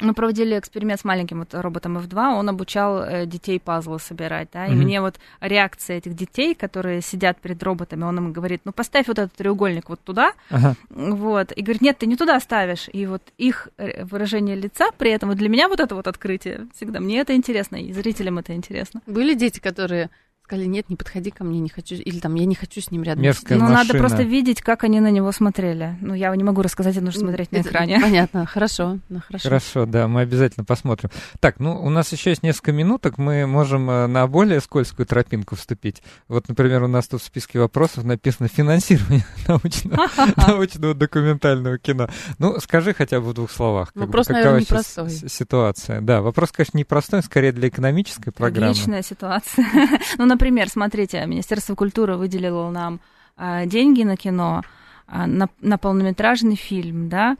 мы 0.00 0.14
проводили 0.14 0.58
эксперимент 0.58 1.00
с 1.00 1.04
маленьким 1.04 1.40
вот 1.40 1.54
роботом 1.54 1.98
F2, 1.98 2.38
он 2.38 2.48
обучал 2.48 3.02
э, 3.02 3.26
детей 3.26 3.60
пазлы 3.60 3.98
собирать, 3.98 4.48
да, 4.52 4.66
и 4.66 4.70
mm-hmm. 4.70 4.74
мне 4.74 5.00
вот 5.00 5.16
реакция 5.40 5.98
этих 5.98 6.14
детей, 6.14 6.54
которые 6.54 7.00
сидят 7.00 7.40
перед 7.40 7.62
роботами, 7.62 8.04
он 8.04 8.18
им 8.18 8.32
говорит, 8.32 8.62
ну 8.64 8.72
поставь 8.72 9.08
вот 9.08 9.18
этот 9.18 9.32
треугольник 9.34 9.88
вот 9.88 10.00
туда, 10.00 10.32
ага. 10.50 10.74
вот, 10.90 11.52
и 11.52 11.62
говорит, 11.62 11.82
нет, 11.82 11.98
ты 11.98 12.06
не 12.06 12.16
туда 12.16 12.38
ставишь, 12.40 12.88
и 12.92 13.06
вот 13.06 13.22
их 13.38 13.68
э, 13.78 14.04
выражение 14.04 14.56
лица 14.56 14.90
при 14.98 15.10
этом, 15.10 15.30
вот 15.30 15.38
для 15.38 15.48
меня 15.48 15.68
вот 15.68 15.80
это 15.80 15.94
вот 15.94 16.06
открытие 16.06 16.66
всегда, 16.74 17.00
мне 17.00 17.20
это 17.20 17.34
интересно, 17.34 17.76
и 17.76 17.92
зрителям 17.92 18.38
это 18.38 18.54
интересно. 18.54 19.00
Были 19.06 19.34
дети, 19.34 19.60
которые 19.60 20.10
сказали, 20.46 20.66
нет, 20.66 20.88
не 20.88 20.94
подходи 20.96 21.30
ко 21.30 21.42
мне, 21.42 21.58
не 21.58 21.68
хочу, 21.68 21.96
или 21.96 22.20
там, 22.20 22.34
я 22.36 22.44
не 22.44 22.54
хочу 22.54 22.80
с 22.80 22.92
ним 22.92 23.02
рядом. 23.02 23.22
Мерзкая 23.22 23.58
ну, 23.58 23.68
надо 23.68 23.94
просто 23.94 24.22
видеть, 24.22 24.62
как 24.62 24.84
они 24.84 25.00
на 25.00 25.10
него 25.10 25.32
смотрели. 25.32 25.96
Ну, 26.00 26.14
я 26.14 26.34
не 26.36 26.44
могу 26.44 26.62
рассказать, 26.62 26.94
это 26.94 27.04
нужно 27.04 27.22
смотреть 27.22 27.50
на 27.50 27.62
экране. 27.62 27.98
Понятно, 28.00 28.46
хорошо, 28.46 28.98
ну, 29.08 29.20
хорошо. 29.26 29.48
Хорошо, 29.48 29.86
да, 29.86 30.06
мы 30.06 30.20
обязательно 30.20 30.64
посмотрим. 30.64 31.10
Так, 31.40 31.58
ну, 31.58 31.82
у 31.82 31.90
нас 31.90 32.12
еще 32.12 32.30
есть 32.30 32.44
несколько 32.44 32.72
минуток, 32.72 33.18
мы 33.18 33.46
можем 33.46 33.90
э, 33.90 34.06
на 34.06 34.26
более 34.28 34.60
скользкую 34.60 35.06
тропинку 35.06 35.56
вступить. 35.56 36.00
Вот, 36.28 36.48
например, 36.48 36.84
у 36.84 36.88
нас 36.88 37.08
тут 37.08 37.22
в 37.22 37.24
списке 37.24 37.58
вопросов 37.58 38.04
написано 38.04 38.48
финансирование 38.48 39.26
научного, 39.48 40.08
научного 40.46 40.94
документального 40.94 41.78
кино. 41.78 42.08
Ну, 42.38 42.60
скажи 42.60 42.94
хотя 42.94 43.20
бы 43.20 43.30
в 43.30 43.34
двух 43.34 43.50
словах. 43.50 43.90
Вопрос, 43.96 44.28
наверное, 44.28 44.60
непростой. 44.60 45.10
Ситуация, 45.10 46.00
да, 46.00 46.22
вопрос, 46.22 46.52
конечно, 46.52 46.78
непростой, 46.78 47.22
скорее 47.24 47.50
для 47.50 47.68
экономической 47.68 48.30
программы. 48.30 48.70
Отличная 48.70 49.02
ситуация. 49.02 49.66
ну, 50.18 50.35
например, 50.36 50.68
смотрите, 50.68 51.24
Министерство 51.26 51.74
культуры 51.74 52.16
выделило 52.16 52.70
нам 52.70 53.00
а, 53.36 53.64
деньги 53.64 54.02
на 54.02 54.16
кино, 54.16 54.62
а, 55.06 55.26
на, 55.26 55.48
на 55.60 55.78
полнометражный 55.78 56.56
фильм, 56.56 57.08
да, 57.08 57.36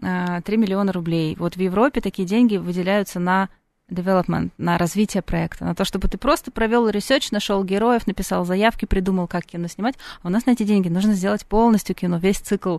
а, 0.00 0.40
3 0.42 0.56
миллиона 0.56 0.92
рублей. 0.92 1.36
Вот 1.38 1.56
в 1.56 1.60
Европе 1.60 2.00
такие 2.00 2.26
деньги 2.26 2.56
выделяются 2.56 3.18
на 3.18 3.48
development, 3.90 4.50
на 4.58 4.78
развитие 4.78 5.22
проекта, 5.22 5.64
на 5.64 5.74
то, 5.74 5.84
чтобы 5.84 6.08
ты 6.08 6.18
просто 6.18 6.50
провел 6.50 6.88
research, 6.88 7.30
нашел 7.30 7.62
героев, 7.64 8.06
написал 8.06 8.44
заявки, 8.44 8.84
придумал, 8.84 9.26
как 9.26 9.44
кино 9.44 9.68
снимать. 9.68 9.96
А 10.22 10.28
у 10.28 10.30
нас 10.30 10.46
на 10.46 10.52
эти 10.52 10.62
деньги 10.62 10.88
нужно 10.88 11.14
сделать 11.14 11.46
полностью 11.46 11.96
кино, 11.96 12.18
весь 12.18 12.38
цикл 12.38 12.78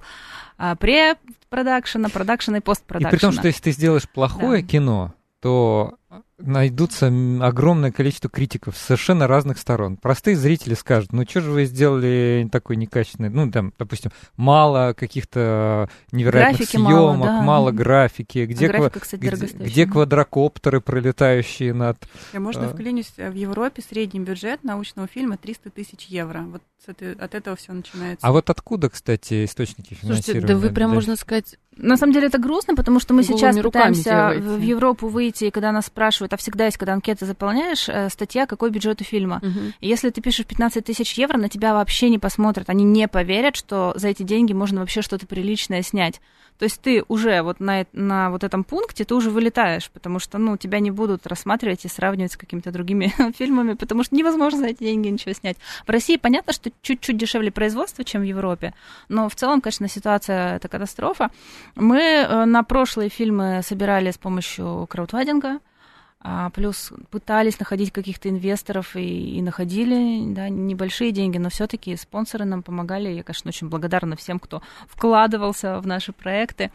а, 0.58 0.76
пре-продакшена, 0.76 2.10
продакшена 2.10 2.58
и 2.58 2.62
постпродакшена. 2.62 3.10
И 3.10 3.12
при 3.12 3.20
том, 3.20 3.32
что 3.34 3.48
если 3.48 3.64
ты 3.64 3.72
сделаешь 3.72 4.08
плохое 4.08 4.62
да. 4.62 4.68
кино, 4.68 5.14
то 5.42 5.96
найдутся 6.40 7.08
огромное 7.42 7.92
количество 7.92 8.30
критиков 8.30 8.78
с 8.78 8.82
совершенно 8.82 9.28
разных 9.28 9.58
сторон. 9.58 9.98
Простые 9.98 10.36
зрители 10.36 10.76
скажут, 10.76 11.12
ну 11.12 11.24
что 11.28 11.42
же 11.42 11.52
вы 11.52 11.66
сделали 11.66 12.48
такой 12.52 12.76
некачественный, 12.76 13.30
ну 13.30 13.50
там, 13.52 13.74
допустим, 13.78 14.12
мало 14.36 14.94
каких-то 14.94 15.90
невероятных 16.12 16.58
графики 16.60 16.76
съемок, 16.78 16.92
мало, 16.92 17.26
да. 17.26 17.42
мало 17.42 17.72
графики, 17.72 18.46
где, 18.46 18.68
а 18.68 18.70
графика, 18.70 19.00
кстати, 19.00 19.22
где, 19.22 19.46
где 19.46 19.86
квадрокоптеры, 19.88 20.80
пролетающие 20.80 21.74
над... 21.74 21.98
Я 22.34 22.40
можно 22.40 22.66
э... 22.66 22.70
вклинюсь, 22.70 23.14
в 23.18 23.34
Европе 23.34 23.82
средний 23.88 24.20
бюджет 24.20 24.64
научного 24.64 25.08
фильма 25.08 25.38
300 25.38 25.72
тысяч 25.72 26.06
евро. 26.06 26.46
Вот 26.48 26.62
от 26.88 27.36
этого 27.36 27.56
все 27.56 27.74
начинается. 27.74 28.26
А 28.26 28.32
вот 28.32 28.50
откуда, 28.50 28.90
кстати, 28.90 29.46
источники 29.46 29.94
финансирования? 29.94 30.24
Слушайте, 30.24 30.48
да 30.48 30.58
вы 30.58 30.70
прям, 30.70 30.94
можно 30.94 31.16
сказать, 31.16 31.58
на 31.76 31.98
самом 31.98 32.14
деле 32.14 32.28
это 32.28 32.38
грустно, 32.38 32.76
потому 32.76 33.00
что 33.00 33.14
мы 33.14 33.24
сейчас 33.24 33.58
пытаемся 33.58 34.34
в 34.38 34.60
Европу 34.62 35.08
выйти, 35.08 35.46
и 35.46 35.52
когда 35.52 35.72
нас 35.72 35.88
спрашивают, 35.88 36.27
а 36.34 36.38
всегда 36.38 36.66
есть, 36.66 36.78
когда 36.78 36.94
анкеты 36.94 37.26
заполняешь, 37.26 37.90
э, 37.90 38.10
статья, 38.10 38.46
какой 38.46 38.70
бюджет 38.70 39.02
у 39.02 39.04
фильма. 39.04 39.38
Угу. 39.42 39.74
Если 39.82 40.10
ты 40.10 40.22
пишешь 40.22 40.46
15 40.46 40.84
тысяч 40.84 41.14
евро, 41.14 41.38
на 41.38 41.50
тебя 41.50 41.74
вообще 41.74 42.10
не 42.10 42.20
посмотрят, 42.20 42.70
они 42.70 42.84
не 42.84 43.08
поверят, 43.08 43.56
что 43.56 43.94
за 43.96 44.10
эти 44.10 44.24
деньги 44.24 44.54
можно 44.54 44.82
вообще 44.82 45.02
что-то 45.02 45.28
приличное 45.28 45.82
снять. 45.82 46.22
То 46.58 46.64
есть 46.64 46.82
ты 46.82 47.04
уже 47.08 47.42
вот 47.42 47.60
на, 47.60 47.86
на 47.94 48.32
вот 48.32 48.44
этом 48.44 48.64
пункте 48.64 49.06
ты 49.06 49.14
уже 49.14 49.30
вылетаешь, 49.30 49.90
потому 49.92 50.20
что, 50.20 50.38
ну, 50.38 50.58
тебя 50.58 50.80
не 50.80 50.92
будут 50.92 51.28
рассматривать 51.28 51.86
и 51.86 51.88
сравнивать 51.88 52.32
с 52.32 52.38
какими-то 52.38 52.72
другими 52.72 53.14
фильмами, 53.38 53.74
потому 53.74 54.04
что 54.04 54.16
невозможно 54.16 54.60
за 54.60 54.68
эти 54.68 54.80
деньги 54.80 55.08
ничего 55.08 55.34
снять. 55.34 55.58
В 55.86 55.90
России 55.90 56.18
понятно, 56.18 56.54
что 56.54 56.72
чуть-чуть 56.82 57.18
дешевле 57.18 57.52
производство, 57.52 58.04
чем 58.04 58.22
в 58.22 58.26
Европе, 58.26 58.74
но 59.08 59.30
в 59.30 59.36
целом, 59.36 59.62
конечно, 59.62 59.88
ситуация 59.88 60.56
это 60.56 60.68
катастрофа. 60.68 61.30
Мы 61.76 62.00
э, 62.00 62.46
на 62.46 62.64
прошлые 62.64 63.10
фильмы 63.10 63.62
собирали 63.64 64.12
с 64.12 64.18
помощью 64.18 64.88
краудфандинга, 64.90 65.60
а, 66.20 66.50
плюс 66.50 66.92
пытались 67.12 67.60
находить 67.60 67.92
каких-то 67.92 68.30
инвесторов 68.30 68.96
и, 68.96 69.38
и 69.38 69.42
находили 69.42 70.34
да, 70.34 70.50
небольшие 70.50 71.12
деньги, 71.12 71.38
но 71.38 71.50
все-таки 71.50 71.96
спонсоры 71.96 72.46
нам 72.46 72.64
помогали. 72.64 73.10
Я, 73.10 73.24
конечно, 73.24 73.50
очень 73.50 73.70
благодарна 73.70 74.16
всем, 74.16 74.40
кто 74.40 74.62
вкладывался 74.88 75.80
в 75.80 75.88
наши 75.88 76.14
проекты. 76.14 76.72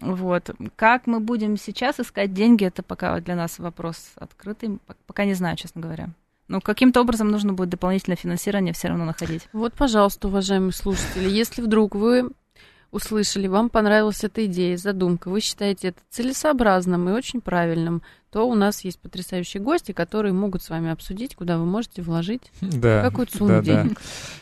Вот. 0.00 0.50
Как 0.76 1.06
мы 1.06 1.20
будем 1.20 1.56
сейчас 1.56 2.00
искать 2.00 2.32
деньги, 2.32 2.64
это 2.64 2.82
пока 2.82 3.20
для 3.20 3.34
нас 3.34 3.58
вопрос 3.58 4.12
открытый. 4.16 4.78
Пока 5.06 5.24
не 5.24 5.34
знаю, 5.34 5.56
честно 5.56 5.80
говоря. 5.80 6.10
Но 6.46 6.62
каким-то 6.62 7.02
образом 7.02 7.28
нужно 7.28 7.52
будет 7.52 7.68
дополнительное 7.68 8.16
финансирование 8.16 8.72
все 8.72 8.88
равно 8.88 9.04
находить. 9.04 9.48
Вот, 9.52 9.74
пожалуйста, 9.74 10.28
уважаемые 10.28 10.72
слушатели, 10.72 11.28
если 11.28 11.60
вдруг 11.60 11.94
вы 11.94 12.30
услышали, 12.90 13.48
вам 13.48 13.68
понравилась 13.68 14.24
эта 14.24 14.46
идея, 14.46 14.78
задумка, 14.78 15.28
вы 15.28 15.40
считаете 15.40 15.88
это 15.88 16.00
целесообразным 16.08 17.08
и 17.08 17.12
очень 17.12 17.42
правильным, 17.42 18.02
то 18.30 18.46
у 18.46 18.54
нас 18.54 18.84
есть 18.84 19.00
потрясающие 19.00 19.62
гости, 19.62 19.92
которые 19.92 20.32
могут 20.32 20.62
с 20.62 20.68
вами 20.68 20.90
обсудить, 20.90 21.34
куда 21.34 21.58
вы 21.58 21.64
можете 21.64 22.02
вложить 22.02 22.42
да, 22.60 23.02
какую-то 23.02 23.36
сумму 23.36 23.48
да, 23.50 23.62
денег. 23.62 23.94
Да. 23.94 24.00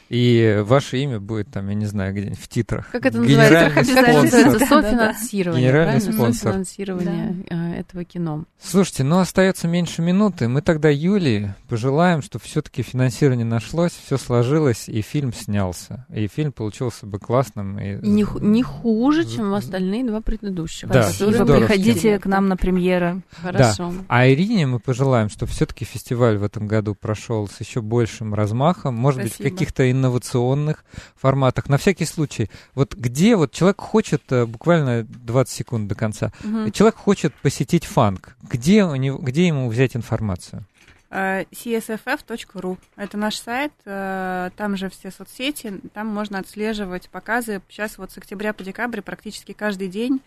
И 0.09 0.63
ваше 0.65 0.99
имя 0.99 1.19
будет 1.19 1.49
там, 1.51 1.69
я 1.69 1.75
не 1.75 1.87
знаю, 1.87 2.13
где-нибудь 2.15 2.39
в 2.39 2.49
титрах. 2.49 2.89
Как 2.91 3.07
это 3.07 3.19
называется? 3.21 4.59
Софинансирование. 4.67 5.69
Генеральный 5.69 6.01
спонсор. 6.01 6.35
Софинансирование 6.35 7.45
да. 7.51 7.75
этого 7.75 8.05
кино. 8.05 8.45
Слушайте, 8.61 9.03
ну 9.03 9.19
остается 9.19 9.67
меньше 9.67 10.03
минуты. 10.03 10.49
Мы 10.49 10.63
тогда 10.63 10.89
Юлии 10.91 11.55
пожелаем, 11.69 12.23
чтобы 12.23 12.45
все-таки 12.45 12.83
финансирование 12.83 13.45
нашлось, 13.45 13.93
все 13.93 14.17
сложилось, 14.17 14.89
и 14.89 15.01
фильм 15.03 15.33
снялся. 15.33 16.07
И 16.15 16.29
фильм 16.29 16.53
получился 16.53 17.07
бы 17.07 17.19
классным. 17.19 17.79
И... 17.79 17.97
Не, 18.07 18.25
не 18.41 18.63
хуже, 18.63 19.25
чем 19.25 19.55
остальные 19.55 20.05
два 20.05 20.21
предыдущих. 20.21 20.89
Да, 20.89 21.05
Спасибо. 21.11 21.45
Приходите 21.47 22.19
к 22.19 22.27
нам 22.27 22.49
на 22.49 22.57
премьеры. 22.57 23.23
Хорошо. 23.43 23.75
Да. 23.76 23.76
А 24.09 24.29
Ирине 24.29 24.67
мы 24.67 24.81
пожелаем, 24.81 25.29
чтобы 25.29 25.53
все-таки 25.53 25.85
фестиваль 25.85 26.39
в 26.39 26.43
этом 26.43 26.67
году 26.67 26.95
прошел 26.95 27.49
с 27.49 27.61
еще 27.61 27.81
большим 27.81 28.35
размахом, 28.35 28.95
может 28.95 29.23
Спасибо. 29.23 29.45
быть, 29.45 29.53
в 29.53 29.55
каких-то 29.55 29.91
инновационных 29.91 30.85
форматах. 31.17 31.69
На 31.69 31.79
всякий 31.79 32.05
случай, 32.05 32.51
вот 32.75 32.95
где 32.95 33.37
вот 33.37 33.53
человек 33.53 33.81
хочет, 33.81 34.23
э, 34.31 34.47
буквально 34.47 35.05
20 35.05 35.55
секунд 35.55 35.89
до 35.89 35.95
конца, 35.95 36.33
угу. 36.43 36.71
человек 36.71 36.97
хочет 36.97 37.35
посетить 37.35 37.85
фанк, 37.85 38.37
где, 38.43 38.85
у 38.85 38.95
него, 38.95 39.19
где 39.19 39.47
ему 39.47 39.69
взять 39.69 39.97
информацию? 39.97 40.65
Э, 41.11 41.45
csff.ru. 41.53 42.79
Это 42.97 43.17
наш 43.17 43.37
сайт, 43.37 43.73
э, 43.85 44.51
там 44.57 44.77
же 44.77 44.91
все 44.91 45.11
соцсети, 45.11 45.81
там 45.95 46.09
можно 46.09 46.39
отслеживать 46.39 47.09
показы. 47.09 47.63
Сейчас 47.69 47.99
вот 47.99 48.11
с 48.11 48.19
октября 48.19 48.53
по 48.53 48.65
декабрь 48.65 49.03
практически 49.03 49.53
каждый 49.53 49.89
день 49.89 50.21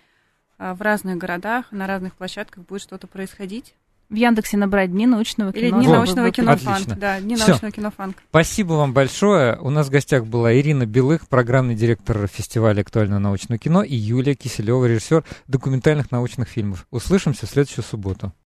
в 0.60 0.82
разных 0.82 1.18
городах, 1.18 1.72
на 1.72 1.88
разных 1.88 2.14
площадках 2.14 2.66
будет 2.66 2.82
что-то 2.82 3.07
происходить. 3.07 3.74
В 4.10 4.16
Яндексе 4.16 4.57
набрать 4.57 4.91
Дни 4.91 5.05
научного 5.05 5.53
кино. 5.53 5.68
Или 5.68 5.72
Дни 5.72 5.88
научного 5.88 6.32
кино 6.32 6.57
Фанк. 6.57 6.88
Да, 6.97 7.20
Дни 7.22 7.36
Всё. 7.36 7.47
научного 7.47 7.72
кино 7.72 7.91
Фанк. 7.95 8.18
Спасибо 8.30 8.74
вам 8.74 8.91
большое. 8.91 9.60
У 9.60 9.70
нас 9.70 9.88
в 9.88 9.91
гостях 9.91 10.26
была 10.26 10.51
Ирина 10.55 10.88
Белых, 10.88 11.28
программный 11.28 11.76
директор 11.76 12.26
фестиваля 12.28 12.82
«Актуальное 12.82 13.20
научное 13.20 13.60
кино», 13.60 13.84
и 13.84 13.95
Юлия 13.95 14.34
Киселева, 14.34 14.84
режиссер 14.86 15.24
документальных 15.47 16.10
научных 16.10 16.49
фильмов. 16.49 16.88
Услышимся 16.89 17.45
в 17.45 17.49
следующую 17.51 17.86
субботу. 17.86 18.34